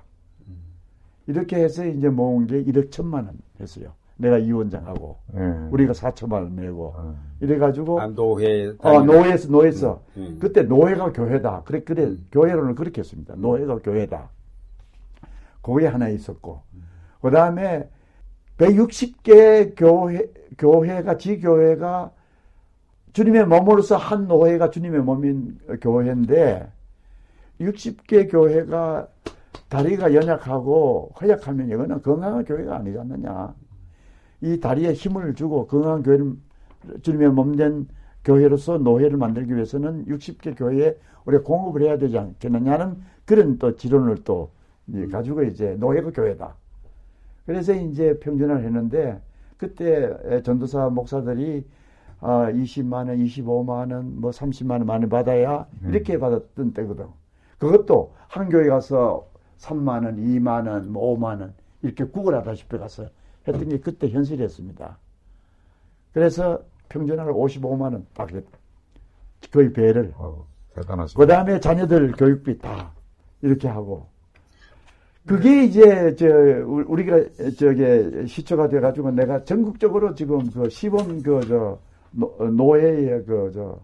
이렇게 1.26 1.56
해서 1.56 1.86
이제 1.86 2.08
모은 2.08 2.46
게 2.46 2.64
1억 2.64 2.90
천만 2.90 3.26
원 3.26 3.38
했어요. 3.60 3.92
내가 4.16 4.38
이원장하고 4.38 5.18
음. 5.34 5.68
우리가 5.72 5.92
4천만 5.92 6.34
원 6.34 6.56
내고 6.56 6.94
음. 6.98 7.16
이래가지고 7.40 8.00
아, 8.00 8.06
노회 8.08 8.72
어 8.78 9.02
노회에서 9.02 9.48
노회에서 9.48 10.02
음. 10.16 10.38
그때 10.40 10.62
노회가 10.62 11.12
교회다. 11.12 11.62
그래 11.64 11.82
그래 11.82 12.04
음. 12.04 12.26
교회로는 12.30 12.74
그렇게 12.74 13.00
했습니다. 13.00 13.34
노회가 13.36 13.78
교회다. 13.78 14.30
그게 15.60 15.86
하나 15.86 16.08
있었고 16.08 16.62
그 17.20 17.30
다음에 17.30 17.88
160개 18.58 19.74
교회 19.76 20.28
교회가 20.58 21.16
지교회가 21.16 22.12
주님의 23.12 23.46
몸으로서 23.46 23.96
한 23.96 24.26
노회가 24.26 24.70
주님의 24.70 25.02
몸인 25.02 25.58
교회인데 25.80 26.66
60개 27.60 28.30
교회가 28.30 29.08
다리가 29.68 30.14
연약하고 30.14 31.12
허약하면 31.20 31.68
이거는 31.70 32.02
건강한 32.02 32.44
교회가 32.44 32.76
아니지 32.76 32.98
않느냐. 32.98 33.54
이 34.40 34.60
다리에 34.60 34.92
힘을 34.92 35.34
주고 35.34 35.66
건강한 35.66 36.02
교회를 36.02 36.32
주님의 37.02 37.30
몸된 37.30 37.88
교회로서 38.24 38.78
노회를 38.78 39.16
만들기 39.16 39.54
위해서는 39.54 40.06
60개 40.06 40.56
교회에 40.56 40.96
우리가 41.24 41.42
공급을 41.44 41.82
해야 41.82 41.98
되지 41.98 42.18
않겠느냐는 42.18 42.96
그런 43.24 43.58
또 43.58 43.76
지론을 43.76 44.24
또 44.24 44.50
가지고 45.10 45.44
이제 45.44 45.76
노회가 45.78 46.10
교회다. 46.10 46.54
그래서 47.46 47.74
이제 47.74 48.18
평전을 48.18 48.64
했는데 48.64 49.20
그때 49.56 50.42
전도사 50.42 50.88
목사들이 50.88 51.64
아, 52.22 52.50
20만 52.52 53.08
원, 53.08 53.18
25만 53.18 53.92
원, 53.92 54.20
뭐 54.20 54.30
30만 54.30 54.70
원 54.70 54.86
많이 54.86 55.08
받아야 55.08 55.66
음. 55.82 55.90
이렇게 55.90 56.18
받았던 56.18 56.72
때거든. 56.72 57.06
그것도 57.58 58.14
한 58.28 58.48
교회 58.48 58.68
가서 58.68 59.26
3만 59.58 60.04
원, 60.06 60.16
2만 60.16 60.68
원, 60.68 60.92
뭐 60.92 61.16
5만 61.18 61.40
원 61.40 61.52
이렇게 61.82 62.04
구걸하다시피 62.04 62.78
가서 62.78 63.08
했던 63.46 63.68
게 63.68 63.78
그때 63.80 64.08
현실이었습니다. 64.08 64.96
그래서 66.12 66.62
평전학을 66.88 67.32
55만 67.32 67.92
원 67.92 68.06
딱 68.14 68.28
거의 69.52 69.72
배를. 69.72 70.12
어. 70.16 70.46
그 71.16 71.26
다음에 71.26 71.58
자녀들 71.58 72.12
교육비 72.12 72.58
다 72.58 72.92
이렇게 73.42 73.66
하고. 73.68 74.06
그게 75.26 75.64
이제 75.64 76.14
저 76.16 76.26
우리가 76.66 77.18
저게 77.58 78.26
시초가 78.26 78.68
돼가지고 78.68 79.10
내가 79.12 79.44
전국적으로 79.44 80.14
지금 80.14 80.48
그 80.50 80.68
시범 80.68 81.22
그저 81.22 81.78
노 82.12 82.78
예의 82.78 83.24
그 83.24 83.50
저 83.52 83.78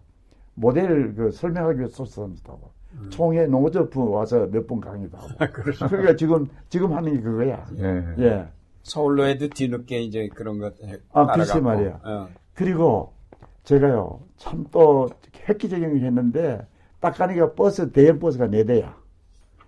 모델 0.55 1.13
그 1.15 1.31
설명하기 1.31 1.79
위해서 1.79 2.05
썼다고. 2.05 2.71
음. 2.93 3.07
총회 3.11 3.45
농어저프 3.45 4.09
와서 4.09 4.47
몇 4.51 4.65
번 4.67 4.81
강의도 4.81 5.17
하고. 5.17 5.29
아, 5.39 5.47
그러니까 5.87 6.15
지금 6.15 6.47
지금 6.69 6.93
하는 6.93 7.13
게 7.13 7.21
그거야. 7.21 7.65
예. 7.77 8.03
예. 8.19 8.47
서울로 8.83 9.25
해도 9.25 9.47
뒤늦게 9.47 10.01
이제 10.01 10.27
그런 10.33 10.57
것. 10.59 10.73
아, 11.13 11.27
글쎄 11.33 11.59
말이야. 11.59 11.99
어. 12.03 12.27
그리고 12.55 13.13
제가요 13.63 14.19
참 14.37 14.65
또 14.71 15.09
획기적인 15.47 15.89
걸 15.89 15.99
했는데 16.01 16.67
딱 16.99 17.11
가니까 17.15 17.53
버스 17.53 17.91
대형 17.91 18.19
버스가 18.19 18.47
네 18.47 18.63
대야. 18.65 18.95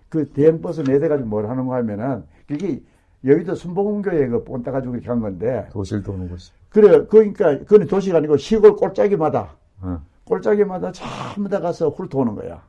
그 0.08 0.28
대형 0.30 0.60
버스 0.60 0.82
네 0.82 0.98
대 0.98 1.08
가지고 1.08 1.28
뭘 1.28 1.48
하는 1.48 1.66
거 1.66 1.74
하면은 1.76 2.24
그게 2.46 2.82
여의도 3.24 3.54
순복음교회 3.54 4.26
그 4.28 4.44
본따 4.44 4.72
가지고 4.72 4.94
이렇게 4.94 5.08
한 5.08 5.20
건데. 5.20 5.66
도시를 5.72 6.02
도는 6.02 6.28
거지. 6.28 6.52
그래, 6.72 7.04
그러니까 7.06 7.58
그건 7.58 7.86
도시가 7.86 8.18
아니고 8.18 8.36
시골 8.36 8.76
꼴짜기마다 8.76 9.50
어. 9.82 10.00
꼴짜기마다 10.24 10.92
전부 10.92 11.48
다 11.48 11.60
가서 11.60 11.88
훑어오는 11.90 12.34
거야. 12.34 12.62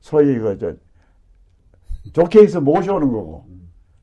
소위 0.00 0.38
그 0.38 0.56
저 0.58 0.72
좋게 2.12 2.42
해서 2.42 2.60
모셔오는 2.60 3.10
거고 3.10 3.46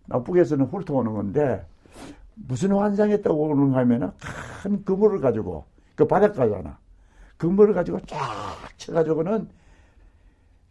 나쁘게 0.08 0.42
해서는 0.42 0.66
훑어오는 0.66 1.14
건데 1.14 1.64
무슨 2.36 2.72
환상했다고 2.72 3.36
오는가 3.36 3.80
하면은 3.80 4.12
큰 4.64 4.84
그물을 4.84 5.20
가지고 5.22 5.66
그 5.96 6.08
바닷가잖아. 6.08 6.78
그물을 7.38 7.74
가지고 7.74 8.00
쫙 8.08 8.18
쳐가지고는 8.78 9.48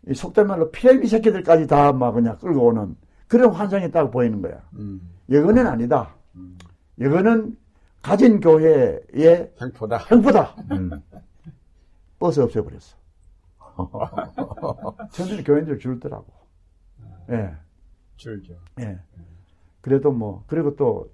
이 0.09 0.15
속된 0.15 0.47
말로 0.47 0.71
피레미 0.71 1.07
새끼들까지 1.07 1.67
다 1.67 1.93
막 1.93 2.13
그냥 2.13 2.37
끌고 2.39 2.67
오는 2.67 2.97
그런 3.29 3.53
환상이 3.53 3.91
딱 3.93 4.11
보이는 4.11 4.43
거야. 4.43 4.61
음. 4.75 5.01
이거는 5.29 5.67
아니다. 5.67 6.15
음. 6.35 6.59
이거는 6.99 7.57
가진 8.03 8.41
교회의 8.41 9.53
횡포다. 9.61 9.99
횡포다. 10.11 10.57
음. 10.73 10.91
버스 12.19 12.41
없애버렸어. 12.41 12.97
처음에는 15.13 15.45
교인들 15.45 15.79
줄더라고. 15.79 16.27
예. 17.31 17.37
네. 17.37 17.55
줄죠. 18.17 18.55
예. 18.81 18.99
그래도 19.81 20.13
뭐, 20.13 20.45
그리고 20.47 20.77
또 20.77 21.11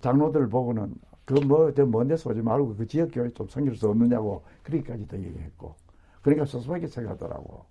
장로들 0.00 0.48
보고는 0.48 0.94
그 1.24 1.34
뭐, 1.34 1.72
저 1.74 1.86
먼데 1.86 2.16
쏘지 2.16 2.42
말고 2.42 2.76
그 2.76 2.86
지역 2.86 3.10
교회 3.12 3.30
좀 3.30 3.48
섬길 3.48 3.76
수 3.76 3.88
없느냐고 3.88 4.44
그렇게까지도 4.62 5.18
얘기했고. 5.18 5.74
그러니까 6.22 6.44
소소하게 6.46 6.86
생각하더라고. 6.88 7.64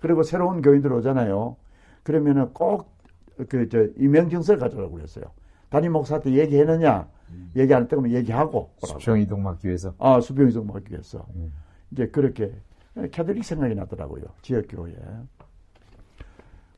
그리고 0.00 0.22
새로운 0.22 0.62
교인들 0.62 0.92
오잖아요. 0.92 1.56
그러면은 2.02 2.52
꼭 2.52 2.96
그 3.48 3.68
저 3.68 3.84
임명증서를 3.98 4.58
가져라고 4.58 4.92
그랬어요. 4.94 5.26
담임 5.68 5.92
목사한테 5.92 6.32
얘기했느냐? 6.32 7.08
음. 7.30 7.50
얘기 7.56 7.74
안 7.74 7.82
했다면 7.82 8.10
얘기하고. 8.12 8.70
수평 8.84 9.20
이동 9.20 9.42
막기 9.42 9.66
위해서. 9.68 9.94
아, 9.98 10.20
수평 10.20 10.48
이동 10.48 10.66
막기 10.66 10.92
위해서. 10.92 11.26
음. 11.34 11.52
이제 11.90 12.06
그렇게 12.08 12.52
캐톨릭 13.12 13.44
생각이 13.44 13.74
나더라고요. 13.74 14.24
지역교회. 14.42 14.94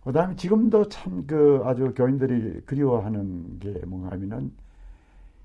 그 0.04 0.12
다음에 0.12 0.34
지금도 0.36 0.88
참 0.88 1.24
그 1.26 1.60
아주 1.64 1.92
교인들이 1.94 2.62
그리워하는 2.64 3.58
게 3.58 3.72
뭔가 3.86 4.10
하면은 4.12 4.50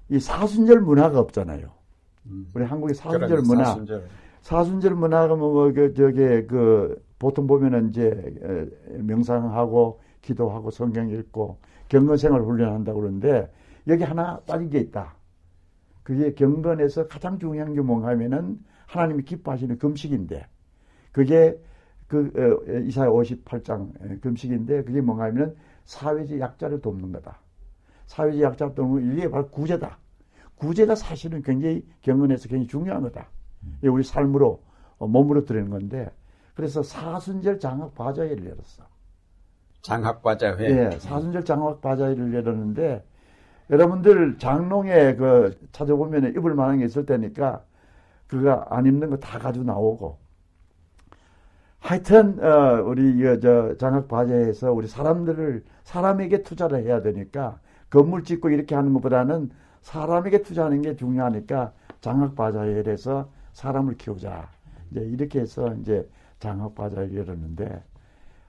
이 0.09 0.19
사순절 0.19 0.81
문화가 0.81 1.19
없잖아요. 1.19 1.69
음. 2.27 2.49
우리 2.53 2.63
한국의 2.63 2.95
사순절 2.95 3.41
문화. 3.41 3.65
사순절. 3.65 4.07
사순절 4.41 4.95
문화가 4.95 5.35
뭐, 5.35 5.71
그, 5.71 5.93
저게, 5.93 6.45
그, 6.45 7.01
보통 7.17 7.47
보면은 7.47 7.89
이제, 7.89 8.11
명상하고, 8.99 10.01
기도하고, 10.21 10.69
성경 10.69 11.09
읽고, 11.09 11.57
경건생활 11.89 12.41
훈련한다고 12.41 12.99
그러는데, 12.99 13.51
여기 13.87 14.03
하나 14.03 14.39
빠진 14.41 14.69
게 14.69 14.79
있다. 14.79 15.15
그게 16.03 16.33
경건에서 16.33 17.07
가장 17.07 17.39
중요한 17.39 17.73
게 17.73 17.81
뭔가 17.81 18.09
하면은, 18.09 18.59
하나님이 18.87 19.23
기뻐하시는 19.23 19.77
금식인데, 19.77 20.47
그게 21.11 21.57
그 22.07 22.31
어, 22.35 22.79
이사야 22.85 23.07
58장 23.09 24.21
금식인데 24.21 24.83
그게 24.83 25.01
뭔가 25.01 25.23
하면 25.25 25.55
사회적 25.85 26.39
약자를 26.39 26.81
돕는 26.81 27.11
거다. 27.11 27.39
사회적 28.05 28.41
약자를 28.41 28.75
돕는 28.75 29.13
이게 29.13 29.29
바로 29.29 29.47
구제다. 29.47 29.97
구제가 30.55 30.95
사실은 30.95 31.41
굉장히 31.41 31.83
경건에서 32.01 32.47
굉장히 32.49 32.67
중요한 32.67 33.01
거다. 33.01 33.27
음. 33.63 33.79
우리 33.89 34.03
삶으로 34.03 34.61
어, 34.99 35.07
몸으로 35.07 35.45
들리는 35.45 35.71
건데 35.71 36.11
그래서 36.53 36.83
사순절 36.83 37.59
장학 37.59 37.95
바자회를 37.95 38.45
열었어. 38.45 38.83
장학 39.83 40.23
바자회. 40.23 40.65
예, 40.69 40.99
사순절 40.99 41.45
장학 41.45 41.81
바자회를 41.81 42.33
열었는데 42.33 43.03
여러분들 43.71 44.37
장롱에 44.39 45.15
그 45.17 45.57
찾아보면 45.73 46.35
입을 46.37 46.55
만한 46.55 46.79
게 46.79 46.85
있을 46.85 47.05
때니까 47.05 47.63
그가 48.27 48.67
안 48.71 48.85
입는 48.87 49.09
거 49.11 49.17
다 49.19 49.39
가지고 49.39 49.65
나오고 49.65 50.19
하여튼 51.79 52.39
어, 52.43 52.81
우리 52.85 53.19
저 53.41 53.75
장학 53.77 54.07
과제에서 54.07 54.71
우리 54.71 54.87
사람들을 54.87 55.63
사람에게 55.83 56.43
투자를 56.43 56.83
해야 56.83 57.01
되니까 57.01 57.59
건물 57.89 58.23
짓고 58.23 58.49
이렇게 58.49 58.73
하는 58.75 58.93
것보다는 58.93 59.51
사람에게 59.81 60.43
투자하는 60.43 60.81
게 60.81 60.95
중요하니까 60.95 61.73
장학 62.01 62.35
과자에서 62.35 63.29
사람을 63.53 63.97
키우자. 63.97 64.49
이제 64.91 65.01
이렇게 65.01 65.41
해서 65.41 65.73
이제 65.81 66.09
장학 66.39 66.73
과자를 66.75 67.15
열었는데 67.15 67.83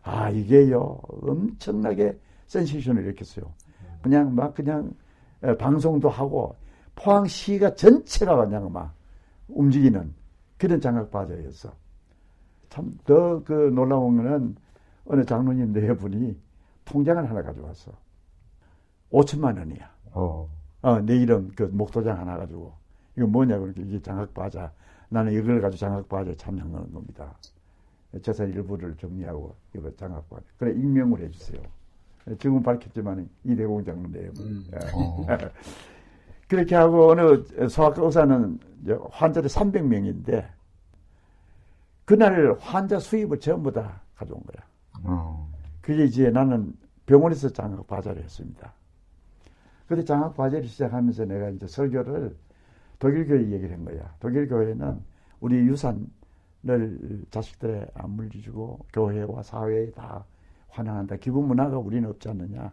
아 0.05 0.30
이게요 0.30 1.00
엄청나게 1.22 2.18
센세이션을 2.46 3.05
일으켰어요. 3.05 3.52
그냥 4.02 4.34
막 4.34 4.55
그냥 4.55 4.92
방송도 5.59 6.09
하고 6.11 6.57
포항시가 6.94 7.74
전체가 7.74 8.36
그냥 8.36 8.70
막 8.72 8.94
움직이는 9.48 10.14
그런 10.59 10.80
장학 10.80 11.11
과자였어. 11.11 11.72
참 12.70 12.98
더 13.07 13.42
그 13.44 13.52
놀라운 13.74 14.16
거는 14.16 14.57
어느 15.07 15.24
장로님 15.24 15.72
네 15.72 15.94
분이 15.96 16.36
통장을 16.84 17.28
하나 17.28 17.42
가져왔어. 17.42 17.92
5천만 19.12 19.59
원이야. 19.59 19.90
어. 20.12 20.48
어, 20.82 21.00
내 21.00 21.16
이름 21.16 21.50
그 21.57 21.62
목도장 21.64 22.18
하나 22.18 22.36
가지고 22.36 22.74
이거 23.16 23.26
뭐냐 23.26 23.59
그러니까 23.59 23.82
이게 23.82 24.02
장학바자. 24.02 24.72
나는 25.09 25.32
이걸 25.32 25.61
가지고 25.61 25.78
장학바자에 25.78 26.34
참여하는 26.36 26.92
겁니다. 26.92 27.34
재산 28.23 28.49
일부를 28.51 28.97
정리하고 28.97 29.55
이거 29.75 29.95
장학바자. 29.97 30.43
그래 30.59 30.73
익명을 30.73 31.21
해주세요. 31.21 31.61
지금 32.39 32.62
밝혔지만 32.62 33.29
이대공 33.45 33.85
장로네요. 33.85 34.31
음. 34.41 34.65
예. 34.73 34.79
어. 34.95 35.27
그렇게 36.49 36.75
하고 36.75 37.11
어느 37.11 37.69
소아과 37.69 38.05
의사는 38.05 38.59
환자들 39.11 39.49
300명인데 39.49 40.47
그날 42.05 42.57
환자 42.61 42.99
수입을 42.99 43.41
전부 43.41 43.73
다 43.73 44.03
가져온 44.15 44.43
거야. 44.43 44.65
어. 45.05 45.51
그게 45.81 46.05
이제 46.05 46.31
나는 46.31 46.75
병원에서 47.07 47.49
장학 47.49 47.87
과제를 47.87 48.23
했습니다. 48.23 48.73
그때 49.87 50.05
장학 50.05 50.37
과제를 50.37 50.67
시작하면서 50.67 51.25
내가 51.27 51.51
이제 51.51 51.67
설교를 51.67 52.37
독일 52.99 53.27
교회 53.27 53.41
얘기를 53.51 53.73
한 53.73 53.85
거야. 53.85 54.15
독일 54.21 54.49
교회는 54.49 55.01
우리 55.41 55.57
유산 55.57 56.07
을 56.69 57.25
자식들에 57.31 57.87
안 57.95 58.11
물려주고 58.11 58.87
교회와 58.93 59.43
사회에 59.43 59.91
다 59.91 60.25
환영한다. 60.69 61.17
기본 61.17 61.47
문화가 61.47 61.79
우리는 61.79 62.09
없지 62.09 62.29
않느냐. 62.29 62.73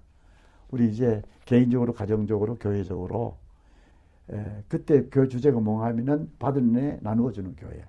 우리 0.69 0.89
이제 0.89 1.21
개인적으로, 1.45 1.93
가정적으로, 1.93 2.55
교회적으로 2.55 3.37
에, 4.29 4.63
그때 4.69 5.07
그 5.09 5.27
주제가 5.27 5.59
뭔가 5.59 5.87
하면은 5.87 6.31
받은 6.39 6.75
애 6.77 6.99
나누어주는 7.01 7.55
교회. 7.57 7.85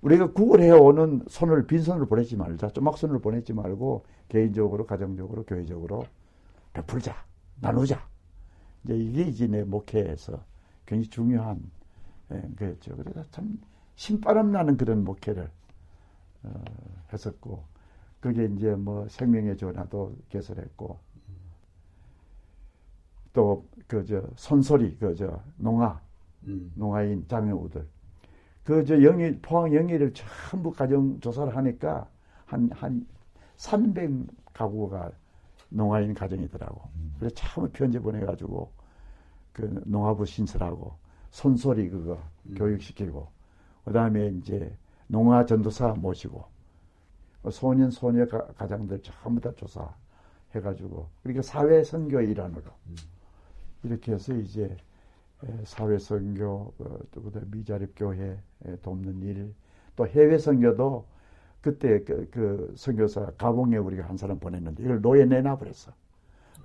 우리가 0.00 0.32
구걸해오는 0.32 1.24
손을 1.28 1.66
빈손으로 1.66 2.06
보내지 2.06 2.36
말자. 2.36 2.70
쪼막손으로 2.70 3.20
보내지 3.20 3.52
말고 3.52 4.04
개인적으로, 4.28 4.86
가정적으로, 4.86 5.44
교회적으로 5.44 6.04
베풀자. 6.72 7.14
나누자. 7.60 8.06
이제 8.84 8.96
이게 8.96 9.22
이제 9.22 9.46
내 9.46 9.62
목회에서 9.62 10.44
굉장히 10.86 11.08
중요한 11.08 11.70
예, 12.32 12.42
거였죠. 12.58 12.96
그래서 12.96 13.24
참 13.30 13.58
신바람 13.96 14.52
나는 14.52 14.76
그런 14.76 15.04
목회를 15.04 15.50
어, 16.44 16.64
했었고 17.12 17.62
그게 18.20 18.44
이제 18.46 18.74
뭐 18.74 19.06
생명의 19.08 19.56
전화도 19.56 20.16
개설했고 20.28 20.98
또 23.32 23.64
그 23.88 24.04
저 24.06 24.22
손소리 24.36 24.96
그 24.98 25.14
저 25.14 25.40
농아 25.56 26.00
음. 26.44 26.72
농아인 26.76 27.26
자매우들 27.28 27.86
그 28.64 28.84
저 28.84 29.02
영일 29.02 29.38
포항 29.42 29.74
영일을 29.74 30.12
전부 30.14 30.70
가정 30.72 31.18
조사를 31.20 31.54
하니까 31.56 32.08
한 32.46 32.70
한 32.72 33.06
300 33.56 34.10
가구가 34.52 35.10
농아인 35.70 36.12
가정이더라고. 36.14 36.82
음. 36.96 37.14
그래서 37.18 37.34
처음에 37.36 37.70
편지 37.72 37.98
보내가지고 37.98 38.70
그 39.52 39.82
농아부 39.86 40.26
신설하고 40.26 40.94
손소리 41.30 41.88
그거 41.88 42.18
음. 42.46 42.54
교육시키고 42.54 43.26
그 43.84 43.92
다음에 43.92 44.28
이제 44.28 44.76
농아 45.08 45.46
전도사 45.46 45.94
모시고 45.94 46.44
소년 47.50 47.90
소녀 47.90 48.26
가장들 48.26 49.02
전부 49.02 49.40
다 49.40 49.52
조사해가지고 49.52 51.08
그러니까 51.22 51.42
사회 51.42 51.82
선교 51.82 52.20
일환으로 52.20 52.70
음. 52.86 52.96
이렇게 53.82 54.12
해서 54.12 54.34
이제 54.34 54.76
사회 55.64 55.98
선교 55.98 56.72
어, 56.78 56.98
또 57.10 57.22
그다음 57.22 57.50
미자립 57.50 57.94
교회 57.96 58.38
돕는 58.82 59.22
일 59.22 59.54
또 59.96 60.06
해외 60.06 60.38
선교도 60.38 61.04
그때 61.60 62.02
그, 62.04 62.28
그 62.30 62.72
선교사 62.76 63.26
가봉에 63.38 63.76
우리가 63.76 64.08
한 64.08 64.16
사람 64.16 64.38
보냈는데 64.38 64.82
이걸 64.82 65.00
노회에 65.00 65.24
내놔 65.24 65.56
버렸어. 65.58 65.92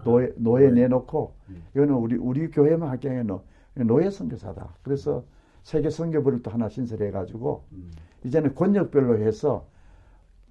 노회 0.04 0.32
노회 0.38 0.70
내놓고 0.72 1.34
음. 1.50 1.64
이거는 1.76 1.94
우리 1.96 2.16
우리 2.16 2.50
교회만 2.50 2.90
할 2.90 3.02
게 3.03 3.11
아니 3.11 3.24
노 3.24 3.44
노회 3.76 4.10
선교사다. 4.10 4.76
그래서 4.82 5.24
세계 5.68 5.90
선교부를 5.90 6.44
또 6.44 6.50
하나 6.50 6.70
신설해 6.70 7.12
가지고 7.12 7.66
음. 7.74 7.92
이제는 8.24 8.56
권역별로 8.56 9.18
해서 9.18 9.68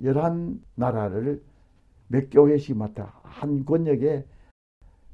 열한 0.04 0.62
나라를 0.74 1.42
몇 2.08 2.28
교회씩 2.30 2.76
맡아 2.76 3.18
한 3.22 3.64
권역에 3.64 4.26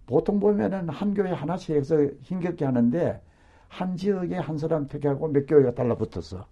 보통 0.06 0.40
보면은 0.40 0.88
한 0.88 1.14
교회 1.14 1.30
하나씩 1.30 1.76
해서 1.76 2.04
힘겹게 2.22 2.64
하는데 2.64 3.22
한 3.68 3.96
지역에 3.96 4.34
한 4.34 4.58
사람 4.58 4.88
택하고 4.88 5.28
몇 5.28 5.46
교회가 5.46 5.76
달라붙어서 5.76 6.48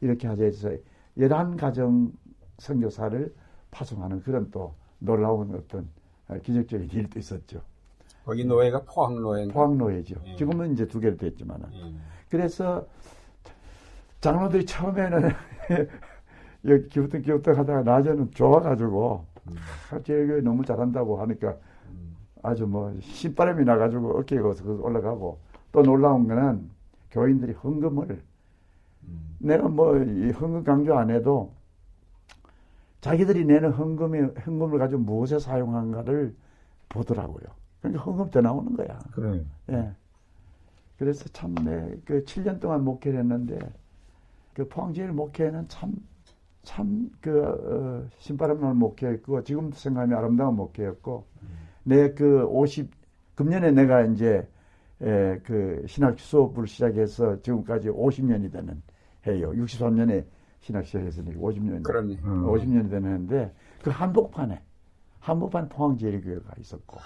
이렇게 0.00 0.26
하자 0.26 0.42
해서 0.42 0.70
열한 1.16 1.56
가정 1.56 2.12
선교사를 2.58 3.32
파송하는 3.70 4.22
그런 4.24 4.50
또 4.50 4.74
놀라운 4.98 5.54
어떤 5.54 5.88
기적적인 6.42 6.90
일도 6.90 7.20
있었죠. 7.20 7.62
거기 8.24 8.44
노예가 8.44 8.82
포항 8.82 9.22
노예. 9.22 9.46
포항 9.46 9.78
노예죠. 9.78 10.16
예. 10.26 10.34
지금은 10.34 10.72
이제 10.72 10.88
두 10.88 10.98
개로 10.98 11.16
됐지만은. 11.16 11.68
예. 11.74 12.11
그래서 12.32 12.86
장로들이 14.22 14.64
처음에는 14.64 15.30
여기 16.64 16.88
기부터 16.88 17.18
기부터 17.18 17.50
하다가 17.52 17.82
낮에는 17.82 18.30
좋아가지고 18.30 19.26
음. 19.48 20.02
제가 20.02 20.40
너무 20.40 20.64
잘한다고 20.64 21.20
하니까 21.20 21.50
음. 21.90 22.16
아주 22.42 22.66
뭐 22.66 22.90
신바람이 23.00 23.66
나가지고 23.66 24.18
어깨에 24.18 24.38
올라가고 24.38 25.40
또 25.72 25.82
놀라운 25.82 26.26
거는 26.26 26.70
교인들이 27.10 27.52
헌금을 27.52 28.22
음. 29.02 29.36
내가 29.38 29.68
뭐 29.68 29.98
헌금 29.98 30.64
강조 30.64 30.96
안 30.96 31.10
해도 31.10 31.52
자기들이 33.02 33.44
내는 33.44 33.72
헌금이 33.72 34.20
헌금을 34.46 34.78
가지고 34.78 35.02
무엇에 35.02 35.38
사용한가를 35.38 36.34
보더라고요. 36.88 37.44
그러니까 37.82 38.02
헌금 38.04 38.30
더 38.30 38.40
나오는 38.40 38.74
거야. 38.74 38.98
그래. 39.12 39.44
예. 39.68 39.92
그래서 41.02 41.28
참, 41.32 41.52
내, 41.56 41.96
그 42.04 42.22
7년 42.22 42.60
동안 42.60 42.84
목회를 42.84 43.18
했는데, 43.18 43.58
그 44.54 44.68
포항제일 44.68 45.10
목회는 45.10 45.66
참, 45.66 45.96
참, 46.62 47.10
그, 47.20 47.42
어, 47.42 48.08
신바람 48.18 48.60
나는 48.60 48.76
목회였고, 48.76 49.42
지금도 49.42 49.76
생각하면 49.76 50.16
아름다운 50.16 50.54
목회였고, 50.54 51.24
음. 51.42 51.48
내그 51.82 52.44
50, 52.44 52.88
금년에 53.34 53.72
내가 53.72 54.02
이제, 54.02 54.46
에, 55.00 55.38
그 55.42 55.84
신학 55.88 56.20
수업을 56.20 56.68
시작해서 56.68 57.42
지금까지 57.42 57.88
50년이 57.88 58.52
되는 58.52 58.80
해요. 59.26 59.50
63년에 59.56 60.24
신학 60.60 60.86
시작했으니까 60.86 61.40
50년. 61.40 61.82
그러네. 61.82 62.16
50년이 62.22 62.90
되는데, 62.90 63.52
그 63.82 63.90
한복판에, 63.90 64.62
한복판 65.18 65.68
포항제일교회가 65.68 66.54
있었고, 66.60 67.00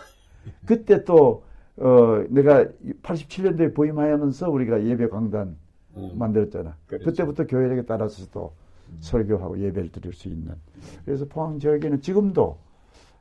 그때 0.67 1.03
또, 1.03 1.45
어, 1.79 2.25
내가 2.29 2.65
87년도에 3.03 3.75
부임하면서 3.75 4.51
우리가 4.51 4.85
예배 4.85 5.09
강단 5.09 5.57
음. 5.97 6.13
만들었잖아. 6.15 6.75
그렇죠. 6.87 7.05
그때부터 7.05 7.47
교회에 7.47 7.83
따라서 7.83 8.27
또 8.33 8.53
음. 8.89 8.97
설교하고 9.01 9.59
예배를 9.59 9.91
드릴 9.93 10.13
수 10.13 10.29
있는. 10.29 10.55
그래서 11.05 11.25
포항 11.27 11.59
지역에는 11.59 12.01
지금도 12.01 12.59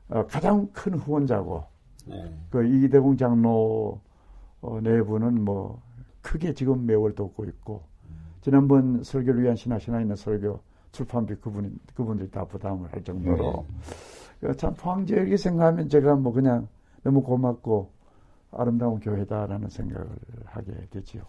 어, 0.10 0.26
가장 0.28 0.68
큰 0.72 0.94
후원자고, 0.94 1.64
네. 2.08 2.34
그 2.52 2.64
이대공 2.66 3.18
장로 3.18 4.00
어, 4.62 4.80
내부는 4.82 5.44
뭐 5.44 5.82
크게 6.22 6.54
지금 6.54 6.86
매월 6.86 7.16
돕고 7.16 7.46
있고, 7.46 7.84
음. 8.10 8.16
지난번 8.42 9.04
설교를 9.04 9.44
위한 9.44 9.56
신하신화 9.56 10.02
있는 10.02 10.16
설교 10.16 10.60
출판비 10.92 11.36
그분 11.36 11.78
그분들이 11.94 12.30
다 12.32 12.46
부담을 12.46 12.92
할 12.94 13.04
정도로 13.04 13.66
네. 14.40 14.54
참 14.54 14.74
포항 14.76 15.06
지역이 15.06 15.38
생각하면 15.38 15.90
제가 15.90 16.16
뭐 16.16 16.32
그냥 16.32 16.68
너무 17.04 17.22
고맙고 17.22 17.92
아름다운 18.56 19.00
교회다라는 19.00 19.70
생각을 19.70 20.08
하게 20.46 20.74
되지요. 20.92 21.24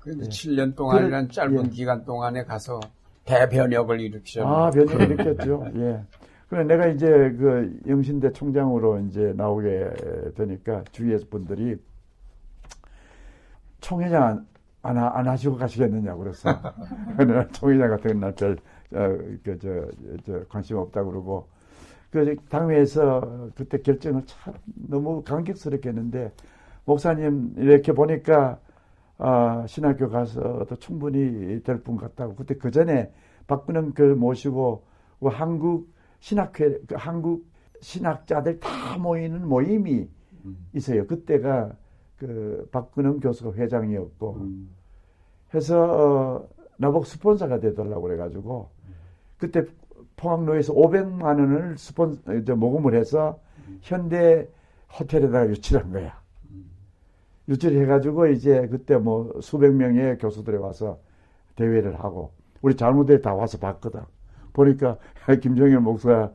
그런데 0.00 0.24
네. 0.24 0.30
7년 0.30 0.74
동안이란 0.74 1.24
그래, 1.24 1.34
짧은 1.34 1.66
예. 1.66 1.70
기간 1.70 2.04
동안에 2.04 2.44
가서 2.44 2.80
대변혁을 3.24 4.00
일으키셨 4.00 4.46
아, 4.46 4.70
변혁을 4.70 5.10
일으켰죠. 5.12 5.66
예. 5.76 6.02
그래 6.48 6.64
내가 6.64 6.86
이제 6.86 7.06
그 7.06 7.78
영신대 7.86 8.32
총장으로 8.32 9.00
이제 9.00 9.34
나오게 9.36 10.32
되니까 10.34 10.82
주위에서 10.92 11.26
분들이 11.28 11.76
총회장 13.80 14.22
안, 14.22 14.46
안, 14.82 14.96
안 14.96 15.28
하시고 15.28 15.56
가시겠느냐 15.56 16.14
그랬어. 16.14 16.48
총회장 17.52 17.90
같은 17.90 18.20
날별 18.20 18.56
어, 18.92 19.18
그, 19.44 19.58
저, 19.60 19.68
저, 20.24 20.44
관심 20.48 20.78
없다 20.78 21.04
그러고 21.04 21.46
그 22.10 22.34
당회에서 22.48 23.50
그때 23.54 23.76
결정을 23.78 24.22
참 24.24 24.54
너무 24.88 25.22
감격스럽게 25.22 25.90
했는데 25.90 26.32
목사님 26.88 27.52
이렇게 27.58 27.92
보니까 27.92 28.58
아, 29.18 29.64
신학교 29.66 30.08
가서도 30.08 30.74
충분히 30.76 31.62
될 31.62 31.82
분 31.82 31.96
같다고 31.96 32.34
그때 32.34 32.54
그 32.56 32.70
전에 32.70 33.12
박근영 33.46 33.92
그 33.92 34.02
모시고 34.02 34.84
그 35.20 35.26
한국 35.28 35.88
신학회 36.20 36.78
그 36.86 36.94
한국 36.96 37.44
신학자들 37.80 38.58
다 38.60 38.96
모이는 38.98 39.46
모임이 39.46 40.08
음. 40.44 40.66
있어요. 40.74 41.06
그때가 41.06 41.72
그 42.16 42.66
박근영 42.72 43.20
교수가 43.20 43.52
회장이었고 43.56 44.34
음. 44.36 44.70
해서 45.54 45.82
어, 45.82 46.48
나보고 46.78 47.04
스폰서가 47.04 47.60
되더라고 47.60 48.00
그래가지고 48.02 48.70
그때 49.36 49.64
포항로에서 50.16 50.72
500만 50.74 51.22
원을 51.22 51.76
스폰 51.76 52.18
저 52.46 52.56
모금을 52.56 52.94
해서 52.94 53.38
현대 53.82 54.48
호텔에다가 54.98 55.48
유치한 55.48 55.92
거야. 55.92 56.18
유치를 57.48 57.82
해가지고 57.82 58.26
이제 58.28 58.68
그때 58.68 58.96
뭐 58.96 59.40
수백 59.40 59.74
명의 59.74 60.18
교수들이 60.18 60.56
와서 60.58 60.98
대회를 61.56 61.98
하고 62.00 62.32
우리 62.60 62.76
잘못들이 62.76 63.22
다 63.22 63.34
와서 63.34 63.58
봤거든. 63.58 64.00
보니까 64.52 64.98
김정일 65.40 65.80
목사 65.80 66.30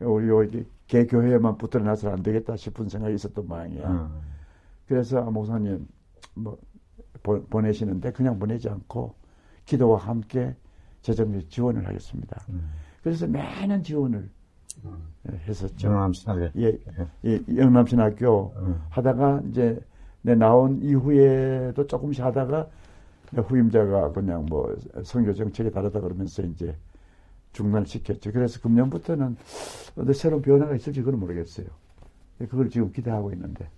우리 0.00 0.28
여기 0.28 0.66
개교회에만 0.88 1.58
붙들어 1.58 1.84
놔서는 1.84 2.18
안 2.18 2.22
되겠다 2.22 2.56
싶은 2.56 2.88
생각이 2.88 3.14
있었던 3.14 3.46
모양이야. 3.46 3.90
음. 3.90 4.20
그래서 4.86 5.20
아, 5.20 5.30
목사님 5.30 5.86
뭐 6.34 6.58
보, 7.22 7.42
보내시는데 7.44 8.12
그냥 8.12 8.38
보내지 8.38 8.68
않고 8.68 9.14
기도와 9.64 9.98
함께 9.98 10.54
재정적 11.02 11.50
지원을 11.50 11.86
하겠습니다. 11.86 12.42
음. 12.48 12.70
그래서 13.02 13.26
매년 13.26 13.82
지원을 13.82 14.28
음. 14.84 15.12
했었죠. 15.46 15.88
영남신학교. 15.88 16.60
예, 16.60 16.78
예 17.24 17.42
영남신학교 17.56 18.54
음. 18.56 18.80
하다가 18.90 19.42
이제 19.50 19.78
내 20.22 20.34
나온 20.34 20.82
이후에도 20.82 21.86
조금씩 21.86 22.24
하다가 22.24 22.68
후임자가 23.36 24.12
그냥 24.12 24.46
뭐 24.46 24.74
선교 25.04 25.32
정책이 25.34 25.70
다르다 25.70 26.00
그러면서 26.00 26.42
이제 26.42 26.74
중단시켰죠. 27.52 28.32
그래서 28.32 28.60
금년부터는 28.60 29.36
어떤 29.96 30.12
새로운 30.12 30.42
변화가 30.42 30.76
있을지 30.76 31.02
그건 31.02 31.20
모르겠어요. 31.20 31.66
그걸 32.38 32.70
지금 32.70 32.92
기대하고 32.92 33.32
있는데. 33.32 33.68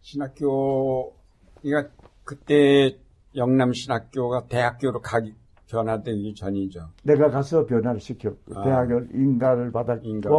신학교, 0.00 1.12
그러니까 1.60 1.92
그때 2.24 2.96
영남 3.36 3.72
신학교가 3.72 4.46
대학교로 4.46 5.00
가기 5.00 5.34
변화되기 5.68 6.34
전이죠. 6.34 6.88
내가 7.02 7.30
가서 7.30 7.66
변화를 7.66 8.00
시켰고 8.00 8.58
아. 8.58 8.64
대학을 8.64 9.10
인가를 9.12 9.70
받았고 9.70 10.06
인가 10.06 10.30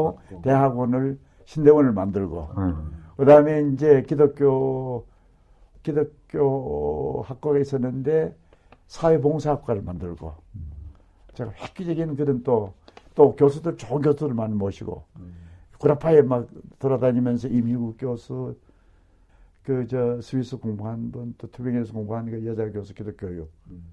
대학원을 0.41 1.20
신대원을 1.45 1.91
만들고 1.91 2.49
음. 2.57 2.99
그 3.20 3.26
다음에 3.26 3.63
이제 3.74 4.01
기독교 4.03 5.05
기독교 5.84 7.22
학과가 7.24 7.59
있었는데 7.59 8.34
사회봉사학과를 8.88 9.82
만들고 9.82 10.34
음. 10.55 10.72
제가 11.34 11.51
획기적인 11.51 12.15
그런 12.15 12.43
또, 12.43 12.74
또 13.15 13.36
교수들, 13.36 13.76
좋은 13.76 14.01
교수들 14.01 14.34
많이 14.34 14.53
모시고, 14.53 15.03
음. 15.17 15.34
구라파에 15.80 16.22
막 16.22 16.47
돌아다니면서 16.80 17.49
이미국 17.49 17.97
교수, 17.97 18.55
그, 19.63 19.86
저, 19.88 20.22
스위스 20.22 20.55
공부한 20.55 21.11
분, 21.11 21.36
또 21.38 21.51
투빙에서 21.51 21.91
공부한 21.91 22.32
그 22.32 22.45
여자 22.45 22.72
교수, 22.72 22.93
기독교육, 22.93 23.51
음. 23.72 23.84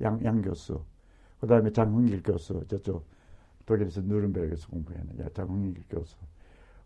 양, 0.00 0.24
양 0.24 0.40
교수, 0.40 0.82
그 1.38 1.46
다음에 1.46 1.70
장흥길 1.70 2.22
교수, 2.22 2.64
저쪽, 2.66 3.04
독일에서 3.66 4.00
누른베르에서 4.00 4.68
공부했는 4.68 5.28
장흥길 5.34 5.84
교수. 5.90 6.16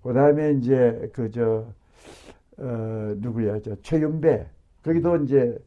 그 0.02 0.12
다음에 0.12 0.54
이제, 0.54 1.08
그, 1.12 1.30
저, 1.30 1.66
어, 2.58 3.14
누구야, 3.16 3.60
저, 3.60 3.74
최윤배. 3.82 4.46
거기도 4.82 5.16
이제 5.16 5.58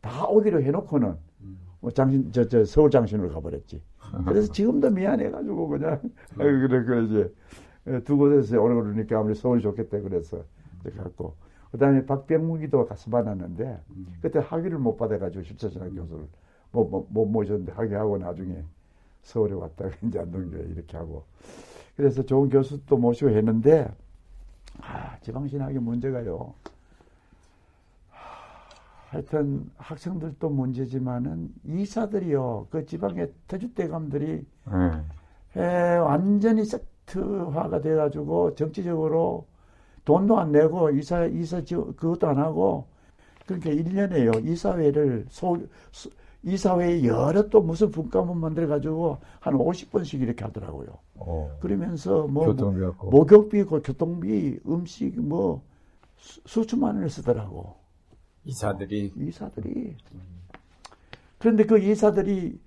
다 0.00 0.26
오기로 0.26 0.62
해놓고는, 0.62 1.16
음. 1.42 1.58
뭐 1.80 1.90
장신, 1.90 2.30
저, 2.32 2.46
저, 2.48 2.64
서울 2.64 2.90
장신으로 2.90 3.30
가버렸지. 3.30 3.82
그래서 4.26 4.52
지금도 4.52 4.90
미안해가지고 4.90 5.68
그냥 5.68 6.00
그래 6.36 6.84
그래 6.84 7.04
이제 7.04 7.34
두 8.04 8.16
곳에서 8.16 8.60
오래 8.60 8.74
그러니까 8.74 9.18
아무리 9.18 9.34
서울이 9.34 9.62
좋겠다 9.62 10.00
그래서 10.00 10.42
이제 10.80 10.90
갔고 10.90 11.34
그 11.70 11.78
다음에 11.78 12.04
박병무기도 12.04 12.86
가서 12.86 13.10
만났는데 13.10 13.80
그때 14.20 14.40
학위를 14.40 14.78
못 14.78 14.96
받아가지고 14.96 15.44
십자전학 15.44 15.94
교수를 15.94 16.26
못, 16.72 17.06
못, 17.08 17.26
모셨는데 17.26 17.72
학위하고 17.72 18.18
나중에 18.18 18.64
서울에 19.22 19.54
왔다가 19.54 19.90
이제 20.02 20.18
안동교회 20.18 20.62
이렇게 20.62 20.96
하고 20.96 21.24
그래서 21.96 22.22
좋은 22.22 22.48
교수도 22.48 22.96
모시고 22.96 23.30
했는데 23.30 23.88
아 24.82 25.18
지방신학의 25.20 25.78
문제가요. 25.80 26.54
하여튼 29.10 29.68
학생들도 29.76 30.48
문제지만은 30.48 31.52
이사들이요. 31.64 32.68
그 32.70 32.86
지방의 32.86 33.32
터줏대감들이 33.48 34.44
음. 34.68 35.08
에, 35.56 35.96
완전히 35.96 36.64
세트화가 36.64 37.80
돼가지고 37.80 38.54
정치적으로 38.54 39.46
돈도 40.04 40.38
안 40.38 40.52
내고 40.52 40.90
이사 40.90 41.24
이사 41.24 41.60
그것도 41.60 42.28
안 42.28 42.38
하고 42.38 42.86
그러니까 43.46 43.70
1년에요. 43.70 44.46
이사회를 44.46 45.26
소, 45.28 45.58
이사회에 46.42 47.04
여러 47.04 47.48
또 47.48 47.60
무슨 47.60 47.90
분과문 47.90 48.38
만들어 48.38 48.66
가지고 48.66 49.18
한 49.40 49.54
50번씩 49.54 50.20
이렇게 50.22 50.44
하더라고요. 50.44 50.98
어. 51.16 51.56
그러면서 51.60 52.26
뭐, 52.26 52.52
뭐 52.54 53.10
목욕비, 53.10 53.64
교통비, 53.64 54.58
음식 54.66 55.20
뭐 55.20 55.62
수, 56.16 56.40
수천만 56.46 56.94
원을 56.94 57.10
쓰더라고. 57.10 57.74
이사들이. 58.44 59.12
어, 59.16 59.20
이사들이. 59.22 59.96
그런데 61.38 61.64
그 61.64 61.78
이사들이 61.78 62.58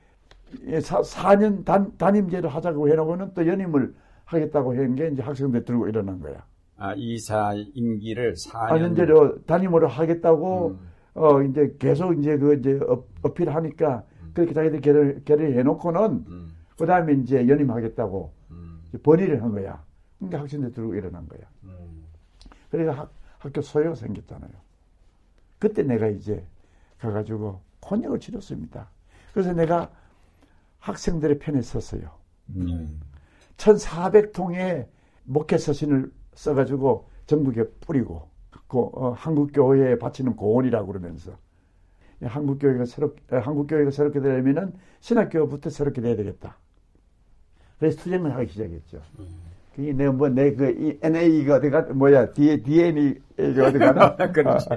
4, 1.03 1.35
년 1.35 1.63
단, 1.63 1.97
담임제를 1.97 2.49
하자고 2.49 2.89
해놓고는 2.89 3.33
또 3.33 3.47
연임을 3.47 3.95
하겠다고 4.25 4.75
한 4.75 4.95
게 4.95 5.07
이제 5.09 5.21
학생들 5.21 5.65
들고 5.65 5.87
일어난 5.87 6.19
거야. 6.19 6.45
아, 6.77 6.93
이사 6.95 7.53
임기를 7.55 8.33
4년. 8.33 8.95
4년제로 8.95 9.45
담임으로 9.45 9.87
하겠다고, 9.87 10.69
음. 10.69 10.79
어, 11.15 11.41
이제 11.43 11.75
계속 11.79 12.17
이제 12.17 12.37
그 12.37 12.55
이제 12.55 12.79
어, 12.87 13.03
어필하니까 13.21 14.03
음. 14.21 14.31
그렇게 14.33 14.53
자기들 14.53 14.81
결을, 14.81 15.21
결을 15.25 15.57
해놓고는 15.57 16.01
음. 16.27 16.53
그 16.77 16.85
다음에 16.85 17.13
이제 17.13 17.47
연임하겠다고 17.47 18.31
음. 18.51 18.81
번의를 19.03 19.41
한 19.43 19.51
거야. 19.51 19.83
그러니까 20.17 20.39
학생들 20.39 20.71
들고 20.71 20.95
일어난 20.95 21.27
거야. 21.27 21.41
음. 21.63 22.03
그러니까 22.71 23.03
학, 23.03 23.13
학교 23.37 23.61
소요가 23.61 23.95
생겼잖아요. 23.95 24.51
그때 25.59 25.83
내가 25.83 26.07
이제 26.07 26.43
가가지고 26.99 27.61
혼역을 27.89 28.19
치렀습니다. 28.19 28.89
그래서 29.33 29.53
내가 29.53 29.91
학생들의 30.79 31.39
편에 31.39 31.61
섰어요. 31.61 32.09
음. 32.55 32.99
1,400통의 33.57 34.87
목회 35.23 35.57
서신을 35.57 36.11
써가지고 36.33 37.07
전국에 37.25 37.63
뿌리고 37.81 38.27
그, 38.73 38.79
어, 38.79 39.11
한국 39.11 39.51
교회에 39.53 39.99
바치는 39.99 40.35
고원이라고 40.35 40.87
그러면서 40.87 41.33
한국 42.23 42.57
교회가 42.57 42.85
새롭 42.85 43.17
한국 43.29 43.67
교회가 43.67 43.91
새롭게 43.91 44.19
되려면은 44.19 44.73
신학교부터 44.99 45.69
새롭게 45.69 46.01
돼야 46.01 46.15
되겠다. 46.15 46.57
그래서 47.77 48.01
투쟁을 48.01 48.33
하기 48.35 48.47
시작했죠. 48.51 48.99
음. 49.19 49.27
그게 49.75 49.93
내가 49.93 50.11
뭐, 50.11 50.29
내 50.29 50.53
그, 50.53 50.97
NA가 51.01 51.55
어디가, 51.55 51.81
뭐야, 51.93 52.31
DNA가 52.33 53.67
어디 53.67 53.79
가나? 53.79 54.15
그렇지. 54.31 54.69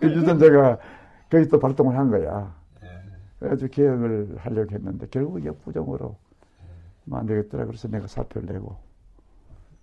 그 0.00 0.06
유전자가 0.12 0.78
거기 1.30 1.46
또 1.48 1.58
발동을 1.58 1.96
한 1.96 2.10
거야. 2.10 2.52
네. 2.82 2.88
그래가지고 3.38 3.70
개혁을 3.70 4.36
하려고 4.38 4.74
했는데, 4.74 5.06
결국 5.10 5.44
역부정으로 5.44 6.16
안 7.12 7.26
되겠더라. 7.26 7.66
그래서 7.66 7.86
내가 7.88 8.08
사표를 8.08 8.52
내고. 8.52 8.76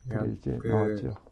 그래 0.10 0.34
이제 0.34 0.58
그... 0.62 0.68
나왔죠. 0.68 1.25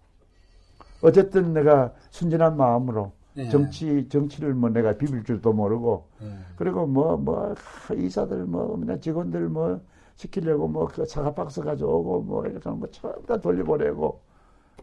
어쨌든 1.03 1.53
내가 1.53 1.93
순진한 2.09 2.57
마음으로 2.57 3.11
네. 3.35 3.49
정치, 3.49 4.07
정치를 4.09 4.53
뭐 4.53 4.69
내가 4.69 4.97
비빌 4.97 5.23
줄도 5.23 5.53
모르고, 5.53 6.09
네. 6.21 6.27
그리고 6.55 6.87
뭐, 6.87 7.17
뭐, 7.17 7.53
이사들 7.95 8.45
뭐, 8.45 8.79
직원들 8.99 9.49
뭐, 9.49 9.81
시키려고 10.15 10.67
뭐그 10.67 11.05
사과 11.05 11.33
박스 11.33 11.61
가져오고 11.61 12.21
뭐 12.21 12.45
이렇게 12.45 12.61
하는 12.63 12.79
거 12.79 12.89
전부 12.91 13.25
다 13.25 13.37
돌려보내고 13.37 14.21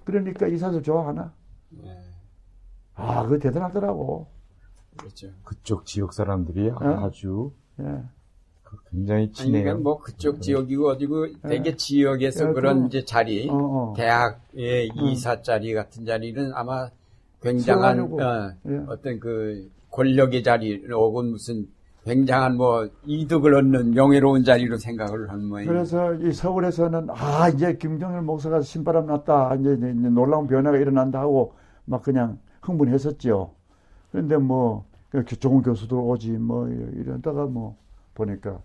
그러니까 0.05 0.47
이사들 0.47 0.83
좋아하나? 0.83 1.33
네. 1.68 2.03
아, 2.95 3.23
그거 3.23 3.39
대단하더라고. 3.39 4.27
그렇죠. 4.97 5.29
그쪽 5.45 5.87
지역 5.87 6.12
사람들이 6.12 6.71
어? 6.71 6.79
아주 6.79 7.53
네. 7.77 8.05
굉장히 8.91 9.31
친해요. 9.33 9.62
그러니까 9.64 9.83
뭐 9.83 9.99
그쪽 9.99 10.37
네. 10.37 10.41
지역이고 10.41 10.89
어디고 10.89 11.27
대개 11.43 11.77
지역에서 11.77 12.47
네, 12.47 12.53
그런 12.53 12.87
이제 12.87 13.05
자리, 13.05 13.49
어, 13.49 13.55
어. 13.55 13.95
대학의 13.97 14.91
이사 14.97 15.43
자리 15.43 15.73
같은 15.75 16.05
자리는 16.05 16.53
아마 16.55 16.89
굉장한 17.43 18.01
어, 18.01 18.53
어떤 18.89 19.21
그 19.21 19.71
권력의 19.91 20.43
자리 20.43 20.85
혹은 20.91 21.31
무슨 21.31 21.66
굉장한 22.05 22.57
뭐 22.57 22.89
이득을 23.05 23.55
얻는 23.55 23.93
명예로운 23.93 24.45
자리로 24.45 24.79
생각을 24.79 25.31
하는 25.31 25.47
모양. 25.47 25.66
그래서 25.66 26.14
이 26.14 26.33
서울에서는 26.33 27.09
아 27.11 27.49
이제 27.49 27.77
김정일 27.77 28.23
목사가 28.23 28.62
신바람 28.62 29.07
났다 29.07 29.57
이제, 29.57 29.75
이제 29.75 30.09
놀라운 30.09 30.47
변화가 30.47 30.79
일어난다 30.79 31.21
하고 31.21 31.55
막 31.85 32.03
그냥 32.03 32.39
흥분했었죠. 32.62 33.53
그런데 34.12 34.37
뭐 34.37 34.85
좋은 35.39 35.62
교수들 35.62 35.97
오지 35.97 36.31
뭐 36.33 36.68
이러다가 36.68 37.47
뭐 37.47 37.77
보니까 38.21 38.62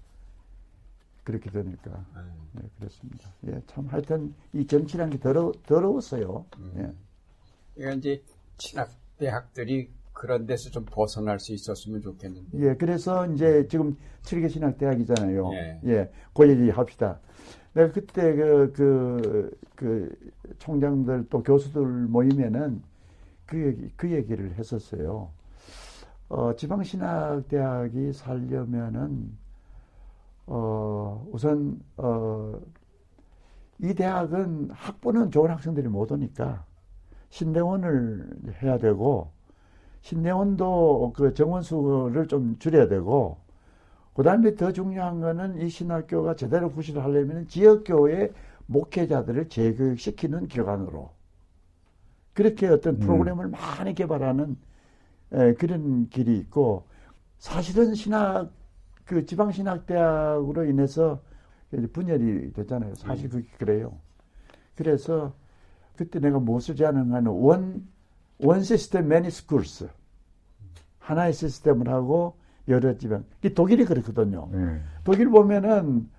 그렇게 1.24 1.50
되니까 1.50 2.06
네, 2.54 2.62
그렇습니다. 2.78 3.30
예, 3.48 3.62
참 3.68 3.88
하여튼 3.88 4.34
이 4.54 4.68
정치라는 4.68 5.12
게 5.14 5.20
더러, 5.20 5.52
더러웠어요. 5.66 6.46
음. 6.60 6.74
예. 6.78 6.94
그러니까 7.74 7.98
이제 7.98 8.24
친학 8.58 8.92
대학들이 9.18 9.90
그런 10.14 10.46
데서 10.46 10.70
좀 10.70 10.86
벗어날 10.86 11.40
수 11.40 11.54
있었으면 11.54 12.02
좋겠는데. 12.02 12.58
예, 12.60 12.76
그래서 12.76 13.28
이제 13.32 13.68
지금 13.68 13.98
칠개 14.24 14.48
신학 14.48 14.78
대학이잖아요. 14.78 15.52
예. 15.54 15.82
예, 15.86 16.12
그 16.34 16.50
얘기 16.50 16.70
합시다. 16.70 17.20
내가 17.74 17.92
그때 17.92 18.34
그, 18.36 18.72
그, 18.74 19.58
그 19.76 20.32
총장들 20.60 21.28
또 21.30 21.44
교수들 21.44 21.82
모이면은 21.84 22.82
그 23.46 23.68
얘기, 23.68 23.90
그 23.96 24.12
얘기를 24.12 24.56
했었어요. 24.56 25.30
어, 26.30 26.56
지방신학대학이 26.56 28.14
살려면은, 28.14 29.38
어, 30.48 31.28
우선, 31.32 31.80
어, 31.98 32.60
이 33.80 33.94
대학은 33.94 34.70
학부는 34.72 35.32
좋은 35.32 35.52
학생들이 35.52 35.88
못 35.88 36.12
오니까 36.12 36.66
신대원을 37.30 38.30
해야 38.62 38.78
되고, 38.78 39.32
신대원도 40.02 41.14
그 41.16 41.34
정원수를 41.34 42.28
좀 42.28 42.58
줄여야 42.60 42.88
되고, 42.88 43.38
그 44.14 44.24
다음에 44.24 44.56
더 44.56 44.72
중요한 44.72 45.20
거는 45.20 45.60
이 45.62 45.70
신학교가 45.70 46.36
제대로 46.36 46.72
구실을 46.72 47.04
하려면 47.04 47.48
지역교회 47.48 48.32
목회자들을 48.68 49.50
재교육시키는 49.50 50.48
기관으로 50.48 51.12
그렇게 52.34 52.68
어떤 52.68 52.96
음. 52.96 53.00
프로그램을 53.00 53.46
음. 53.46 53.52
많이 53.52 53.94
개발하는 53.94 54.58
에, 55.34 55.54
그런 55.56 56.10
길이 56.10 56.38
있고 56.38 56.86
사실은 57.40 57.94
신학 57.94 58.52
그 59.06 59.26
지방신학대학으로 59.26 60.66
인해서 60.66 61.22
분열이 61.94 62.54
됐잖아요. 62.54 62.96
사실 62.96 63.26
음. 63.26 63.30
그게 63.30 63.48
그래요. 63.58 63.98
그래서 64.76 65.34
그때 65.96 66.20
내가 66.20 66.40
무엇을 66.40 66.76
제안하는 66.76 67.28
원, 67.28 67.88
원 68.40 68.64
시스템 68.64 69.08
매니 69.08 69.30
스쿨스. 69.32 69.90
하나의 71.00 71.34
시스템을 71.34 71.88
하고 71.90 72.36
여러 72.68 72.98
지방. 72.98 73.24
독일이 73.54 73.86
그렇거든요. 73.86 74.50
네. 74.52 74.82
독일 75.04 75.30
보면은 75.30 76.10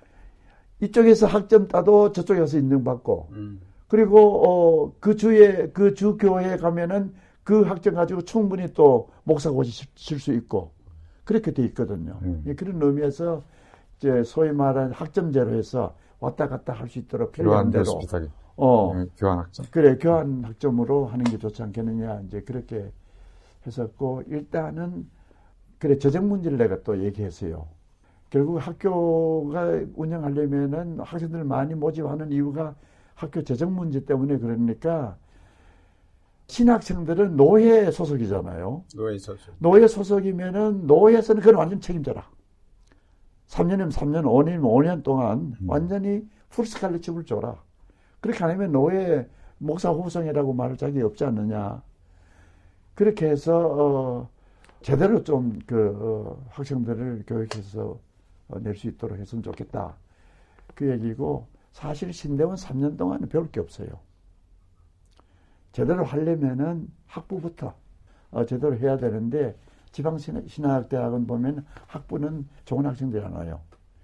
이쪽에서 0.80 1.26
학점 1.26 1.66
따도 1.68 2.12
저쪽에서 2.12 2.58
인정받고, 2.58 3.28
음. 3.32 3.60
그리고 3.88 4.44
어, 4.88 4.92
그 5.00 5.16
주에 5.16 5.70
그 5.70 5.94
주 5.94 6.16
교회에 6.16 6.56
가면은 6.56 7.14
그 7.42 7.62
학점 7.62 7.94
가지고 7.94 8.22
충분히 8.22 8.72
또 8.74 9.10
목사고시 9.24 9.86
칠 9.94 10.18
수 10.20 10.32
있고 10.34 10.72
그렇게 11.26 11.50
돼 11.50 11.64
있거든요. 11.66 12.18
음. 12.22 12.54
그런 12.56 12.80
의미에서 12.82 13.42
이제 13.98 14.22
소위 14.24 14.52
말하는 14.52 14.92
학점제로 14.92 15.52
해서 15.54 15.94
왔다 16.20 16.48
갔다 16.48 16.72
할 16.72 16.88
수 16.88 16.98
있도록 17.00 17.32
필요한 17.32 17.70
대로. 17.70 18.00
어, 18.56 18.94
네, 18.96 19.06
교환 19.18 19.38
학점. 19.40 19.66
그래 19.70 19.98
교환 19.98 20.42
학점으로 20.44 21.06
하는 21.06 21.24
게 21.24 21.36
좋지 21.36 21.62
않겠느냐 21.62 22.22
이제 22.26 22.40
그렇게 22.40 22.90
했었고 23.66 24.22
일단은 24.28 25.06
그래 25.78 25.98
재정 25.98 26.28
문제를 26.28 26.56
내가 26.58 26.82
또 26.82 27.02
얘기했어요. 27.04 27.66
결국 28.30 28.58
학교가 28.58 29.84
운영하려면은 29.94 31.00
학생들 31.00 31.40
을 31.40 31.44
많이 31.44 31.74
모집하는 31.74 32.32
이유가 32.32 32.74
학교 33.14 33.42
재정 33.42 33.74
문제 33.74 34.04
때문에 34.04 34.38
그러니까 34.38 35.16
신학생들은 36.48 37.36
노예 37.36 37.90
소속이잖아요. 37.90 38.84
노예 38.94 39.18
소속. 39.18 39.54
노예 39.58 39.86
소속이면은 39.88 40.86
노예에서는 40.86 41.40
그걸 41.42 41.56
완전 41.56 41.80
책임져라. 41.80 42.28
3년이면 43.48 43.92
3년, 43.92 44.22
5년이면 44.24 44.62
5년 44.62 45.02
동안 45.02 45.54
음. 45.60 45.68
완전히 45.68 46.28
풀스칼리칩을 46.50 47.24
줘라. 47.24 47.56
그렇게 48.20 48.44
안 48.44 48.50
하면 48.50 48.72
노예 48.72 49.28
목사 49.58 49.90
후성이라고 49.90 50.52
말할 50.52 50.76
자격이 50.76 51.02
없지 51.02 51.24
않느냐. 51.24 51.82
그렇게 52.94 53.28
해서 53.28 53.58
어, 53.58 54.28
제대로 54.82 55.22
좀그 55.22 55.96
어, 56.00 56.46
학생들을 56.50 57.24
교육해서 57.26 57.98
어, 58.48 58.58
낼 58.60 58.74
수 58.76 58.86
있도록 58.88 59.18
했으면 59.18 59.42
좋겠다. 59.42 59.96
그 60.74 60.88
얘기고 60.90 61.46
사실 61.72 62.12
신대원 62.12 62.56
3년 62.56 62.96
동안은 62.96 63.28
배울 63.28 63.50
게 63.50 63.60
없어요. 63.60 63.88
제대로 65.76 66.04
하려면은 66.04 66.88
학부부터 67.04 67.74
어, 68.30 68.46
제대로 68.46 68.74
해야 68.78 68.96
되는데 68.96 69.54
지방신학대학은 69.92 71.26
보면 71.26 71.66
학부는 71.86 72.48
좋은 72.64 72.86
학생들이 72.86 73.22
안 73.22 73.34
와요. 73.34 73.60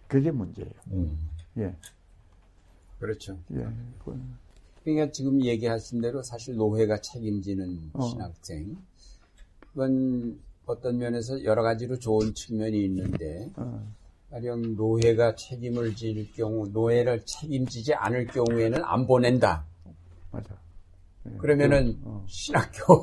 그게 0.07 0.31
문제예요. 0.31 0.71
음. 0.89 1.19
예. 1.57 1.75
그렇죠. 2.99 3.39
예. 3.55 3.67
그러니까 4.85 5.13
지금 5.13 5.43
얘기하신 5.43 6.03
대로 6.03 6.23
사실 6.23 6.57
노회가 6.57 7.01
책임지는 7.01 7.93
어. 7.95 8.03
신학생. 8.03 8.77
그건 9.61 10.39
어떤 10.67 10.99
면에서 10.99 11.43
여러 11.45 11.63
가지로 11.63 11.99
좋은 11.99 12.35
측면이 12.35 12.85
있는데, 12.85 13.51
어. 13.57 13.83
가령 14.29 14.77
노회가 14.77 15.37
책임을 15.37 15.97
질 15.97 16.31
경우, 16.33 16.69
노회를 16.69 17.25
책임지지 17.25 17.95
않을 17.95 18.27
경우에는 18.27 18.85
안 18.85 19.07
보낸다. 19.07 19.65
맞아. 20.31 20.62
예. 21.27 21.37
그러면은 21.39 21.99
어. 22.05 22.25
신학교 22.27 22.95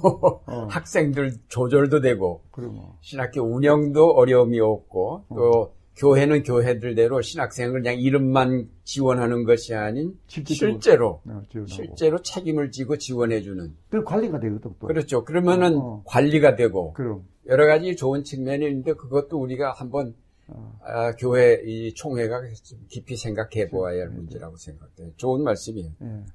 어. 0.45 0.67
학생들 0.70 1.34
조절도 1.47 2.01
되고, 2.01 2.41
그러면. 2.51 2.84
신학교 3.01 3.41
운영도 3.41 4.11
어려움이 4.11 4.59
없고, 4.59 5.26
어. 5.30 5.36
또 5.36 5.74
교회는 5.99 6.43
교회들대로 6.43 7.22
신학생을 7.22 7.82
그냥 7.82 7.99
이름만 7.99 8.70
지원하는 8.86 9.43
것이 9.43 9.76
아닌 9.76 10.17
실제로 10.28 11.22
네, 11.26 11.34
실제로 11.67 12.22
책임을 12.22 12.72
지고 12.72 12.97
지원해주는. 12.97 13.76
그 13.89 14.03
관리가 14.05 14.39
되거든. 14.39 14.72
또. 14.80 14.88
그렇죠. 14.88 15.26
그러면은 15.26 15.76
어. 15.78 16.01
관리가 16.05 16.55
되고 16.55 16.93
그럼. 16.93 17.28
여러 17.47 17.67
가지 17.67 17.97
좋은 17.97 18.24
측면이 18.24 18.65
있는데 18.67 18.93
그것도 18.93 19.38
우리가 19.41 19.74
한번 19.74 20.15
어. 20.47 20.80
아, 20.84 21.15
교회 21.15 21.61
이 21.65 21.93
총회가 21.93 22.41
깊이 22.88 23.17
생각해 23.17 23.70
보아야 23.70 24.03
할 24.03 24.09
문제라고 24.09 24.55
생각돼요. 24.55 25.09
좋은 25.17 25.43
말씀이에요. 25.43 25.91
네. 25.99 26.26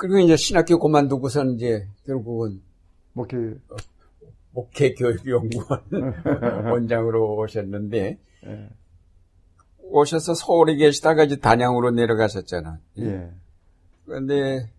그리고 0.00 0.18
이제 0.18 0.34
신학교 0.34 0.78
그만두고선 0.78 1.56
이제 1.56 1.86
결국은 2.06 2.62
목회 3.12 3.36
어, 3.36 3.76
목회 4.52 4.94
교육연구원 4.94 5.82
원장으로 6.72 7.36
오셨는데 7.36 8.18
네. 8.42 8.68
오셔서 9.82 10.32
서울에 10.32 10.76
계시다가 10.76 11.24
이제 11.24 11.36
단양으로 11.36 11.90
내려가셨잖아. 11.90 12.78
예. 13.00 13.30
그런데 14.06 14.70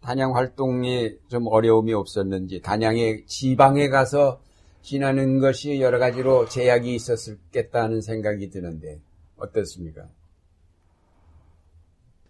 단양 0.00 0.36
활동이 0.36 1.16
좀 1.26 1.48
어려움이 1.48 1.92
없었는지 1.92 2.60
단양에 2.62 3.24
지방에 3.26 3.88
가서 3.88 4.40
지나는 4.82 5.40
것이 5.40 5.80
여러 5.80 5.98
가지로 5.98 6.48
제약이 6.48 6.94
있었겠다는 6.94 8.00
생각이 8.00 8.50
드는데 8.50 9.00
어떻습니까? 9.36 10.06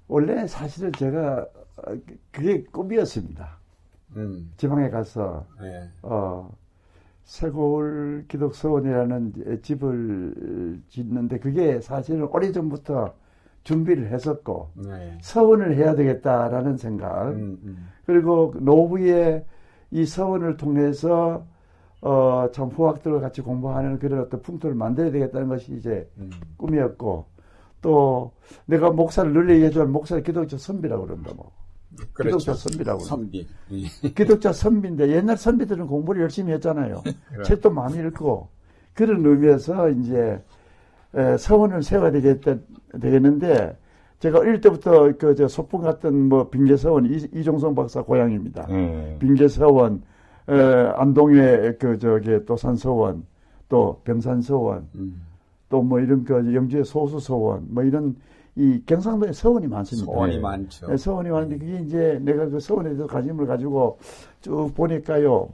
원래 0.08 0.46
사실은 0.46 0.92
제가 0.92 1.46
그게 2.30 2.62
꿈이었습니다. 2.64 3.58
음. 4.16 4.52
지방에 4.56 4.90
가서 4.90 5.46
네. 5.60 5.88
어, 6.02 6.50
세골 7.24 8.26
기독서원이라는 8.28 9.60
집을 9.62 10.82
짓는데 10.88 11.38
그게 11.38 11.80
사실은 11.80 12.24
오래전부터 12.24 13.14
준비를 13.64 14.10
했었고 14.10 14.70
네. 14.74 15.18
서원을 15.22 15.76
해야 15.76 15.94
되겠다라는 15.94 16.76
생각 16.76 17.28
음, 17.28 17.58
음. 17.62 17.88
그리고 18.04 18.54
노후에 18.58 19.44
이 19.92 20.04
서원을 20.04 20.56
통해서 20.56 21.44
어, 22.00 22.48
참 22.52 22.68
후학들과 22.68 23.20
같이 23.20 23.40
공부하는 23.40 23.98
그런 24.00 24.20
어떤 24.20 24.42
풍토를 24.42 24.74
만들어야 24.74 25.12
되겠다는 25.12 25.48
것이 25.48 25.74
이제 25.76 26.10
음. 26.18 26.30
꿈이었고 26.56 27.26
또 27.80 28.32
내가 28.66 28.90
목사를 28.90 29.32
늘 29.32 29.50
얘기해주면 29.50 29.92
목사를 29.92 30.22
기독교 30.22 30.56
선비라고 30.56 31.06
그런다 31.06 31.32
뭐 31.34 31.52
그렇죠. 32.12 32.38
기독자 32.38 32.54
선비라고 32.54 33.00
선비 33.00 33.46
기독자 34.14 34.52
선비인데 34.52 35.10
옛날 35.10 35.36
선비들은 35.36 35.86
공부를 35.86 36.22
열심히 36.22 36.52
했잖아요 36.52 37.02
책도 37.44 37.70
많이 37.70 37.98
읽고 37.98 38.48
그런 38.94 39.24
의미에서 39.24 39.90
이제 39.90 40.40
서원을 41.38 41.82
세워야 41.82 42.10
되겠다, 42.10 42.56
되겠는데, 43.00 43.76
제가 44.18 44.38
어릴 44.38 44.60
때부터 44.60 45.12
그저 45.18 45.48
소풍 45.48 45.82
갔던 45.82 46.28
뭐 46.28 46.48
빙계서원 46.48 47.06
이, 47.06 47.42
종성 47.42 47.74
박사 47.74 48.02
고향입니다. 48.02 48.66
음. 48.70 49.16
빙계서원, 49.18 50.02
에, 50.48 50.54
안동의 50.96 51.76
그 51.78 51.98
저기 51.98 52.38
또 52.46 52.56
산서원, 52.56 53.24
또 53.68 54.00
병산서원, 54.04 54.88
음. 54.94 55.22
또뭐 55.68 56.00
이런 56.00 56.24
그 56.24 56.34
영주의 56.54 56.84
소수서원, 56.84 57.66
뭐 57.70 57.82
이런 57.82 58.14
이 58.54 58.82
경상도에 58.84 59.32
서원이 59.32 59.66
많습니다. 59.66 60.12
서원이 60.12 60.38
많죠. 60.38 60.88
네, 60.88 60.96
서원이 60.96 61.30
많은데 61.30 61.58
그게 61.58 61.78
이제 61.80 62.18
내가 62.22 62.46
그 62.48 62.60
서원에 62.60 62.90
대해서 62.90 63.06
관심을 63.06 63.46
가지고 63.46 63.98
쭉 64.40 64.70
보니까요. 64.74 65.48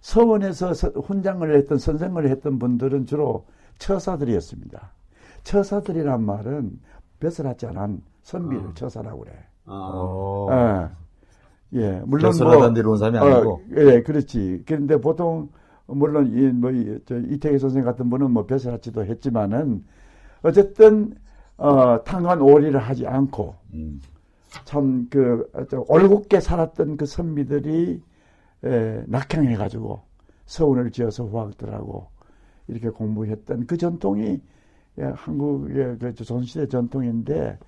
서원에서 0.00 0.72
훈장을 1.00 1.54
했던 1.54 1.78
선생을 1.78 2.28
했던 2.28 2.58
분들은 2.58 3.06
주로 3.06 3.46
처사들이었습니다. 3.78 4.92
처사들이란 5.44 6.22
말은 6.22 6.78
벼슬 7.18 7.46
하지 7.46 7.66
않은 7.66 8.02
선비를 8.22 8.66
어. 8.66 8.74
처사라고 8.74 9.20
그래. 9.20 9.32
아. 9.66 10.90
예. 11.74 11.80
예. 11.80 12.02
물론 12.04 12.32
뭐 12.38 12.72
데로 12.72 12.92
온 12.92 12.98
사람이 12.98 13.18
어, 13.18 13.36
아니고. 13.36 13.52
어, 13.52 13.60
예, 13.76 14.02
그렇지. 14.02 14.64
그런데 14.66 14.96
보통 15.00 15.48
물론 15.86 16.26
이뭐 16.26 16.70
이태기 16.70 17.58
선생 17.58 17.84
같은 17.84 18.10
분은 18.10 18.30
뭐 18.30 18.46
벼슬 18.46 18.72
하지도 18.72 19.04
했지만은 19.04 19.84
어쨌든 20.42 21.14
어 21.60 22.02
탕한 22.04 22.40
오리를 22.40 22.78
하지 22.78 23.06
않고 23.06 23.54
음. 23.74 24.00
참그 24.64 25.50
올곧게 25.88 26.40
살았던 26.40 26.96
그 26.96 27.06
선비들이 27.06 28.02
에, 28.64 29.02
낙향해 29.06 29.56
가지고 29.56 30.00
서운을 30.46 30.90
지어서 30.90 31.24
후학들하고 31.24 32.08
이렇게 32.66 32.88
공부했던 32.88 33.66
그 33.66 33.76
전통이 33.76 34.40
예, 34.98 35.04
한국의 35.04 35.98
그 35.98 36.14
조선시대 36.14 36.66
전통인데 36.68 37.58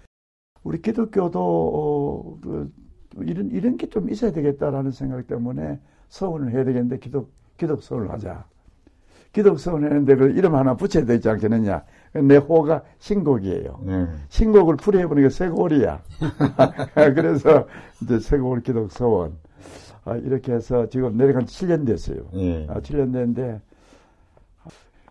우리 0.65 0.81
기독교도 0.81 1.41
어, 1.41 2.39
그, 2.41 2.73
이런 3.21 3.51
이런 3.51 3.77
게 3.77 3.87
좀 3.89 4.09
있어야 4.11 4.33
되겠다라는 4.33 4.91
생각 4.91 5.27
때문에 5.27 5.79
서원을 6.09 6.53
해야 6.53 6.65
되겠는데 6.65 6.99
기독 6.99 7.31
기독 7.57 7.83
서원을 7.83 8.11
하자. 8.11 8.45
기독 9.33 9.59
서원을 9.59 9.89
했는데 9.89 10.17
그 10.17 10.31
이름 10.31 10.55
하나 10.55 10.75
붙여야 10.75 11.05
되지 11.05 11.29
않겠느냐. 11.29 11.85
내 12.13 12.37
호가 12.37 12.83
신곡이에요. 12.99 13.81
네. 13.85 14.07
신곡을 14.29 14.77
풀이해보니까 14.77 15.31
쇠골이야. 15.31 16.03
그래서 16.95 17.67
이제 18.03 18.19
쇠골 18.19 18.63
기독 18.63 18.91
서원. 18.93 19.37
아, 20.05 20.17
이렇게 20.17 20.53
해서 20.53 20.89
지금 20.89 21.17
내려간 21.17 21.47
지 21.47 21.65
7년 21.67 21.87
됐어요. 21.87 22.29
네. 22.33 22.67
아, 22.69 22.81
7년 22.81 23.13
됐는데 23.13 23.61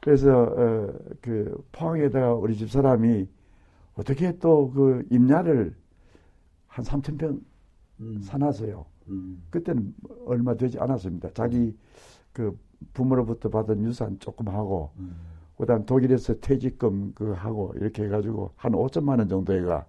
그래서 0.02 0.44
어, 0.44 0.94
그 1.22 1.64
포항에다가 1.72 2.34
우리 2.34 2.56
집 2.56 2.70
사람이 2.70 3.28
어떻게 3.96 4.38
또 4.40 4.72
그 4.74 5.06
임야를 5.10 5.76
한 6.68 6.86
3천 6.86 7.18
평 7.18 7.40
음. 8.00 8.22
사놨어요. 8.22 8.86
음. 9.10 9.44
그때는 9.50 9.94
얼마 10.26 10.56
되지 10.56 10.80
않았습니다. 10.80 11.30
자기 11.34 11.76
그 12.34 12.58
부모로부터 12.94 13.50
받은 13.50 13.84
유산 13.84 14.18
조금 14.20 14.48
하고 14.48 14.92
음. 14.98 15.16
그다음 15.62 15.86
독일에서 15.86 16.34
퇴직금 16.40 17.14
그 17.14 17.34
하고 17.34 17.72
이렇게 17.76 18.06
해가지고 18.06 18.52
한 18.56 18.72
5천만 18.72 19.20
원 19.20 19.30
정도가 19.30 19.86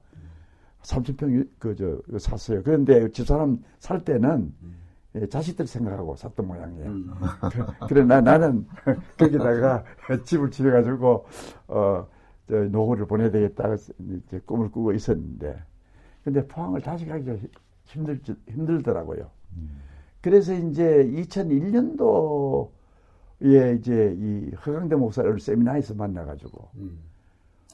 3천 0.83 1.17
평 1.17 1.45
그저 1.59 1.99
그 2.11 2.19
샀어요. 2.19 2.63
그런데 2.63 3.11
집 3.13 3.27
사람 3.27 3.57
살 3.79 4.05
때는 4.05 4.53
음. 4.63 4.77
예, 5.15 5.27
자식들 5.27 5.67
생각하고 5.67 6.15
샀던 6.15 6.47
모양이에요. 6.47 6.91
음. 6.91 7.11
그, 7.51 7.65
그래 7.89 8.05
나 8.05 8.21
나는 8.21 8.67
거기다가 9.19 9.83
집을 10.25 10.51
지어가지고 10.51 11.25
어 11.69 12.07
저, 12.51 12.57
노후를 12.65 13.07
보내야 13.07 13.31
되겠다 13.31 13.75
이제 13.75 14.43
꿈을 14.45 14.71
꾸고 14.71 14.93
있었는데 14.93 15.59
근데 16.23 16.47
포항을 16.49 16.83
다시 16.83 17.07
가기가 17.07 17.35
힘들 17.85 18.21
힘들더라고요. 18.47 19.31
음. 19.57 19.81
그래서 20.21 20.53
이제 20.53 21.11
2001년도 21.15 22.69
에 23.45 23.75
이제 23.75 24.17
이 24.19 24.55
허강대 24.55 24.95
목사를 24.95 25.39
세미나에서 25.41 25.95
만나가지고 25.95 26.69
음. 26.77 26.99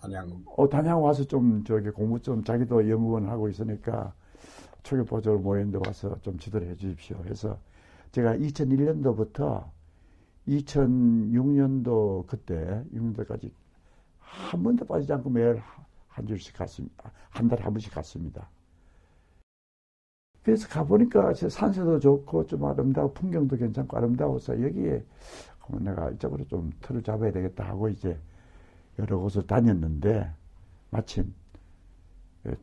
단양 0.00 0.42
어 0.46 0.68
단양 0.68 1.02
와서 1.02 1.24
좀 1.24 1.62
저기 1.64 1.90
공부 1.90 2.20
좀 2.20 2.42
자기도 2.42 2.88
연구원 2.88 3.28
하고 3.28 3.48
있으니까 3.48 4.14
초기 4.82 5.02
보조를 5.02 5.40
모였는데 5.40 5.78
와서 5.86 6.16
좀 6.22 6.38
지도를 6.38 6.68
해 6.68 6.76
주십시오. 6.76 7.18
해서 7.26 7.58
제가 8.12 8.36
2001년도부터 8.36 9.64
2006년도 10.48 12.26
그때 12.26 12.82
6년도까지 12.94 13.50
한 14.20 14.62
번도 14.62 14.86
빠지지 14.86 15.12
않고 15.12 15.28
매일 15.28 15.60
한 16.08 16.26
줄씩 16.26 16.56
갔습니다. 16.56 17.12
한 17.28 17.48
달에 17.48 17.62
한 17.62 17.72
번씩 17.72 17.92
갔습니다. 17.92 18.48
그래서 20.42 20.66
가보니까 20.68 21.34
산세도 21.34 22.00
좋고 22.00 22.46
좀 22.46 22.64
아름다워 22.64 23.12
풍경도 23.12 23.56
괜찮고 23.56 23.94
아름다워서 23.96 24.62
여기에 24.62 25.04
내가 25.80 26.10
이쪽으로 26.10 26.44
좀 26.46 26.70
틀을 26.80 27.02
잡아야 27.02 27.30
되겠다 27.32 27.64
하고 27.64 27.88
이제 27.88 28.18
여러 28.98 29.18
곳을 29.18 29.46
다녔는데 29.46 30.30
마침 30.90 31.34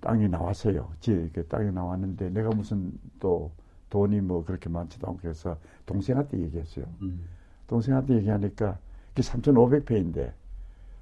땅이 0.01 0.27
나왔어요. 0.29 0.91
지 0.99 1.31
땅이 1.47 1.71
나왔는데 1.71 2.29
내가 2.29 2.49
무슨 2.49 2.91
또 3.19 3.51
돈이 3.89 4.21
뭐 4.21 4.43
그렇게 4.43 4.69
많지도 4.69 5.07
않고 5.07 5.19
그래서 5.21 5.57
동생한테 5.85 6.39
얘기했어요. 6.39 6.85
음. 7.01 7.25
동생한테 7.67 8.15
얘기하니까 8.15 8.77
그게 9.09 9.21
3,500페인데 9.21 10.33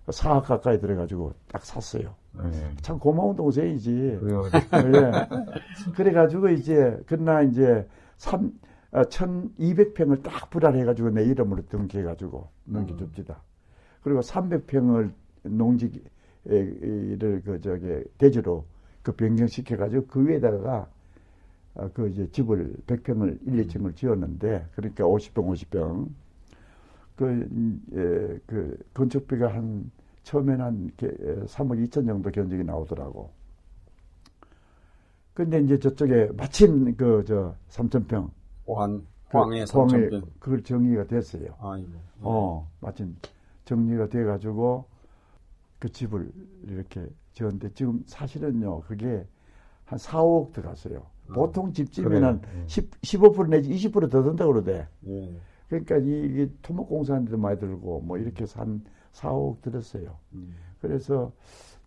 4억 0.07 0.43
가까이 0.43 0.79
들어가지고 0.79 1.33
딱 1.47 1.63
샀어요. 1.65 2.13
네. 2.33 2.75
참 2.81 2.99
고마운 2.99 3.35
동생이지. 3.35 4.19
예. 4.21 5.91
그래가지고 5.95 6.49
이제, 6.49 6.99
그러나 7.05 7.41
이제 7.41 7.87
3, 8.17 8.51
1200평을 8.93 10.19
어, 10.19 10.21
딱 10.21 10.49
불안해가지고 10.49 11.09
내 11.11 11.23
이름으로 11.25 11.65
등기해가지고 11.67 12.47
넘겨줍시다. 12.65 13.41
그리고 14.03 14.19
300평을 14.19 15.11
농지를 15.43 16.01
그 16.43 17.59
저기 17.61 18.03
대지로 18.17 18.65
그 19.01 19.11
변경시켜가지고 19.13 20.05
그 20.07 20.27
위에다가 20.27 20.87
어, 21.75 21.89
그 21.93 22.07
이제 22.09 22.29
집을 22.31 22.75
100평을 22.85 23.39
1, 23.47 23.67
2층을 23.67 23.95
지었는데 23.95 24.67
그러니까 24.75 25.03
50평, 25.05 25.33
50평 25.33 26.07
그, 27.15 27.47
예, 27.93 28.39
그 28.45 28.77
건축비가 28.93 29.53
한 29.53 29.91
처음에는 30.23 30.65
한 30.65 30.91
3억 30.97 31.87
2천 31.87 32.05
정도 32.07 32.31
견적이 32.31 32.63
나오더라고. 32.63 33.31
근데 35.33 35.59
이제 35.61 35.79
저쪽에 35.79 36.29
마침 36.37 36.95
그 36.95 37.23
저 37.25 37.55
3천 37.69 38.07
평 38.07 38.31
포항 38.65 39.05
포항에 39.29 39.63
3천평 39.63 40.25
그걸 40.39 40.63
정리가 40.63 41.05
됐어요. 41.07 41.55
아이고. 41.59 41.91
어 42.21 42.69
마침 42.79 43.15
정리가 43.65 44.07
돼 44.07 44.23
가지고 44.23 44.85
그 45.79 45.91
집을 45.91 46.31
이렇게 46.63 47.07
지었는데 47.33 47.73
지금 47.73 48.03
사실은요 48.05 48.81
그게 48.81 49.25
한 49.85 49.99
4억 49.99 50.53
들어갔어요. 50.53 51.05
음. 51.29 51.33
보통 51.33 51.73
집집이는 51.73 52.41
그래. 52.41 52.63
10, 52.67 53.01
15% 53.01 53.49
내지 53.49 53.69
20%더 53.69 54.23
든다고 54.23 54.53
그러대. 54.53 54.87
예. 55.07 55.39
그러니까 55.67 55.97
이, 55.97 56.43
이 56.43 56.51
토목공사한테도 56.61 57.37
많이 57.37 57.59
들고 57.59 58.01
뭐 58.01 58.17
이렇게 58.17 58.45
한 58.53 58.83
4억 59.13 59.61
들었어요. 59.61 60.17
음. 60.33 60.55
그래서 60.81 61.31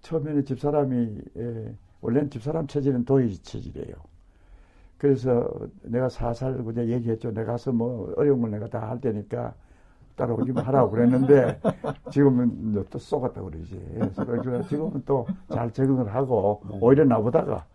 처음에는 0.03 0.45
집사람이 0.45 1.19
예, 1.37 1.75
원래는 2.01 2.31
집사람 2.31 2.67
체질은 2.67 3.05
도의 3.05 3.37
체질이에요. 3.39 3.95
그래서 4.99 5.49
내가 5.83 6.09
살살 6.09 6.65
그냥 6.65 6.89
얘기했죠. 6.89 7.33
내가 7.33 7.53
가서 7.53 7.73
뭐 7.73 8.13
어려운 8.17 8.41
걸 8.41 8.51
내가 8.51 8.67
다 8.69 8.79
할 8.89 9.01
테니까 9.01 9.55
따라오기만 10.17 10.65
하라고 10.65 10.91
그랬는데 10.93 11.61
지금은 12.11 12.85
또 12.89 12.99
쏘갔다고 12.99 13.51
그러지. 13.51 13.79
그래서 14.17 14.63
지금은 14.69 15.03
또 15.05 15.27
잘 15.53 15.71
적응을 15.71 16.15
하고 16.15 16.63
네. 16.71 16.79
오히려 16.81 17.05
나보다가 17.05 17.67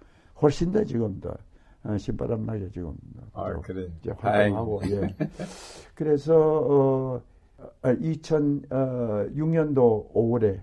훨씬 0.41 0.71
더 0.71 0.83
지금 0.83 1.19
더 1.21 1.35
어, 1.83 1.97
신바람 1.97 2.45
나게 2.45 2.67
지금 2.69 2.95
아, 3.33 3.51
그래. 3.61 3.87
이제 3.99 4.11
활동하고 4.17 4.81
예. 4.85 5.15
그래서 5.95 6.35
어 6.37 7.21
2006년도 7.83 9.77
어, 9.79 10.11
5월에 10.13 10.61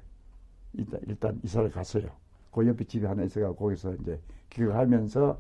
일단, 0.74 1.01
일단 1.06 1.40
이사를 1.44 1.70
갔어요. 1.70 2.05
그 2.51 2.66
옆에 2.66 2.85
집이 2.85 3.06
하나 3.06 3.22
있어가 3.22 3.52
거기서 3.55 3.94
이제 3.94 4.20
기획하면서 4.51 5.39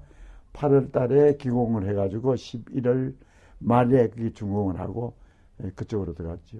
8월 0.52 0.92
달에 0.92 1.36
기공을 1.36 1.88
해가지고 1.88 2.34
11월 2.34 3.14
말에 3.58 4.08
그게 4.08 4.30
준공을 4.32 4.78
하고 4.78 5.14
예, 5.62 5.70
그쪽으로 5.70 6.14
들어갔죠. 6.14 6.58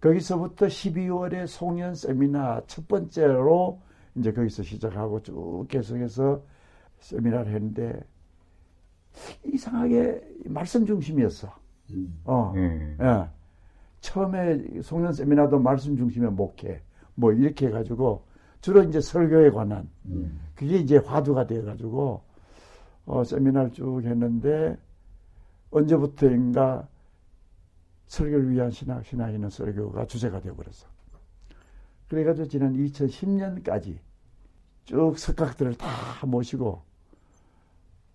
거기서부터 0.00 0.66
12월에 0.66 1.46
송년 1.46 1.94
세미나 1.94 2.62
첫 2.66 2.88
번째로 2.88 3.80
이제 4.16 4.32
거기서 4.32 4.62
시작하고 4.64 5.22
쭉 5.22 5.66
계속해서 5.68 6.42
세미나를 6.98 7.52
했는데 7.52 8.00
이상하게 9.44 10.20
말씀 10.46 10.84
중심이었어. 10.84 11.48
음. 11.90 12.20
어. 12.24 12.52
음. 12.56 12.96
예. 13.00 13.28
처음에 14.00 14.80
송년 14.82 15.12
세미나도 15.12 15.60
말씀 15.60 15.96
중심의 15.96 16.32
목회 16.32 16.82
뭐 17.14 17.32
이렇게 17.32 17.68
해가지고 17.68 18.24
주로 18.60 18.82
이제 18.82 19.00
설교에 19.00 19.50
관한 19.50 19.88
음. 20.06 20.40
그게 20.54 20.78
이제 20.78 20.96
화두가 20.96 21.46
돼가지고 21.46 22.22
어, 23.06 23.24
세미나를 23.24 23.72
쭉 23.72 24.02
했는데 24.04 24.78
언제부터인가 25.70 26.88
설교를 28.06 28.50
위한 28.50 28.70
신학, 28.70 29.04
신학이는 29.04 29.48
설교가 29.48 30.06
주제가 30.06 30.40
되어버렸어. 30.40 30.86
그래가지고 32.08 32.48
지난 32.48 32.74
2010년까지 32.74 33.96
쭉 34.84 35.18
석각들을 35.18 35.76
다 35.76 35.88
모시고 36.26 36.82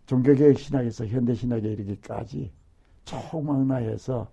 종교개혁 0.06 0.60
신학에서 0.60 1.08
현대신학에 1.08 1.68
이르기까지 1.72 2.52
총망라해서 3.06 4.32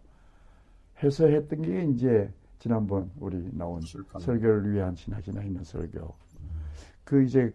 해서 1.02 1.26
했던 1.26 1.62
게 1.62 1.85
이제 1.85 2.32
지난번 2.59 3.10
우리 3.18 3.51
나온. 3.52 3.81
설교를 4.20 4.72
위한 4.72 4.94
신학이나 4.94 5.43
있는 5.43 5.64
설교. 5.64 6.01
음. 6.01 6.51
그 7.05 7.22
이제 7.22 7.52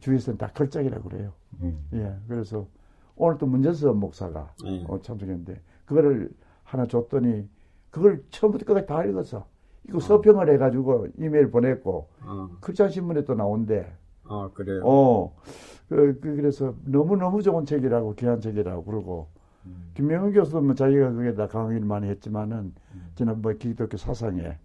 주위에서는 0.00 0.38
다 0.38 0.50
걸작이라고 0.54 1.08
그래요. 1.08 1.32
음. 1.62 1.86
예. 1.94 2.14
그래서 2.28 2.66
오늘 3.16 3.38
또 3.38 3.46
문재서 3.46 3.92
목사가 3.92 4.52
음. 4.64 4.84
어, 4.88 5.00
참석했는데 5.00 5.60
그거를 5.84 6.30
하나 6.64 6.86
줬더니 6.86 7.48
그걸 7.90 8.22
처음부터 8.30 8.64
끝까지 8.64 8.86
다 8.86 9.04
읽었어. 9.04 9.46
이거 9.88 9.96
어. 9.96 10.00
서평을 10.00 10.52
해가지고 10.54 11.08
이메일 11.18 11.50
보냈고 11.50 12.08
어. 12.22 12.48
크리스찬 12.60 12.90
신문에 12.90 13.24
또 13.24 13.34
나온대. 13.34 13.92
아 14.24 14.48
그래요. 14.54 14.82
어. 14.84 15.34
그, 15.88 16.20
그 16.20 16.36
그 16.36 16.40
래서 16.40 16.74
너무 16.84 17.16
너무 17.16 17.42
좋은 17.42 17.66
책이라고 17.66 18.14
귀한 18.14 18.40
책이라고 18.40 18.84
그러고 18.84 19.28
음. 19.66 19.90
김명훈 19.94 20.32
교수도 20.32 20.60
뭐 20.60 20.74
자기가 20.74 21.12
거기다 21.12 21.48
강의를 21.48 21.84
많이 21.84 22.08
했지만은 22.08 22.72
음. 22.94 23.12
지난 23.16 23.42
뭐 23.42 23.52
기독교 23.52 23.96
사상에 23.96 24.56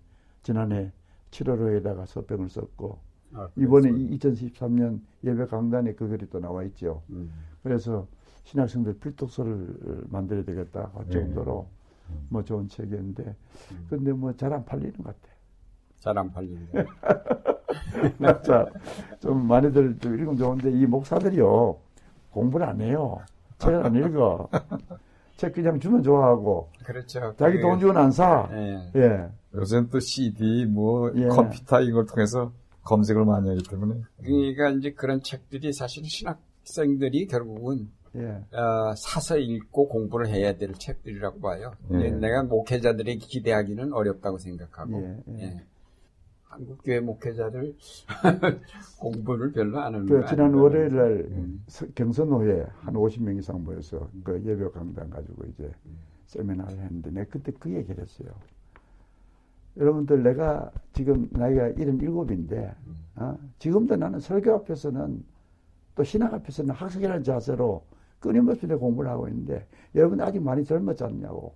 지난해 0.43 0.91
7월호에다가 1.31 2.05
서병을 2.05 2.49
썼고 2.49 2.99
아, 3.35 3.47
이번에 3.55 3.91
2013년 3.91 4.99
예배 5.23 5.45
강단에 5.47 5.93
그 5.93 6.07
글이 6.07 6.29
또 6.29 6.39
나와 6.39 6.63
있죠. 6.63 7.01
음. 7.09 7.31
그래서 7.63 8.07
신학생들 8.43 8.99
필독서를 8.99 10.05
만들어야 10.09 10.43
되겠다 10.45 10.91
할 10.93 11.05
네. 11.07 11.11
정도로 11.13 11.67
네. 12.09 12.15
뭐 12.29 12.43
좋은 12.43 12.67
책이었는데 12.67 13.23
음. 13.71 13.87
근데 13.89 14.11
뭐 14.13 14.31
잘 14.33 14.53
안 14.53 14.63
팔리는 14.65 14.93
것 14.97 15.03
같아. 15.05 15.33
잘 15.99 16.17
안 16.17 16.31
팔리는 16.31 16.67
거. 16.71 16.83
자, 18.43 18.65
좀 19.19 19.47
많이들 19.47 19.97
좀 19.99 20.13
읽으면 20.13 20.37
좋은데 20.37 20.71
이 20.71 20.85
목사들이요 20.85 21.77
공부를 22.31 22.67
안 22.67 22.79
해요. 22.81 23.17
책을 23.57 23.85
안 23.85 23.95
읽어. 23.95 24.49
책 25.37 25.53
그냥 25.53 25.79
주면 25.79 26.03
좋아하고. 26.03 26.69
그렇죠. 26.85 27.33
자기 27.37 27.59
돈 27.59 27.79
주고는 27.79 27.99
안 27.99 28.11
사. 28.11 28.47
예. 28.51 28.91
예. 28.95 29.29
요새는 29.53 29.89
또 29.89 29.99
CD, 29.99 30.65
뭐, 30.65 31.11
예. 31.15 31.27
컴퓨터 31.27 31.81
이걸 31.81 32.05
통해서 32.05 32.51
검색을 32.85 33.25
많이 33.25 33.49
하기 33.49 33.63
때문에. 33.69 34.01
그러니까 34.23 34.69
이제 34.69 34.91
그런 34.91 35.21
책들이 35.21 35.73
사실 35.73 36.05
신학생들이 36.05 37.27
결국은 37.27 37.89
예. 38.15 38.45
어, 38.57 38.95
사서 38.95 39.37
읽고 39.37 39.89
공부를 39.89 40.27
해야 40.27 40.55
될 40.55 40.73
책들이라고 40.73 41.41
봐요. 41.41 41.73
예. 41.91 42.09
내가 42.11 42.43
목회자들에게 42.43 43.17
기대하기는 43.19 43.91
어렵다고 43.91 44.37
생각하고. 44.37 45.01
예. 45.01 45.23
예. 45.33 45.41
예. 45.41 45.63
한국교회 46.43 47.01
목회자들 47.01 47.75
공부를 48.99 49.51
별로 49.51 49.79
안 49.79 49.93
하는 49.93 50.05
그 50.05 50.25
지난 50.25 50.53
월요일 50.53 50.95
날 50.95 51.11
음. 51.29 51.65
경선호에 51.95 52.65
한 52.79 52.93
50명 52.93 53.37
이상 53.37 53.61
모여서 53.61 54.09
그 54.23 54.41
예배 54.45 54.69
강단 54.69 55.09
가지고 55.09 55.43
이제 55.47 55.69
음. 55.85 55.97
세미나를 56.27 56.79
했는데 56.79 57.11
내가 57.11 57.29
그때 57.29 57.51
그 57.59 57.73
얘기를 57.73 58.01
했어요. 58.01 58.29
여러분들 59.77 60.23
내가 60.23 60.71
지금 60.93 61.27
나이가 61.31 61.69
77인데 61.71 62.73
음. 62.87 63.05
어? 63.17 63.37
지금도 63.59 63.95
나는 63.95 64.19
설교 64.19 64.53
앞에서는 64.53 65.23
또 65.95 66.03
신학 66.03 66.33
앞에서는 66.33 66.73
학생이라는 66.73 67.23
자세로 67.23 67.83
끊임없이 68.19 68.65
공부를 68.67 69.09
하고 69.09 69.27
있는데 69.27 69.65
여러분 69.93 70.19
아직 70.21 70.41
많이 70.41 70.63
젊었지 70.63 71.03
않냐고 71.03 71.53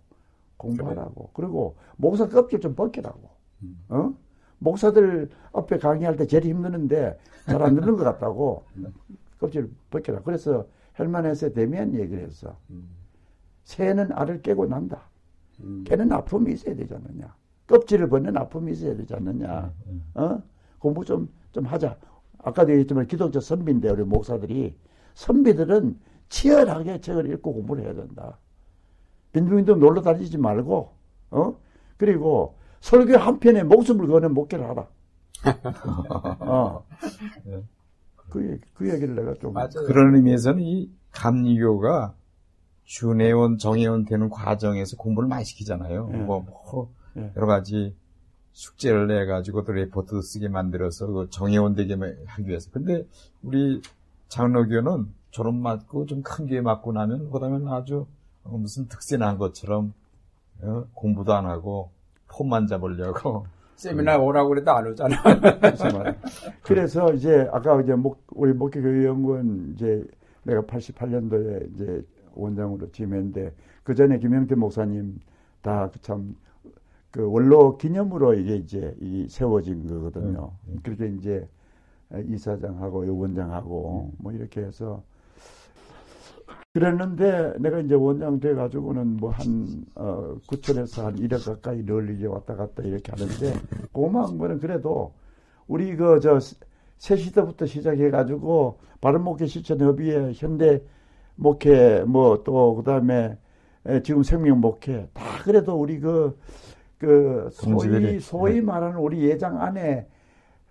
공부하라고 0.58 1.14
그래. 1.14 1.30
그리고 1.34 1.76
목사 1.98 2.28
껍질 2.28 2.60
좀 2.60 2.76
벗기라고 2.76 3.30
음. 3.64 3.80
어? 3.90 4.14
목사들 4.60 5.30
앞에 5.54 5.78
강의할 5.78 6.16
때 6.18 6.28
제일 6.28 6.44
힘드는데 6.46 7.18
잘 7.46 7.62
안 7.62 7.76
듣는 7.76 7.96
것 7.96 8.04
같다고 8.04 8.66
껍질 9.40 9.72
벗겨라. 9.90 10.22
그래서 10.22 10.68
헬만에서 11.00 11.54
데미안 11.54 11.94
얘기를 11.96 12.24
했어. 12.24 12.58
새는 13.64 14.12
알을 14.12 14.42
깨고 14.42 14.66
난다. 14.68 15.02
깨는 15.86 16.12
아픔이 16.12 16.52
있어야 16.54 16.76
되지 16.76 16.94
않느냐. 16.94 17.34
껍질을 17.70 18.10
벗는 18.10 18.36
아픔이 18.36 18.72
있어야 18.72 18.96
되지 18.96 19.14
않느냐. 19.14 19.72
어? 20.16 20.42
공부 20.80 21.06
좀, 21.06 21.30
좀 21.52 21.66
하자. 21.66 21.98
아까도 22.40 22.72
얘기했지만 22.72 23.08
기독교 23.08 23.40
선비인데 23.40 23.90
우리 23.90 24.04
목사들이 24.04 24.76
선비들은 25.14 26.00
치열하게 26.30 27.02
책을 27.02 27.32
읽고 27.34 27.54
공부를 27.54 27.84
해야 27.86 27.94
된다. 27.94 28.40
빈둥빈둥 29.34 29.80
놀러 29.80 30.02
다니지 30.02 30.38
말고, 30.38 30.92
어? 31.32 31.56
그리고 31.98 32.56
설교 32.82 33.18
한 33.18 33.40
편에 33.40 33.64
목숨을 33.64 34.08
거는 34.08 34.34
목회를 34.34 34.68
하라. 34.68 34.88
어. 36.40 36.86
네. 37.46 37.64
그, 38.16 38.60
그 38.74 38.90
얘기를 38.92 39.16
내가 39.16 39.34
좀. 39.36 39.54
맞아요. 39.54 39.86
그런 39.86 40.16
의미에서는 40.16 40.62
이 40.62 40.92
감리교가 41.12 42.16
준회원, 42.86 43.58
정회원 43.58 44.06
되는 44.06 44.30
과정에서 44.30 44.98
공부를 44.98 45.30
많이 45.30 45.46
시키잖아요. 45.46 46.08
네. 46.08 46.18
뭐, 46.20 46.42
뭐 46.42 46.94
네. 47.20 47.32
여러 47.36 47.48
가지 47.48 47.96
숙제를 48.54 49.08
내 49.08 49.26
가지고 49.26 49.64
또 49.64 49.74
레포트도 49.74 50.22
쓰게 50.22 50.50
만들어서 50.50 51.08
그 51.08 51.28
정회원 51.30 51.76
되게 51.76 51.96
하기 52.26 52.48
위해서. 52.48 52.70
근데 52.72 53.06
우리 53.44 53.82
장로교는 54.28 55.08
졸업 55.32 55.56
맞고 55.56 56.06
좀큰 56.06 56.48
교회 56.48 56.62
맞고 56.62 56.92
나면 56.92 57.32
그다음에 57.32 57.70
아주 57.72 58.08
무슨 58.44 58.88
특세 58.88 59.18
난 59.18 59.38
것처럼 59.38 59.94
어? 60.62 60.86
공부도 60.94 61.34
안 61.34 61.46
하고 61.46 61.92
폼만 62.28 62.68
잡으려고. 62.68 63.46
세미나 63.76 64.18
오라고 64.18 64.50
그래도 64.50 64.72
안 64.72 64.88
오잖아. 64.88 65.16
그래서 66.64 67.14
이제 67.14 67.48
아까 67.54 67.80
이제 67.82 67.94
목, 67.94 68.22
우리 68.32 68.52
목회교연구원 68.52 69.74
이제 69.76 70.04
내가 70.44 70.62
88년도에 70.64 71.74
이제 71.74 72.02
원장으로 72.34 72.92
지임했는데 72.92 73.54
그 73.84 73.96
전에 73.96 74.20
김영태 74.20 74.56
목사님 74.56 75.20
다 75.62 75.90
참 76.02 76.36
그 77.12 77.30
원로 77.32 77.78
기념으로 77.78 78.34
이게 78.36 78.56
이제 78.58 78.96
이 79.02 79.28
세워진 79.30 79.88
거거든요. 79.88 80.52
음, 80.68 80.74
음. 80.74 80.80
그렇게 80.84 81.08
이제 81.08 81.48
이사장하고 82.14 83.18
원장하고 83.20 84.10
음. 84.12 84.16
뭐 84.20 84.32
이렇게 84.32 84.62
해서 84.62 85.04
그랬는데 86.74 87.54
내가 87.60 87.80
이제 87.80 87.96
원장 87.96 88.40
돼 88.40 88.54
가지고는 88.54 89.18
뭐한 89.18 89.86
어, 89.96 90.36
9천에서 90.48 91.04
한 91.04 91.16
1억 91.16 91.46
가까이 91.46 91.84
널리 91.84 92.16
이제 92.18 92.28
왔다 92.28 92.56
갔다 92.56 92.84
이렇게 92.84 93.12
하는데 93.12 93.54
고마운 93.92 94.38
거는 94.38 94.60
그래도 94.60 95.14
우리 95.68 95.96
그 95.96 96.20
저 96.22 96.40
새시대부터 96.98 97.66
시작해 97.66 98.10
가지고 98.12 98.78
바른 99.02 99.24
목회 99.24 99.46
실천 99.48 99.80
협의회 99.80 100.32
현대 100.34 100.82
목회 101.36 102.04
뭐 102.04 102.44
또 102.44 102.76
그다음에 102.76 103.38
지금 104.04 104.22
생명 104.24 104.60
목회 104.60 105.08
다 105.14 105.24
그래도 105.44 105.76
우리 105.76 106.00
그 106.00 106.38
그 107.00 107.48
소위 107.52 108.20
소위 108.20 108.54
네. 108.56 108.62
말하는 108.62 108.98
우리 109.00 109.22
예장 109.24 109.60
안에 109.62 110.06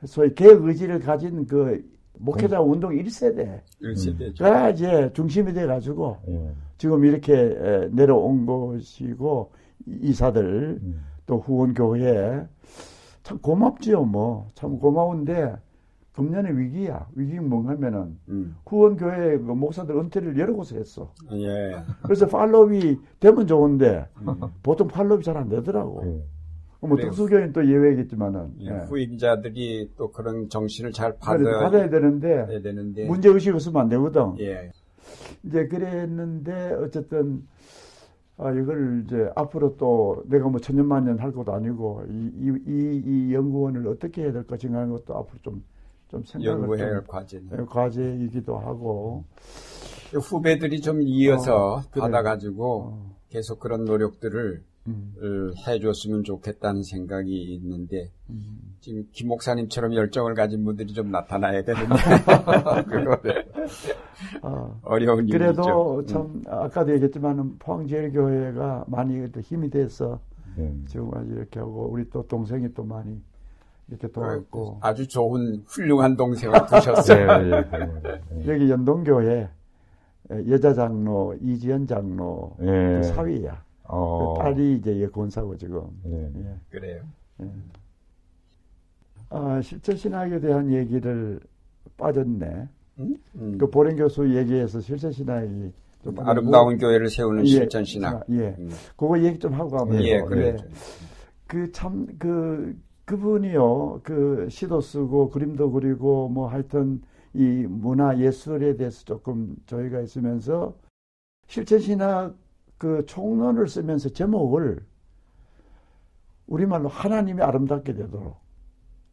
소위 0.05 0.34
개혁 0.34 0.64
의지를 0.64 1.00
가진 1.00 1.46
그 1.46 1.82
목회자 2.18 2.62
음. 2.62 2.70
운동 2.70 2.92
1세대. 2.92 3.60
1세대가 3.82 4.72
이제 4.74 5.10
중심이 5.14 5.52
돼 5.52 5.66
가지고 5.66 6.18
예. 6.28 6.52
지금 6.76 7.05
이렇게 7.05 7.34
내려온 7.90 8.44
것이고 8.44 9.50
이사들 9.86 10.78
음. 10.82 11.05
또 11.26 11.38
후원 11.40 11.72
교회 11.74 12.46
참 13.22 13.38
고맙지요 13.38 14.05
뭐 14.05 14.46
참 14.55 14.78
고마운데 14.78 15.55
금년의 16.18 16.58
위기야 16.58 17.06
위기 17.14 17.38
뭔가 17.38 17.70
하면은 17.72 18.18
음. 18.28 18.56
후원교회 18.66 19.38
그 19.38 19.52
목사들 19.52 19.94
은퇴를 19.96 20.36
여러 20.38 20.52
곳에 20.52 20.76
했어. 20.76 21.12
예. 21.32 21.76
그래서 22.02 22.26
팔로업이 22.26 22.98
되면 23.20 23.46
좋은데 23.46 24.06
음. 24.26 24.40
보통 24.64 24.88
팔로업이 24.88 25.22
잘 25.24 25.36
안 25.36 25.48
되더라고. 25.48 26.02
예. 26.06 26.24
뭐 26.80 26.96
특수교인 26.96 27.52
또 27.52 27.64
예외겠지만은 27.66 28.54
예, 28.60 28.66
예. 28.66 28.70
후임자들이 28.88 29.92
또 29.96 30.10
그런 30.10 30.48
정신을 30.48 30.92
잘 30.92 31.16
받아, 31.18 31.42
받아야 31.60 31.88
되는데, 31.88 32.60
되는데 32.62 33.04
문제 33.06 33.28
의식 33.28 33.54
없으면 33.54 33.82
안 33.82 33.88
되거든. 33.88 34.38
예. 34.40 34.70
이제 35.44 35.66
그랬는데 35.68 36.74
어쨌든 36.74 37.46
아 38.36 38.52
이걸 38.52 39.04
이제 39.06 39.28
앞으로 39.36 39.76
또 39.76 40.22
내가 40.26 40.48
뭐 40.48 40.60
천년만년 40.60 41.18
할 41.18 41.32
것도 41.32 41.52
아니고 41.52 42.02
이 42.08 42.12
이 42.12 42.52
이, 42.66 43.02
이, 43.30 43.34
연구원을 43.34 43.86
어떻게 43.88 44.22
해야 44.22 44.32
될 44.32 44.44
것인가 44.44 44.78
하는 44.78 44.90
것도 44.92 45.16
앞으로 45.16 45.38
좀 45.42 45.64
좀 46.09 46.24
생각을 46.24 46.62
연구해야 46.62 46.86
할 46.86 47.06
과제 47.06 47.40
예, 47.52 47.56
과제이기도 47.68 48.59
하고 48.59 49.24
후배들이 50.12 50.80
좀 50.80 51.02
이어서 51.02 51.74
어, 51.74 51.82
받아가지고 51.90 52.82
어. 52.82 53.16
계속 53.28 53.60
그런 53.60 53.85
노력들을 53.85 54.64
음. 54.86 55.52
해줬으면 55.66 56.24
좋겠다는 56.24 56.82
생각이 56.82 57.30
있는데 57.55 58.10
음. 58.30 58.76
지금 58.80 59.05
김 59.12 59.28
목사님처럼 59.28 59.94
열정을 59.94 60.35
가진 60.35 60.64
분들이 60.64 60.94
좀 60.94 61.10
나타나야 61.10 61.62
되는데 61.62 61.94
그거를 62.89 63.47
어, 64.43 64.80
어려운 64.82 65.26
그래도 65.26 66.01
일이죠. 66.01 66.05
참 66.06 66.22
음. 66.22 66.43
아까도 66.47 66.93
얘기했지만 66.94 67.59
포항제일교회가 67.59 68.86
많이 68.89 69.26
힘이 69.43 69.68
돼서 69.68 70.20
음. 70.56 70.85
지금까지 70.89 71.32
이렇게 71.32 71.60
하고 71.60 71.89
우리 71.90 72.09
또 72.09 72.26
동생이 72.26 72.72
또 72.72 72.82
많이 72.82 73.20
이렇게 73.89 74.09
도왔고 74.09 74.78
아주 74.81 75.06
좋은 75.09 75.62
훌륭한 75.66 76.16
동생을 76.16 76.66
두셨어요. 76.66 77.39
네, 77.39 77.51
네, 77.51 78.20
네, 78.31 78.47
여기 78.47 78.70
연동교회 78.70 79.48
여자 80.48 80.74
장로 80.74 81.35
이지연 81.40 81.86
장로 81.86 82.55
그 82.59 83.02
사위야. 83.02 83.65
어. 83.85 84.35
그 84.35 84.43
딸이 84.43 84.74
이제 84.77 85.06
권사고 85.09 85.56
지금. 85.56 85.82
네. 86.02 86.31
예. 86.36 86.55
그래요. 86.70 87.01
예. 87.40 87.47
아, 89.31 89.60
실제 89.62 89.97
신학에 89.97 90.40
대한 90.40 90.70
얘기를 90.70 91.40
빠졌네. 91.97 92.69
음? 92.98 93.16
음. 93.36 93.59
그 93.59 93.70
보령 93.70 93.97
교수 93.97 94.36
얘기해서 94.36 94.81
실제 94.81 95.10
신학이 95.10 95.73
좀 96.02 96.20
아름다운 96.20 96.77
뭐, 96.77 96.77
교회를 96.77 97.09
세우는 97.09 97.44
예, 97.44 97.51
실전 97.51 97.85
신학. 97.85 98.24
예. 98.31 98.55
음. 98.59 98.70
그거 98.97 99.19
얘기 99.20 99.39
좀 99.39 99.55
하고 99.55 99.70
가면 99.70 100.02
예, 100.02 100.20
그래. 100.20 100.56
그참 101.47 102.06
그 102.19 102.77
그분이요. 103.09 104.02
그 104.05 104.48
시도 104.51 104.82
쓰고 104.82 105.30
그림도 105.30 105.72
그리고 105.72 106.28
뭐 106.28 106.47
하여튼 106.47 107.01
이 107.32 107.40
문화 107.40 108.18
예술에 108.18 108.76
대해서 108.76 109.02
조금 109.05 109.56
저희가 109.64 110.01
있으면서 110.02 110.76
실천 111.47 111.78
신학 111.78 112.35
그 112.76 113.06
총론을 113.06 113.66
쓰면서 113.66 114.10
제목을 114.10 114.85
우리말로 116.48 116.89
하나님이 116.89 117.40
아름답게 117.40 117.94
되도록 117.94 118.36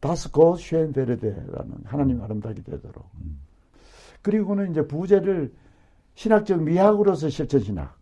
다스 0.00 0.30
고 0.30 0.56
슈엔베르데라는 0.56 1.78
하나님이 1.84 2.22
아름답게 2.22 2.62
되도록. 2.62 3.06
그리고는 4.20 4.72
이제 4.72 4.86
부제를 4.86 5.54
신학적 6.14 6.62
미학으로서 6.62 7.30
실천신학. 7.30 7.96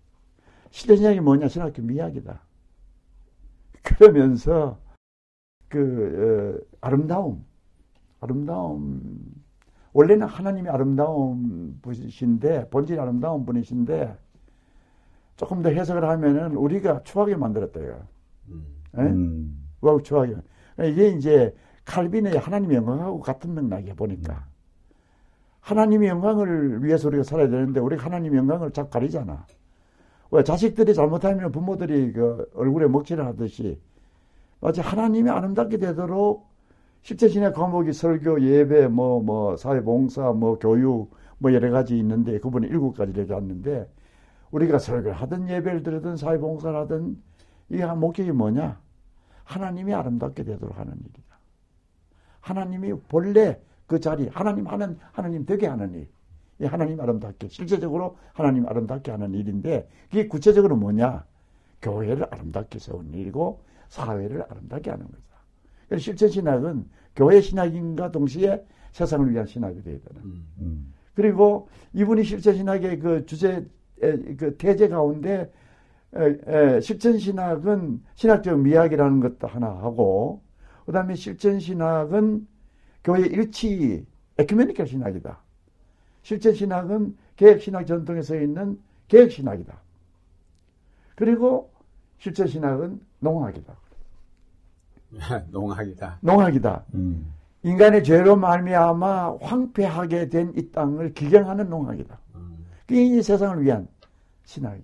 실천신학이 0.73 1.21
뭐냐? 1.21 1.47
신학적 1.47 1.85
미학이다. 1.85 2.41
그러면서 3.83 4.83
그 5.75 6.61
어, 6.63 6.77
아름다움 6.81 7.45
아름다움 8.21 9.03
원래는 9.93 10.27
하나님이 10.27 10.69
아름다운 10.69 11.79
분이신데 11.83 12.71
본질이 12.71 12.99
아름다운 12.99 13.45
분이신데 13.45 14.17
조금 15.37 15.63
더 15.63 15.71
해석을 15.71 16.09
하면은 16.09 16.55
우리가 16.57 17.03
추하게 17.03 17.37
만들었대요. 17.37 18.07
음. 18.51 18.65
음. 18.99 19.69
와 19.81 19.99
추하게. 20.01 20.37
이게 20.85 21.09
이제 21.09 21.55
칼빈의 21.85 22.39
하나님의 22.39 22.77
영광하고 22.77 23.21
같은 23.21 23.55
맥락이야 23.55 23.95
보니까. 23.95 24.47
하나님의 25.61 26.09
영광을 26.09 26.85
위해서 26.85 27.09
우리가 27.09 27.25
살아야 27.25 27.49
되는데 27.49 27.81
우리가 27.81 28.05
하나님의 28.05 28.39
영광을 28.39 28.71
자꾸 28.71 28.91
가리잖아. 28.91 29.47
왜 30.31 30.45
자식들이 30.45 30.95
잘못하면 30.95 31.51
부모들이 31.51 32.13
그 32.13 32.49
얼굴에 32.55 32.87
먹칠을 32.87 33.25
하듯이 33.25 33.81
마치 34.65 34.81
하나님이 34.81 35.28
아름답게 35.28 35.77
되도록 35.77 36.49
실제신의 37.03 37.53
과목이 37.53 37.93
설교, 37.93 38.41
예배, 38.41 38.89
뭐, 38.89 39.23
뭐, 39.23 39.59
사회봉사, 39.59 40.32
뭐, 40.32 40.59
교육, 40.59 41.11
뭐, 41.36 41.53
여러 41.53 41.70
가지 41.70 41.99
있는데, 41.99 42.41
그분이 42.41 42.69
일곱 42.69 42.97
가지를 42.97 43.24
얘기했는데, 43.24 43.86
우리가 44.53 44.78
설교를 44.78 45.12
하든 45.12 45.51
예배를 45.51 45.82
드리든 45.82 46.16
사회봉사를 46.16 46.78
하든, 46.78 47.23
이게 47.69 47.85
목적이 47.85 48.32
뭐냐? 48.32 48.81
하나님이 49.45 49.93
아름답게 49.93 50.45
되도록 50.45 50.78
하는 50.78 50.95
일이다. 50.95 51.39
하나님이 52.41 52.95
본래 53.11 53.61
그 53.86 54.01
자리, 54.01 54.28
하나님 54.28 54.66
하는, 54.66 54.97
하나님 55.12 55.45
되게 55.45 55.66
하는 55.66 55.93
일. 55.93 56.09
이 56.59 56.65
하나님 56.65 57.03
아름답게, 57.03 57.49
실제적으로 57.49 58.16
하나님 58.32 58.66
아름답게 58.66 59.11
하는 59.11 59.35
일인데, 59.35 59.86
그게 60.09 60.27
구체적으로 60.27 60.77
뭐냐? 60.77 61.27
교회를 61.82 62.28
아름답게 62.31 62.78
세우는 62.78 63.12
일이고, 63.12 63.61
사회를 63.89 64.44
아름답게 64.48 64.90
하는 64.90 65.06
거죠. 65.06 66.01
실천 66.01 66.28
신학은 66.28 66.85
교회 67.15 67.40
신학인과 67.40 68.11
동시에 68.11 68.65
세상을 68.93 69.31
위한 69.31 69.47
신학이 69.47 69.82
되어야 69.82 69.98
되는. 69.98 70.23
음, 70.23 70.47
음. 70.59 70.94
그리고 71.15 71.69
이분이 71.93 72.24
실천 72.24 72.55
신학의 72.56 72.98
그 72.98 73.27
주제 73.27 73.66
그 74.01 74.56
태제 74.59 74.89
가운데 74.89 75.52
에, 76.15 76.39
에, 76.47 76.81
실천 76.81 77.19
신학은 77.19 78.02
신학적 78.15 78.61
미학이라는 78.61 79.20
것도 79.20 79.47
하나 79.47 79.69
하고 79.69 80.43
그 80.86 80.93
다음에 80.93 81.15
실천 81.15 81.59
신학은 81.61 82.47
교회 83.02 83.27
일치 83.27 84.06
에큐메니컬 84.39 84.86
신학이다. 84.86 85.39
실천 86.23 86.55
신학은 86.55 87.16
계획 87.36 87.61
신학 87.61 87.86
전통에 87.86 88.23
서 88.23 88.36
있는 88.36 88.81
계획 89.09 89.31
신학이다. 89.31 89.77
그리고 91.15 91.70
실천 92.25 92.47
신학은 92.47 92.99
농학이다. 93.21 93.75
농학이다. 95.53 96.19
농학이다. 96.23 96.85
음. 96.95 97.31
인간의 97.63 98.03
죄로 98.03 98.35
말미암아 98.35 99.37
황폐하게 99.43 100.31
된 100.31 100.53
이 100.57 100.71
땅을 100.71 101.13
기경하는 101.13 101.69
농학이다. 101.69 102.19
음. 102.37 102.65
그게 102.87 103.05
이 103.05 103.23
세상을 103.23 103.63
위한 103.63 103.87
신학이. 104.47 104.83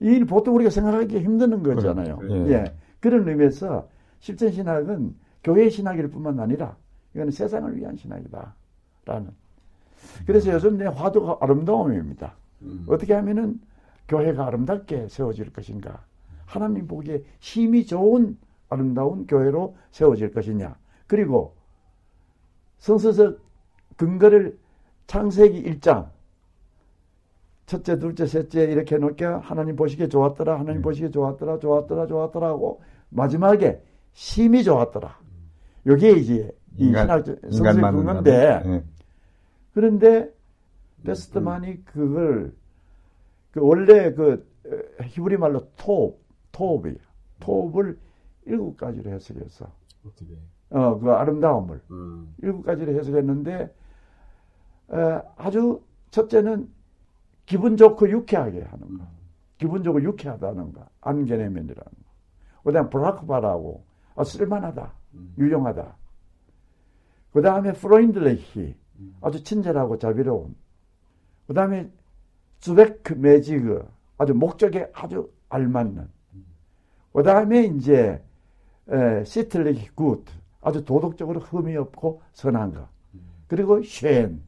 이 0.00 0.24
보통 0.24 0.54
우리가 0.56 0.68
생각하기 0.68 1.20
힘드는 1.20 1.62
거잖아요. 1.62 2.18
그래, 2.18 2.28
그래. 2.44 2.52
예. 2.52 2.74
그런 3.00 3.26
의미에서 3.26 3.88
실전 4.20 4.52
신학은 4.52 5.14
교회 5.42 5.70
신학일 5.70 6.08
뿐만 6.08 6.38
아니라 6.38 6.76
이거는 7.14 7.32
세상을 7.32 7.74
위한 7.78 7.96
신학이다. 7.96 8.54
라는. 9.06 9.30
그래서 10.26 10.50
음. 10.50 10.54
요즘 10.54 10.76
내 10.76 10.84
화두가 10.84 11.38
아름다움입니다. 11.40 12.34
음. 12.60 12.84
어떻게 12.88 13.14
하면은 13.14 13.58
교회가 14.08 14.48
아름답게 14.48 15.08
세워질 15.08 15.50
것인가. 15.54 16.04
하나님 16.52 16.86
보기에 16.86 17.22
힘이 17.40 17.86
좋은 17.86 18.36
아름다운 18.68 19.26
교회로 19.26 19.74
세워질 19.90 20.32
것이냐. 20.32 20.76
그리고 21.06 21.54
성서적 22.78 23.38
근거를 23.96 24.58
창세기 25.06 25.62
1장 25.64 26.10
첫째, 27.64 27.98
둘째, 27.98 28.26
셋째 28.26 28.64
이렇게 28.64 28.98
놓게 28.98 29.24
하나님 29.24 29.76
보시기에 29.76 30.08
좋았더라, 30.08 30.58
하나님 30.58 30.80
음. 30.80 30.82
보시기에 30.82 31.10
좋았더라, 31.10 31.58
좋았더라, 31.58 32.06
좋았더라 32.06 32.48
하고 32.48 32.82
마지막에 33.08 33.80
심이 34.12 34.62
좋았더라. 34.62 35.16
요게 35.86 36.10
이제 36.12 36.54
이 36.76 36.88
신학 36.88 37.24
성서의 37.24 37.74
근거인데 37.80 38.62
네. 38.64 38.84
그런데 39.72 40.30
베스트만이 41.04 41.84
그걸 41.86 42.52
그 43.52 43.60
원래 43.62 44.12
그 44.12 44.46
히브리 45.02 45.38
말로 45.38 45.66
톱, 45.76 46.21
톱이에요. 46.52 46.98
톱을 47.40 47.98
일곱 48.44 48.76
가지로 48.76 49.10
해석했어. 49.10 49.66
어떻게? 50.06 50.36
어, 50.70 50.98
그 50.98 51.10
아름다움을. 51.10 51.80
음. 51.90 52.34
일곱 52.42 52.62
가지로 52.62 52.92
해석했는데, 52.92 53.74
에, 54.92 55.22
아주 55.36 55.82
첫째는 56.10 56.70
기분 57.46 57.76
좋고 57.76 58.08
유쾌하게 58.10 58.62
하는 58.62 58.98
거. 58.98 59.06
기분 59.58 59.82
좋고 59.82 60.02
유쾌하다는 60.02 60.72
거. 60.72 60.86
안게네면이라는 61.00 61.74
거. 61.74 62.62
그 62.64 62.72
다음에 62.72 62.88
브라크바라고, 62.90 63.84
아, 64.14 64.24
쓸만하다. 64.24 64.92
음. 65.14 65.34
유용하다. 65.38 65.96
그 67.32 67.42
다음에 67.42 67.72
프로인들레히, 67.72 68.76
음. 68.98 69.16
아주 69.20 69.42
친절하고 69.42 69.98
자비로운. 69.98 70.54
그 71.46 71.54
다음에 71.54 71.90
주베크 72.60 73.14
매지그, 73.14 73.88
아주 74.18 74.34
목적에 74.34 74.90
아주 74.94 75.30
알맞는. 75.48 76.08
음. 77.12 77.16
그 77.16 77.22
다음에 77.22 77.64
이제 77.64 78.22
sittlich 79.24 79.88
gut, 79.94 80.24
아주 80.60 80.84
도덕적으로 80.84 81.40
흠이 81.40 81.76
없고 81.76 82.22
선한 82.32 82.74
것. 82.74 82.88
그리고 83.46 83.82
schön, 83.82 84.40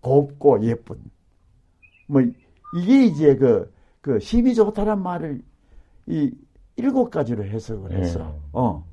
곱고 0.00 0.62
예쁜. 0.64 0.98
뭐, 2.06 2.22
이게 2.74 3.04
이제 3.04 3.36
그, 3.36 3.72
그, 4.00 4.18
심히 4.20 4.54
좋다란 4.54 5.02
말을 5.02 5.42
이 6.06 6.34
일곱 6.76 7.10
가지로 7.10 7.44
해석을 7.44 7.92
했어. 7.92 8.18
네. 8.18 8.40
어. 8.52 8.84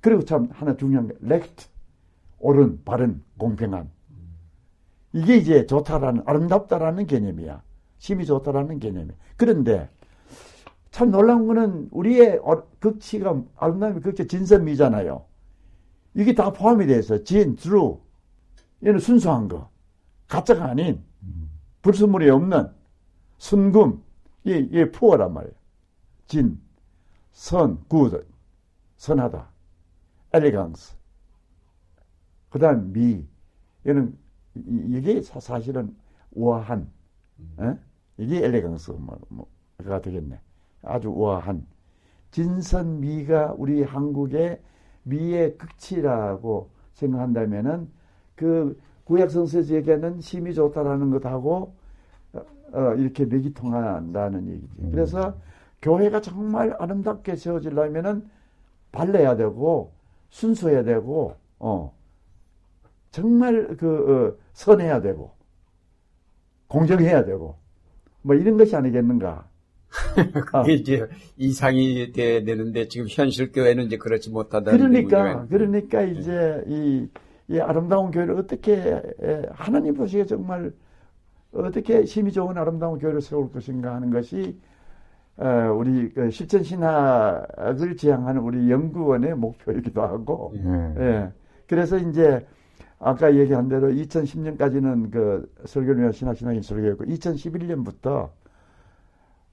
그리고 0.00 0.24
참 0.24 0.48
하나 0.52 0.76
중요한 0.76 1.08
게, 1.08 1.14
recht. 1.20 1.66
옳은, 2.40 2.82
바른, 2.84 3.22
공평한. 3.38 3.90
이게 5.12 5.36
이제 5.36 5.66
좋다라는, 5.66 6.22
아름답다라는 6.26 7.06
개념이야. 7.06 7.62
심히 7.98 8.24
좋다라는 8.24 8.80
개념이야. 8.80 9.14
그런데, 9.36 9.88
참 10.92 11.10
놀라운 11.10 11.46
거는 11.46 11.88
우리의 11.90 12.38
어, 12.44 12.68
극치가 12.78 13.42
아름다움이 13.56 14.00
극치 14.00 14.26
진선미잖아요. 14.28 15.24
이게 16.14 16.34
다 16.34 16.52
포함이 16.52 16.86
돼서 16.86 17.24
진, 17.24 17.56
true 17.56 17.98
얘는 18.84 19.00
순수한 19.00 19.48
거. 19.48 19.70
가짜가 20.28 20.66
아닌 20.66 21.02
불순물이 21.80 22.28
없는 22.28 22.70
순금 23.38 24.02
이, 24.44 24.68
이 24.70 24.90
pur란 24.92 25.32
말이에요. 25.32 25.54
진, 26.26 26.60
선, 27.32 27.82
gut, 27.88 28.26
선하다. 28.96 29.48
elegance. 30.34 30.94
그 32.50 32.58
다음 32.58 32.92
미. 32.92 33.26
얘는 33.86 34.16
이게 34.54 35.22
사실은 35.22 35.96
우아한. 36.32 36.90
에? 37.60 37.78
이게 38.18 38.44
엘리강스가 38.44 38.98
뭐, 38.98 39.18
뭐, 39.28 39.46
되겠네. 40.02 40.38
아주 40.82 41.10
우아한 41.10 41.66
진선미가 42.30 43.54
우리 43.58 43.82
한국의 43.82 44.60
미의 45.04 45.56
극치라고 45.58 46.70
생각한다면은 46.94 47.90
그 48.34 48.80
구약 49.04 49.30
얘기하는 49.74 50.20
심이 50.20 50.54
좋다라는 50.54 51.10
것하고 51.10 51.74
어, 52.32 52.40
어, 52.72 52.94
이렇게 52.94 53.24
맥이 53.24 53.52
통한다는 53.52 54.48
얘기지. 54.48 54.72
음. 54.80 54.90
그래서 54.92 55.34
교회가 55.82 56.20
정말 56.20 56.74
아름답게 56.78 57.36
세워지려면은 57.36 58.28
발레야 58.92 59.36
되고 59.36 59.92
순수해야 60.30 60.84
되고 60.84 61.36
어 61.58 61.92
정말 63.10 63.76
그 63.76 64.36
어, 64.38 64.42
선해야 64.54 65.00
되고 65.02 65.32
공정해야 66.68 67.24
되고 67.24 67.56
뭐 68.22 68.34
이런 68.34 68.56
것이 68.56 68.74
아니겠는가. 68.74 69.51
그게 70.32 70.48
아. 70.52 70.64
이제 70.66 71.06
이상이 71.36 72.12
돼야 72.12 72.42
되는데 72.42 72.88
지금 72.88 73.06
현실 73.08 73.52
교회는 73.52 73.84
이제 73.84 73.96
그렇지 73.96 74.30
못하다. 74.30 74.72
그러니까 74.72 75.46
그러니까 75.46 76.02
이제 76.02 76.62
이, 76.66 77.06
이 77.48 77.58
아름다운 77.60 78.10
교회를 78.10 78.36
어떻게 78.38 79.00
하나님 79.52 79.94
보시기에 79.94 80.24
정말 80.26 80.72
어떻게 81.52 82.02
힘이 82.04 82.32
좋은 82.32 82.56
아름다운 82.56 82.98
교회를 82.98 83.20
세울 83.20 83.52
것인가 83.52 83.94
하는 83.94 84.10
것이 84.10 84.58
어, 85.36 85.74
우리 85.76 86.10
그 86.10 86.30
실천 86.30 86.62
신학을 86.62 87.96
지향하는 87.96 88.42
우리 88.42 88.70
연구원의 88.70 89.34
목표이기도 89.34 90.02
하고, 90.02 90.52
예. 90.56 91.02
예. 91.02 91.32
그래서 91.66 91.96
이제 91.96 92.46
아까 92.98 93.34
얘기한 93.34 93.68
대로 93.68 93.88
2010년까지는 93.88 95.10
그 95.10 95.50
설교를 95.64 96.00
위한 96.00 96.12
신학 96.12 96.36
신학인 96.36 96.62
설교였고 96.62 97.04
2011년부터 97.06 98.30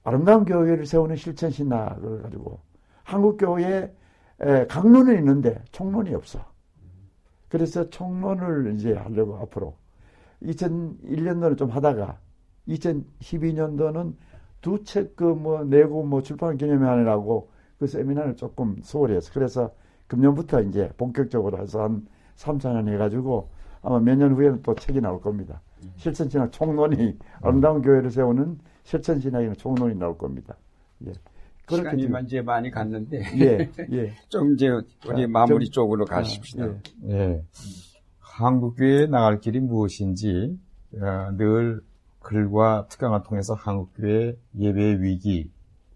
아름다운 0.04 0.44
교회를 0.44 0.86
세우는 0.86 1.16
실천 1.16 1.50
신학을 1.50 2.22
가지고 2.22 2.60
한국 3.04 3.36
교회에 3.36 3.92
강론은 4.68 5.18
있는데 5.18 5.62
총론이 5.72 6.14
없어. 6.14 6.44
그래서 7.48 7.88
총론을 7.90 8.74
이제 8.74 8.94
하려고 8.94 9.36
앞으로 9.36 9.74
2001년도는 10.42 11.58
좀 11.58 11.70
하다가 11.70 12.18
2012년도는 12.68 14.14
두 14.62 14.84
책 14.84 15.16
그 15.16 15.34
뭐 15.34 15.64
내고 15.64 16.02
뭐 16.04 16.22
출판 16.22 16.56
기념회하느라고 16.56 17.50
그 17.78 17.86
세미나를 17.86 18.36
조금 18.36 18.76
소홀히 18.82 19.14
해서 19.14 19.30
그래서 19.32 19.70
금년부터 20.06 20.62
이제 20.62 20.90
본격적으로 20.96 21.58
해서 21.58 21.82
한 21.82 22.06
3, 22.36 22.58
4년 22.58 22.88
해가지고 22.92 23.48
아마 23.82 23.98
몇 24.00 24.16
년 24.16 24.34
후에는 24.34 24.62
또 24.62 24.74
책이 24.74 25.00
나올 25.00 25.20
겁니다. 25.20 25.60
실천신학 25.96 26.52
총론이 26.52 27.18
아름다운 27.40 27.80
교회를 27.80 28.10
세우는 28.10 28.58
실천 28.84 29.20
신학의 29.20 29.56
총론이 29.56 29.94
나올 29.96 30.16
겁니다. 30.16 30.56
예. 31.06 31.12
시간이 31.68 32.08
이제 32.24 32.42
많이 32.42 32.70
갔는데 32.70 33.22
예, 33.38 33.70
예. 33.92 34.12
좀 34.28 34.54
이제 34.54 34.68
우리 34.68 35.22
자, 35.22 35.28
마무리 35.28 35.66
좀, 35.66 35.72
쪽으로 35.84 36.04
가십시다. 36.04 36.64
아, 36.64 36.74
예. 37.08 37.14
예. 37.14 37.44
한국교회에 38.18 39.06
나갈 39.06 39.40
길이 39.40 39.60
무엇인지 39.60 40.58
어, 40.94 41.36
늘 41.36 41.80
글과 42.20 42.86
특강을 42.88 43.22
통해서 43.22 43.54
한국교회 43.54 44.36
예배 44.58 45.02
위기 45.02 45.50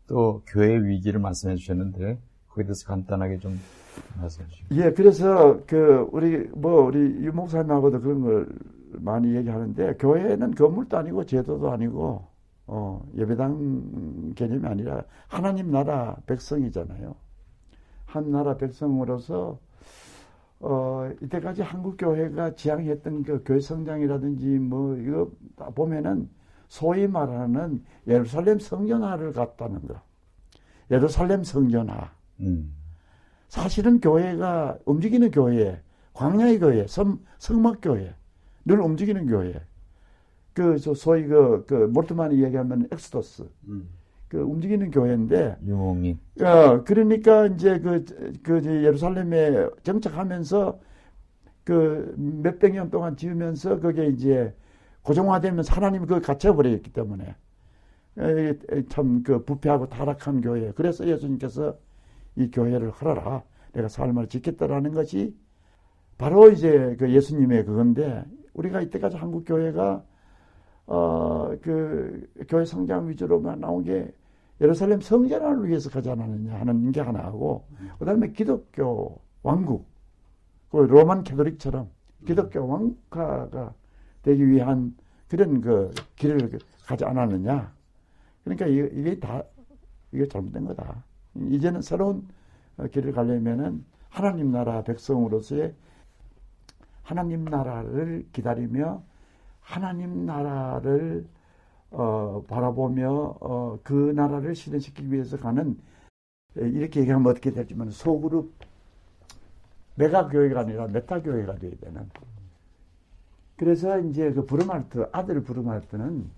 또 0.06 0.42
교회 0.46 0.76
위기를 0.76 1.20
말씀해 1.20 1.56
주셨는데 1.56 2.18
거기에 2.48 2.64
대해서 2.64 2.86
간단하게 2.86 3.38
좀 3.38 3.58
말씀해 4.20 4.48
주시죠. 4.48 4.74
예, 4.76 4.92
그래서 4.92 5.60
그 5.66 6.08
우리 6.12 6.48
뭐 6.54 6.82
우리 6.82 6.98
유 7.24 7.32
목사님하고도 7.32 8.00
그런 8.00 8.22
걸 8.22 8.48
많이 8.92 9.34
얘기하는데 9.34 9.94
교회는 9.94 10.54
건물도 10.54 10.96
아니고 10.96 11.24
제도도 11.24 11.70
아니고 11.70 12.33
어, 12.66 13.06
예배당 13.16 14.32
개념이 14.34 14.66
아니라 14.66 15.04
하나님 15.28 15.70
나라 15.70 16.16
백성이잖아요. 16.26 17.14
한 18.06 18.30
나라 18.30 18.56
백성으로서 18.56 19.58
어, 20.60 21.10
이때까지 21.22 21.62
한국 21.62 21.96
교회가 21.98 22.54
지향했던 22.54 23.24
그 23.24 23.42
교회 23.44 23.60
성장이라든지 23.60 24.46
뭐 24.58 24.96
이거 24.96 25.30
보면은 25.74 26.30
소위 26.68 27.06
말하는 27.06 27.84
예루살렘 28.06 28.58
성전화를 28.58 29.32
가졌다는 29.32 29.86
거. 29.86 30.00
예루살렘 30.90 31.44
성전화. 31.44 32.10
음. 32.40 32.74
사실은 33.48 34.00
교회가 34.00 34.78
움직이는 34.84 35.30
교회, 35.30 35.80
광야의 36.14 36.58
교회, 36.58 36.86
성, 36.86 37.18
성막교회, 37.38 38.14
늘 38.64 38.80
움직이는 38.80 39.26
교회. 39.26 39.60
그, 40.54 40.78
저, 40.78 40.94
소위 40.94 41.26
그, 41.26 41.64
그, 41.66 41.74
몰트만이 41.92 42.42
얘기하면 42.42 42.88
엑스도스. 42.92 43.48
음. 43.68 43.88
그 44.28 44.38
움직이는 44.40 44.90
교회인데. 44.90 45.58
유목민. 45.66 46.18
어, 46.40 46.82
그러니까 46.84 47.46
이제 47.46 47.78
그, 47.80 48.04
그, 48.42 48.64
예루살렘에 48.64 49.68
정착하면서 49.82 50.78
그 51.64 52.14
몇백 52.16 52.72
년 52.74 52.90
동안 52.90 53.16
지으면서 53.16 53.80
그게 53.80 54.06
이제 54.06 54.54
고정화되면서 55.02 55.74
하나님이 55.74 56.06
그걸 56.06 56.20
갇혀버렸기 56.22 56.92
때문에 56.92 57.34
참 58.88 59.22
그 59.24 59.44
부패하고 59.44 59.88
타락한 59.88 60.40
교회. 60.40 60.72
그래서 60.72 61.06
예수님께서 61.06 61.76
이 62.36 62.50
교회를 62.50 62.90
헐어라. 62.90 63.42
내가 63.72 63.88
삶을 63.88 64.28
지켰다라는 64.28 64.92
것이 64.92 65.34
바로 66.16 66.50
이제 66.50 66.96
그 66.98 67.10
예수님의 67.10 67.64
그건데 67.64 68.24
우리가 68.54 68.80
이때까지 68.82 69.16
한국 69.16 69.44
교회가 69.44 70.04
어, 70.86 71.56
그, 71.62 72.28
교회 72.48 72.64
성장 72.64 73.08
위주로만 73.08 73.60
나온 73.60 73.84
게 73.84 74.12
예루살렘 74.60 75.00
성전을 75.00 75.68
위해서 75.68 75.90
가지 75.90 76.10
않았느냐 76.10 76.58
하는 76.58 76.92
게 76.92 77.00
하나하고, 77.00 77.64
그 77.98 78.04
다음에 78.04 78.30
기독교 78.32 79.18
왕국, 79.42 79.86
그 80.70 80.78
로만 80.78 81.24
캐도릭처럼 81.24 81.88
기독교 82.26 82.66
왕가가 82.66 83.74
되기 84.22 84.48
위한 84.48 84.96
그런 85.28 85.60
그 85.60 85.90
길을 86.16 86.58
가지 86.86 87.04
않았느냐. 87.04 87.72
그러니까 88.44 88.66
이게 88.66 89.18
다, 89.18 89.42
이게 90.12 90.26
잘못된 90.28 90.64
거다. 90.66 91.02
이제는 91.50 91.82
새로운 91.82 92.26
길을 92.92 93.12
가려면은 93.12 93.84
하나님 94.08 94.52
나라 94.52 94.82
백성으로서의 94.82 95.74
하나님 97.02 97.44
나라를 97.44 98.26
기다리며 98.32 99.02
하나님 99.64 100.26
나라를 100.26 101.26
어, 101.90 102.44
바라보며 102.46 103.36
어, 103.40 103.78
그 103.82 104.12
나라를 104.14 104.54
실현시키기 104.54 105.10
위해서 105.10 105.38
가는 105.38 105.78
이렇게 106.54 107.00
얘기하면 107.00 107.26
어떻게 107.26 107.50
될지만 107.50 107.90
소그룹 107.90 108.52
메가 109.96 110.28
교회가 110.28 110.60
아니라 110.60 110.86
메타 110.86 111.22
교회가 111.22 111.56
되어야 111.56 111.74
되는. 111.80 112.10
그래서 113.56 113.98
이제 114.00 114.32
그 114.32 114.44
부르마르트 114.44 115.08
아들 115.12 115.42
부르마르트는 115.42 116.30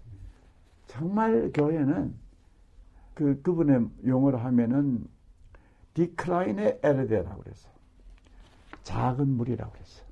정말 0.87 1.51
교회는 1.53 2.15
그 3.15 3.41
그분의 3.43 3.89
용어로 4.07 4.39
하면은 4.39 5.07
디클라인의 5.95 6.81
에르데라고 6.83 7.43
그래서 7.43 7.69
작은 8.83 9.29
물이라고 9.29 9.73
그랬어. 9.73 10.06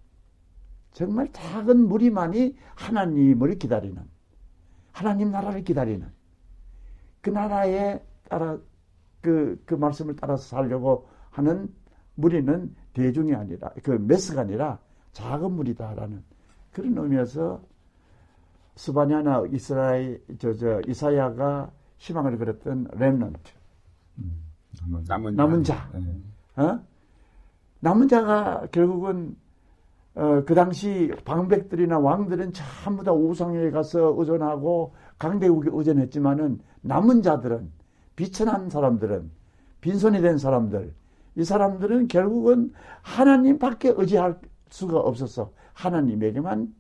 정말 0.95 1.29
작은 1.33 1.89
무리만이 1.89 2.57
하나님을 2.77 3.59
기다리는 3.59 4.01
하나님 4.93 5.31
나라를 5.33 5.65
기다리는 5.65 6.09
그 7.21 7.31
나라에 7.31 8.01
따라 8.29 8.59
그, 9.21 9.61
그 9.67 9.75
말씀을 9.75 10.15
따라서 10.17 10.45
살려고 10.45 11.09
하는 11.31 11.69
무리는 12.15 12.75
대중이 12.93 13.35
아니라 13.35 13.73
그 13.83 13.91
메스가 13.91 14.43
아니라 14.43 14.79
작은 15.13 15.53
무리다라는 15.53 16.23
그런 16.73 16.97
의미에서 16.97 17.61
스바냐나 18.77 19.45
이스라엘 19.51 20.23
저, 20.39 20.53
저 20.55 20.81
이사야가 20.87 21.73
희망을 21.99 22.39
그렸던 22.39 22.89
렘넌트 22.93 23.53
음, 24.19 24.45
남은, 25.09 25.35
남은 25.35 25.65
자, 25.65 25.91
네. 25.93 26.63
어? 26.63 26.81
남은 27.81 28.07
자가 28.07 28.69
결국은 28.71 29.37
어, 30.17 30.45
그 30.45 30.55
당시 30.55 31.13
방백들이나 31.25 31.99
왕들은 31.99 32.53
전부 32.53 33.03
다 33.03 33.13
우상에 33.13 33.71
가서 33.71 34.15
의존하고 34.17 34.95
강대국에 35.19 35.71
의존했지만은 35.73 36.61
남은 36.83 37.23
자들은 37.23 37.71
비천한 38.15 38.71
사람들은 38.71 39.31
빈손이 39.81 40.21
된 40.21 40.39
사람들 40.39 40.95
이 41.37 41.45
사람들은 41.45 42.07
결국은 42.09 42.73
하나님밖에 43.03 43.95
의지할 43.97 44.39
수가 44.71 45.01
없어서 45.01 45.53
하나님에게만 45.73 46.73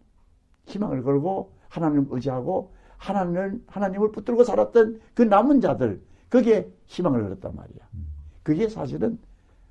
희망을 0.66 1.02
걸고 1.02 1.52
하나님을 1.68 2.06
의지하고 2.10 2.72
하나님을 2.98 3.62
하나님을 3.66 4.12
붙들고 4.12 4.44
살았던 4.44 5.00
그 5.14 5.22
남은 5.22 5.60
자들 5.60 6.00
거기에 6.30 6.70
희망을 6.86 7.22
걸었단 7.22 7.54
말이야. 7.54 7.88
그게 8.42 8.68
사실은 8.68 9.18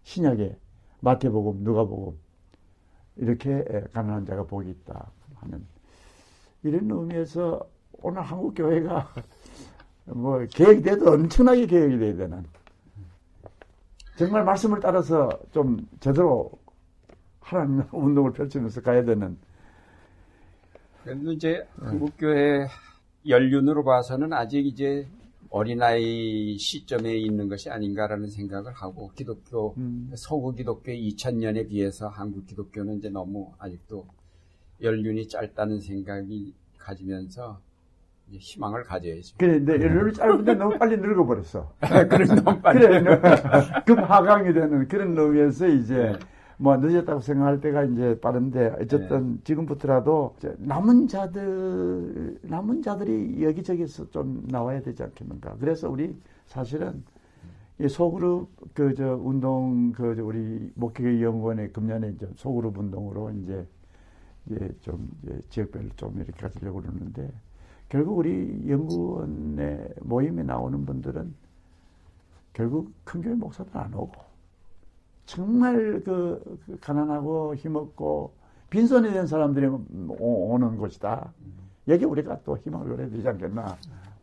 신약의 0.03 0.57
마태복음, 0.99 1.63
누가복음 1.63 2.17
이렇게 3.15 3.63
가난한 3.93 4.25
자가 4.25 4.43
복이 4.43 4.69
있다 4.69 5.11
하는 5.35 5.65
이런 6.63 6.89
의미에서 6.89 7.61
오늘 8.01 8.21
한국 8.21 8.53
교회가 8.55 9.13
뭐 10.05 10.39
계획이 10.49 10.81
돼도 10.81 11.11
엄청나게 11.11 11.67
계획이 11.67 11.97
돼야 11.97 12.15
되는 12.15 12.43
정말 14.17 14.43
말씀을 14.43 14.79
따라서 14.79 15.29
좀 15.51 15.87
제대로 15.99 16.51
하나님 17.39 17.83
운동을 17.91 18.33
펼치면서 18.33 18.81
가야 18.81 19.03
되는 19.03 19.37
그래도 21.03 21.31
이제 21.33 21.67
한국 21.79 22.13
교회 22.17 22.67
연륜으로 23.27 23.83
봐서는 23.83 24.33
아직 24.33 24.65
이제 24.65 25.07
어린아이 25.53 26.57
시점에 26.57 27.15
있는 27.15 27.47
것이 27.47 27.69
아닌가라는 27.69 28.27
생각을 28.27 28.73
하고 28.73 29.11
기독교 29.13 29.75
음. 29.77 30.11
서구 30.15 30.51
기독교 30.51 30.91
2000년에 30.91 31.69
비해서 31.69 32.07
한국 32.07 32.47
기독교는 32.47 32.97
이제 32.97 33.09
너무 33.09 33.51
아직도 33.59 34.07
연륜이 34.81 35.27
짧다는 35.27 35.79
생각이 35.79 36.55
가지면서 36.79 37.61
희망을 38.31 38.83
가져야죠. 38.83 39.35
그래, 39.37 39.59
근데 39.59 39.73
연륜이 39.73 40.11
짧은데 40.13 40.55
너무 40.55 40.75
빨리 40.79 40.97
늙어버렸어. 40.97 41.71
그래, 42.09 42.25
너무 42.25 42.59
빨리. 42.59 42.79
그래, 42.79 43.03
급 43.85 43.99
하강이 44.09 44.53
되는 44.53 44.87
그런 44.87 45.15
의미에서 45.15 45.67
이제 45.67 45.95
네. 45.95 46.13
뭐 46.57 46.77
늦었다고 46.77 47.21
생각할 47.21 47.61
때가 47.61 47.83
이제 47.83 48.19
빠른데 48.19 48.75
어쨌든 48.81 49.33
네. 49.35 49.43
지금부터라도 49.43 50.35
남은 50.59 51.07
자들 51.07 52.39
남은 52.43 52.81
자들이 52.81 53.43
여기저기서 53.43 54.09
좀 54.11 54.45
나와야 54.47 54.81
되지 54.81 55.03
않겠는가. 55.03 55.55
그래서 55.59 55.89
우리 55.89 56.15
사실은 56.47 57.03
이 57.79 57.87
소그룹 57.87 58.49
그 58.73 58.93
저 58.95 59.15
운동 59.15 59.91
그 59.93 60.11
우리 60.21 60.71
목회계 60.75 61.21
연구원의 61.21 61.73
금년에 61.73 62.09
이제 62.09 62.29
소그룹 62.35 62.77
운동으로 62.77 63.31
이제 63.31 63.65
이제 64.45 64.75
좀 64.81 65.09
이제 65.23 65.39
지역별로 65.49 65.89
좀 65.95 66.15
이렇게 66.17 66.31
가지려고 66.33 66.81
그러는데 66.81 67.31
결국 67.89 68.17
우리 68.19 68.63
연구원의 68.69 69.95
모임에 70.01 70.43
나오는 70.43 70.85
분들은 70.85 71.33
결국 72.53 72.91
큰 73.03 73.21
교회 73.21 73.33
목사들 73.33 73.75
안 73.75 73.93
오고 73.93 74.13
정말 75.25 76.01
그, 76.03 76.59
그 76.65 76.77
가난하고 76.79 77.55
힘없고 77.55 78.33
빈손이 78.69 79.11
된 79.11 79.27
사람들이 79.27 79.67
오, 79.67 80.57
는 80.57 80.77
곳이다. 80.77 81.31
여기 81.87 82.05
우리가 82.05 82.39
또 82.43 82.57
희망을 82.57 82.93
얻어야 82.93 83.09
되지 83.09 83.27
않겠나. 83.27 83.77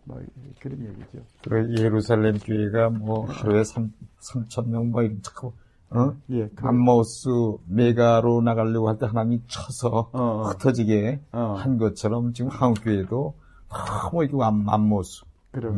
뭐 0.05 0.21
그런 0.61 0.81
얘기죠. 0.81 1.23
그 1.49 1.75
예루살렘 1.79 2.39
교회가 2.39 2.91
뭐 2.91 3.27
하루에 3.27 3.63
3, 3.65 3.93
3천 4.19 4.69
명뭐 4.69 5.03
이런 5.03 5.21
거 5.35 5.53
어? 5.91 6.15
예, 6.31 6.49
그... 6.49 6.67
맘모스 6.67 7.29
mega로 7.67 8.43
나가려고 8.43 8.89
할 8.89 8.99
때 8.99 9.07
하나님이 9.07 9.43
쳐서 9.49 10.11
어, 10.13 10.23
어. 10.23 10.43
흩어지게 10.45 11.21
어. 11.33 11.55
한 11.59 11.79
것처럼 11.79 12.33
지금 12.33 12.51
한국 12.51 12.85
교회도 12.85 13.35
너무 13.69 14.25
이거 14.25 14.45
암모스 14.45 15.25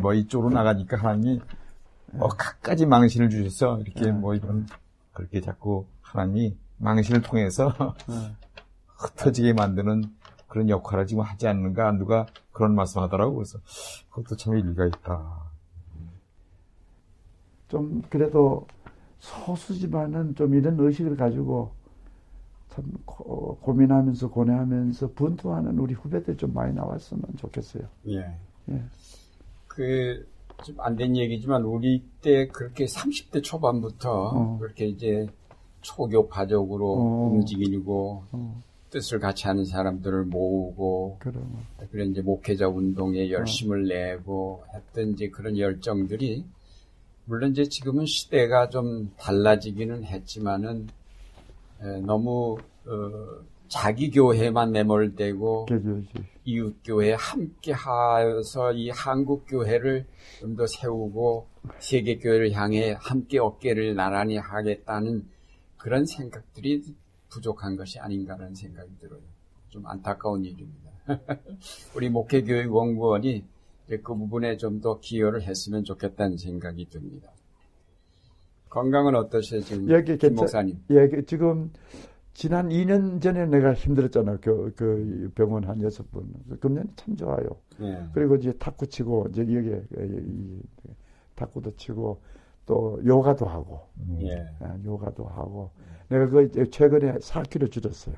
뭐 0.01 0.13
이쪽으로 0.15 0.51
나가니까 0.51 0.99
하나님이 0.99 1.41
뭐 2.13 2.29
각가지 2.29 2.85
망신을 2.87 3.31
주셔서 3.31 3.81
이렇게 3.81 4.07
예. 4.07 4.13
뭐 4.13 4.35
이런 4.35 4.67
그렇게 5.13 5.41
자꾸 5.41 5.87
하나님이 6.01 6.57
망신을 6.79 7.23
통해서 7.23 7.73
예. 8.11 8.37
흩어지게 8.87 9.53
만드는 9.55 10.05
그런 10.49 10.69
역할을 10.69 11.07
지금 11.07 11.23
하지 11.23 11.49
않는가 11.49 11.93
누가 11.93 12.27
그런 12.53 12.75
말씀하더라고 12.75 13.37
그래서 13.37 13.59
그것도 14.11 14.37
참 14.37 14.57
일리가 14.57 14.87
있다. 14.87 15.51
좀 17.69 18.03
그래도 18.11 18.67
소수지만은 19.19 20.35
좀 20.35 20.55
이런 20.55 20.79
의식을 20.79 21.17
가지고 21.17 21.73
참 22.69 22.85
고, 23.05 23.73
민하면서 23.73 24.31
고뇌하면서 24.31 25.13
분투하는 25.13 25.79
우리 25.79 25.95
후배들 25.95 26.37
좀 26.37 26.53
많이 26.53 26.75
나왔으면 26.75 27.25
좋겠어요. 27.37 27.85
예. 28.09 28.39
예. 28.71 28.85
그, 29.69 30.27
좀 30.63 30.77
안 30.81 30.97
된 30.97 31.17
얘기지만 31.17 31.63
우리 31.65 32.03
때 32.21 32.47
그렇게 32.49 32.85
30대 32.85 33.43
초반부터 33.43 34.11
어. 34.13 34.59
그렇게 34.59 34.87
이제 34.87 35.27
초교파적으로 35.81 36.93
어. 36.93 37.29
움직이고 37.33 38.25
어. 38.33 38.63
뜻을 38.91 39.19
같이 39.21 39.47
하는 39.47 39.65
사람들을 39.65 40.25
모으고 40.25 41.19
그래 41.91 42.05
이제 42.05 42.21
목회자 42.23 42.69
운동에 42.69 43.31
열심을 43.31 43.85
어. 43.85 43.87
내고 43.89 44.63
했던 44.75 45.13
이제 45.13 45.29
그런 45.29 45.59
열정들이 45.59 46.45
물론 47.25 47.53
이제 47.53 47.65
지금은 47.65 48.05
시대가 48.07 48.69
좀 48.69 49.11
달라지기는 49.17 50.05
했지만은 50.05 50.89
에, 51.83 52.01
너무 52.01 52.59
어, 52.87 53.45
자기 53.69 54.11
교회만 54.11 54.73
매몰되고 54.73 55.67
이웃 56.45 56.77
교회 56.85 57.13
함께 57.13 57.73
하여서 57.73 58.73
이 58.73 58.91
한국 58.91 59.45
교회를 59.47 60.07
좀 60.41 60.57
더 60.57 60.67
세우고 60.67 61.47
세계 61.79 62.19
교회를 62.19 62.53
향해 62.53 62.97
함께 62.99 63.39
어깨를 63.39 63.95
나란히 63.95 64.37
하겠다는 64.37 65.29
그런 65.77 66.05
생각들이 66.07 66.83
부족한 67.31 67.77
것이 67.77 67.99
아닌가라는 67.99 68.55
생각이 68.55 68.91
들어요. 68.99 69.21
좀 69.71 69.87
안타까운 69.87 70.45
일입니다. 70.45 70.91
우리 71.95 72.09
목회교육 72.11 72.75
원구원이 72.75 73.45
그 73.89 74.03
부분에 74.03 74.57
좀 74.57 74.81
더 74.81 74.99
기여를 75.01 75.43
했으면 75.43 75.85
좋겠다는 75.85 76.37
생각이 76.39 76.89
듭니다. 76.91 77.31
건강은 78.69 79.15
어떠세요, 79.15 79.61
지금? 79.61 79.89
여기 79.91 80.17
김 80.17 80.35
목사님. 80.35 80.79
예, 80.91 81.09
그 81.09 81.25
지금 81.27 81.71
지난 82.35 82.71
2년 82.71 83.21
전에 83.21 83.47
내가 83.47 83.75
힘들었잖아요. 83.75 84.39
그, 84.41 84.73
그 84.77 85.31
병원 85.35 85.65
한 85.65 85.81
여섯 85.83 86.11
번. 86.11 86.33
금년 86.61 86.89
참 86.97 87.15
좋아요. 87.17 87.47
예. 87.81 88.07
그리고 88.13 88.37
이제 88.37 88.53
탁구 88.59 88.87
치고, 88.87 89.27
이제 89.31 89.43
여기, 89.43 89.71
탁구도 91.35 91.77
치고, 91.77 92.21
또 92.67 93.01
요가도 93.05 93.47
하고, 93.47 93.81
예. 94.21 94.47
아, 94.61 94.79
요가도 94.85 95.25
하고. 95.25 95.71
내가 96.09 96.27
그 96.29 96.71
최근에 96.71 97.19
4kg 97.19 97.71
줄였어요. 97.71 98.17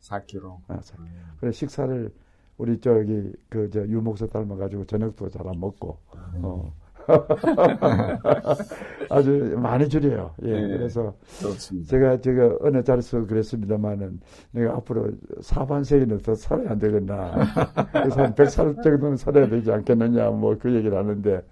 4kg. 0.00 0.58
아, 0.68 0.80
4. 0.80 0.96
음. 0.98 1.06
그래 1.40 1.52
식사를 1.52 2.12
우리 2.58 2.80
저기 2.80 3.32
그 3.48 3.70
저 3.70 3.80
유목사 3.86 4.26
닮아가지고 4.26 4.84
저녁도 4.86 5.28
잘 5.30 5.46
안 5.48 5.58
먹고 5.60 5.98
음. 6.34 6.40
어. 6.44 6.74
아주 9.10 9.56
많이 9.58 9.88
줄여요. 9.88 10.34
예. 10.42 10.52
네, 10.52 10.68
그래서 10.68 11.14
좋습니다. 11.40 11.88
제가 11.88 12.20
제가 12.20 12.56
어느 12.60 12.82
자리에서 12.82 13.26
그랬습니다만은 13.26 14.20
내가 14.52 14.74
앞으로 14.76 15.10
사반세기는 15.40 16.18
더 16.18 16.34
살아야 16.34 16.76
되겠나. 16.78 17.32
그래서 17.92 18.22
한 18.22 18.34
100살 18.34 18.82
정도는 18.82 19.16
살아야 19.16 19.48
되지 19.48 19.70
않겠느냐 19.72 20.30
뭐 20.30 20.56
그 20.60 20.72
얘기를 20.74 20.96
하는데 20.96 21.42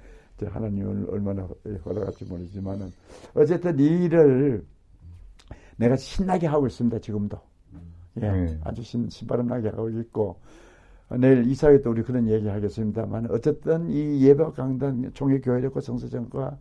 하나님은 0.47 1.09
얼마나 1.11 1.49
허락할지 1.85 2.25
모르지만은 2.27 2.93
어쨌든 3.35 3.79
이 3.81 4.05
일을 4.05 4.65
내가 5.77 5.97
신나게 5.97 6.47
하고 6.47 6.67
있습니다, 6.67 6.99
지금도. 6.99 7.39
예, 8.21 8.29
음. 8.29 8.61
아주 8.65 8.83
신, 8.83 9.09
신바람 9.09 9.47
나게 9.47 9.69
하고 9.69 9.89
있고, 9.91 10.41
내일 11.11 11.51
이사회 11.51 11.81
때 11.81 11.89
우리 11.89 12.03
그런 12.03 12.29
얘기 12.29 12.47
하겠습니다만, 12.49 13.31
어쨌든 13.31 13.91
이 13.91 14.23
예배 14.23 14.45
강단, 14.55 15.13
총회교회력과 15.15 15.81
성서정과 15.81 16.59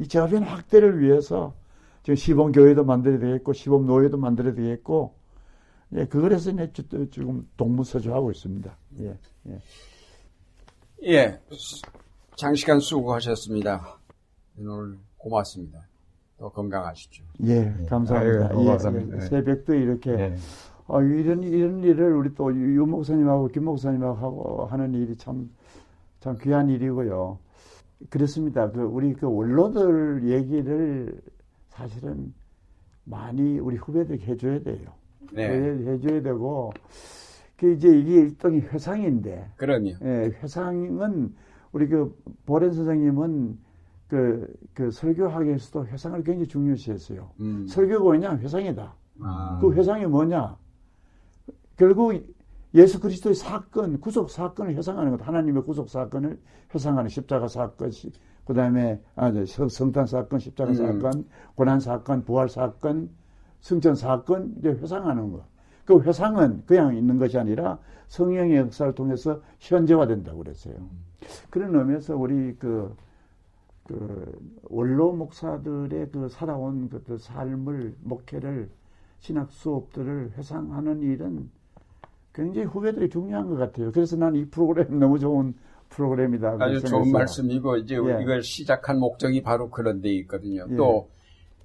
이 0.00 0.08
재화변 0.08 0.42
확대를 0.42 1.00
위해서 1.00 1.54
지금 2.02 2.16
시범교회도 2.16 2.84
만들어야 2.84 3.18
되겠고, 3.18 3.52
시범노예도 3.52 4.16
만들어야 4.16 4.54
되겠고, 4.54 5.14
예, 5.94 6.06
그거에서 6.06 6.50
이제 6.50 6.72
지금 7.10 7.48
동문서주하고 7.56 8.32
있습니다. 8.32 8.76
예, 9.00 9.18
예. 9.46 9.62
예, 11.04 11.40
장시간 12.36 12.80
수고하셨습니다. 12.80 13.98
오늘 14.58 14.98
고맙습니다. 15.16 15.86
더 16.36 16.48
건강하십시오. 16.48 17.24
예, 17.44 17.60
네. 17.60 17.86
감사합니다. 17.86 18.48
아유, 18.48 18.64
감사합니다. 18.64 19.16
예, 19.16 19.22
예, 19.22 19.26
새벽도 19.26 19.74
이렇게 19.74 20.10
예. 20.10 20.36
어, 20.86 21.02
이런 21.02 21.42
이런 21.42 21.82
일을 21.82 22.14
우리 22.14 22.34
또 22.34 22.50
유 22.52 22.84
목사님하고 22.86 23.48
김 23.48 23.64
목사님하고 23.64 24.66
하는 24.66 24.94
일이 24.94 25.16
참 25.16 25.48
참 26.24 26.38
귀한 26.40 26.70
일이고요. 26.70 27.38
그렇습니다. 28.08 28.70
그 28.70 28.80
우리 28.80 29.12
그 29.12 29.26
원로들 29.30 30.22
얘기를 30.30 31.20
사실은 31.68 32.32
많이 33.04 33.58
우리 33.58 33.76
후배들에게 33.76 34.24
해줘야 34.24 34.62
돼요. 34.62 34.88
네. 35.34 35.44
해줘야 35.50 36.22
되고 36.22 36.72
그 37.58 37.72
이제 37.72 37.88
이게 37.88 38.14
일종의 38.20 38.62
회상인데. 38.62 39.50
그럼요. 39.58 39.90
예, 40.02 40.32
회상은 40.42 41.34
우리 41.72 41.88
그 41.88 42.16
보렌 42.46 42.72
선생님은 42.72 43.58
그, 44.08 44.46
그 44.72 44.90
설교학에서도 44.90 45.88
회상을 45.88 46.22
굉장히 46.24 46.46
중요시했어요. 46.46 47.30
음. 47.40 47.66
설교가 47.66 48.02
뭐냐? 48.02 48.36
회상이다. 48.38 48.94
아. 49.20 49.58
그 49.60 49.74
회상이 49.74 50.06
뭐냐? 50.06 50.56
결국 51.76 52.12
예수 52.74 53.00
그리스도의 53.00 53.34
사건, 53.34 54.00
구속 54.00 54.30
사건을 54.30 54.74
회상하는 54.74 55.12
것, 55.12 55.26
하나님의 55.26 55.62
구속 55.64 55.88
사건을 55.88 56.38
회상하는 56.74 57.08
십자가 57.08 57.46
사건, 57.48 57.90
그 58.44 58.54
다음에 58.54 59.00
아, 59.14 59.32
성탄 59.68 60.06
사건, 60.06 60.38
십자가 60.38 60.70
음. 60.70 60.74
사건, 60.74 61.24
고난 61.54 61.80
사건, 61.80 62.24
부활 62.24 62.48
사건, 62.48 63.10
승천 63.60 63.94
사건, 63.94 64.54
이제 64.58 64.70
회상하는 64.70 65.32
것. 65.32 65.44
그 65.84 66.00
회상은 66.00 66.64
그냥 66.66 66.96
있는 66.96 67.18
것이 67.18 67.38
아니라 67.38 67.78
성령의 68.08 68.56
역사를 68.56 68.92
통해서 68.94 69.40
현재화된다고 69.58 70.38
그랬어요. 70.38 70.74
음. 70.76 70.90
그런 71.50 71.74
의미에서 71.74 72.16
우리 72.16 72.54
그 72.56 72.94
그 73.84 74.58
원로 74.64 75.12
목사들의 75.12 76.10
그 76.10 76.28
살아온 76.28 76.88
그 76.88 77.18
삶을 77.18 77.96
목회를 78.02 78.70
신학 79.18 79.52
수업들을 79.52 80.32
회상하는 80.36 81.02
일은 81.02 81.50
굉장히 82.34 82.66
후배들이 82.66 83.08
중요한 83.08 83.48
것 83.48 83.56
같아요. 83.56 83.92
그래서 83.92 84.16
난 84.16 84.34
이 84.34 84.44
프로그램 84.46 84.86
너무 84.98 85.18
좋은 85.18 85.54
프로그램이다. 85.90 86.56
아주 86.60 86.80
좋은 86.80 87.12
말씀이고 87.12 87.76
이제 87.78 87.94
예. 87.96 88.22
이걸 88.22 88.42
시작한 88.42 88.98
목적이 88.98 89.42
바로 89.42 89.70
그런 89.70 90.00
데 90.00 90.10
있거든요. 90.20 90.66
예. 90.70 90.76
또 90.76 91.08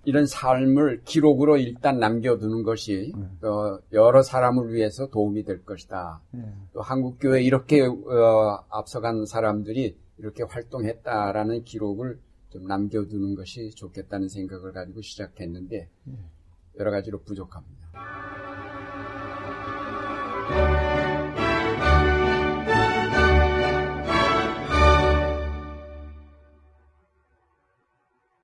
이런 0.06 0.26
삶을 0.28 1.02
기록으로 1.04 1.58
일단 1.58 2.00
남겨두는 2.00 2.64
것이 2.64 3.12
예. 3.16 3.48
어, 3.48 3.80
여러 3.94 4.22
사람을 4.22 4.72
위해서 4.74 5.08
도움이 5.10 5.44
될 5.44 5.66
것이다. 5.66 6.22
예. 6.36 6.54
또 6.74 6.82
한국 6.82 7.18
교회 7.20 7.42
이렇게 7.42 7.82
어, 7.82 8.64
앞서간 8.70 9.26
사람들이 9.26 9.98
이렇게 10.20 10.44
활동했다라는 10.44 11.64
기록을 11.64 12.20
좀 12.50 12.66
남겨두는 12.68 13.36
것이 13.36 13.72
좋겠다는 13.72 14.28
생각을 14.30 14.74
가지고 14.74 15.02
시작했는데 15.02 15.90
예. 16.08 16.14
여러 16.80 16.92
가지로 16.92 17.20
부족합니다. 17.24 17.79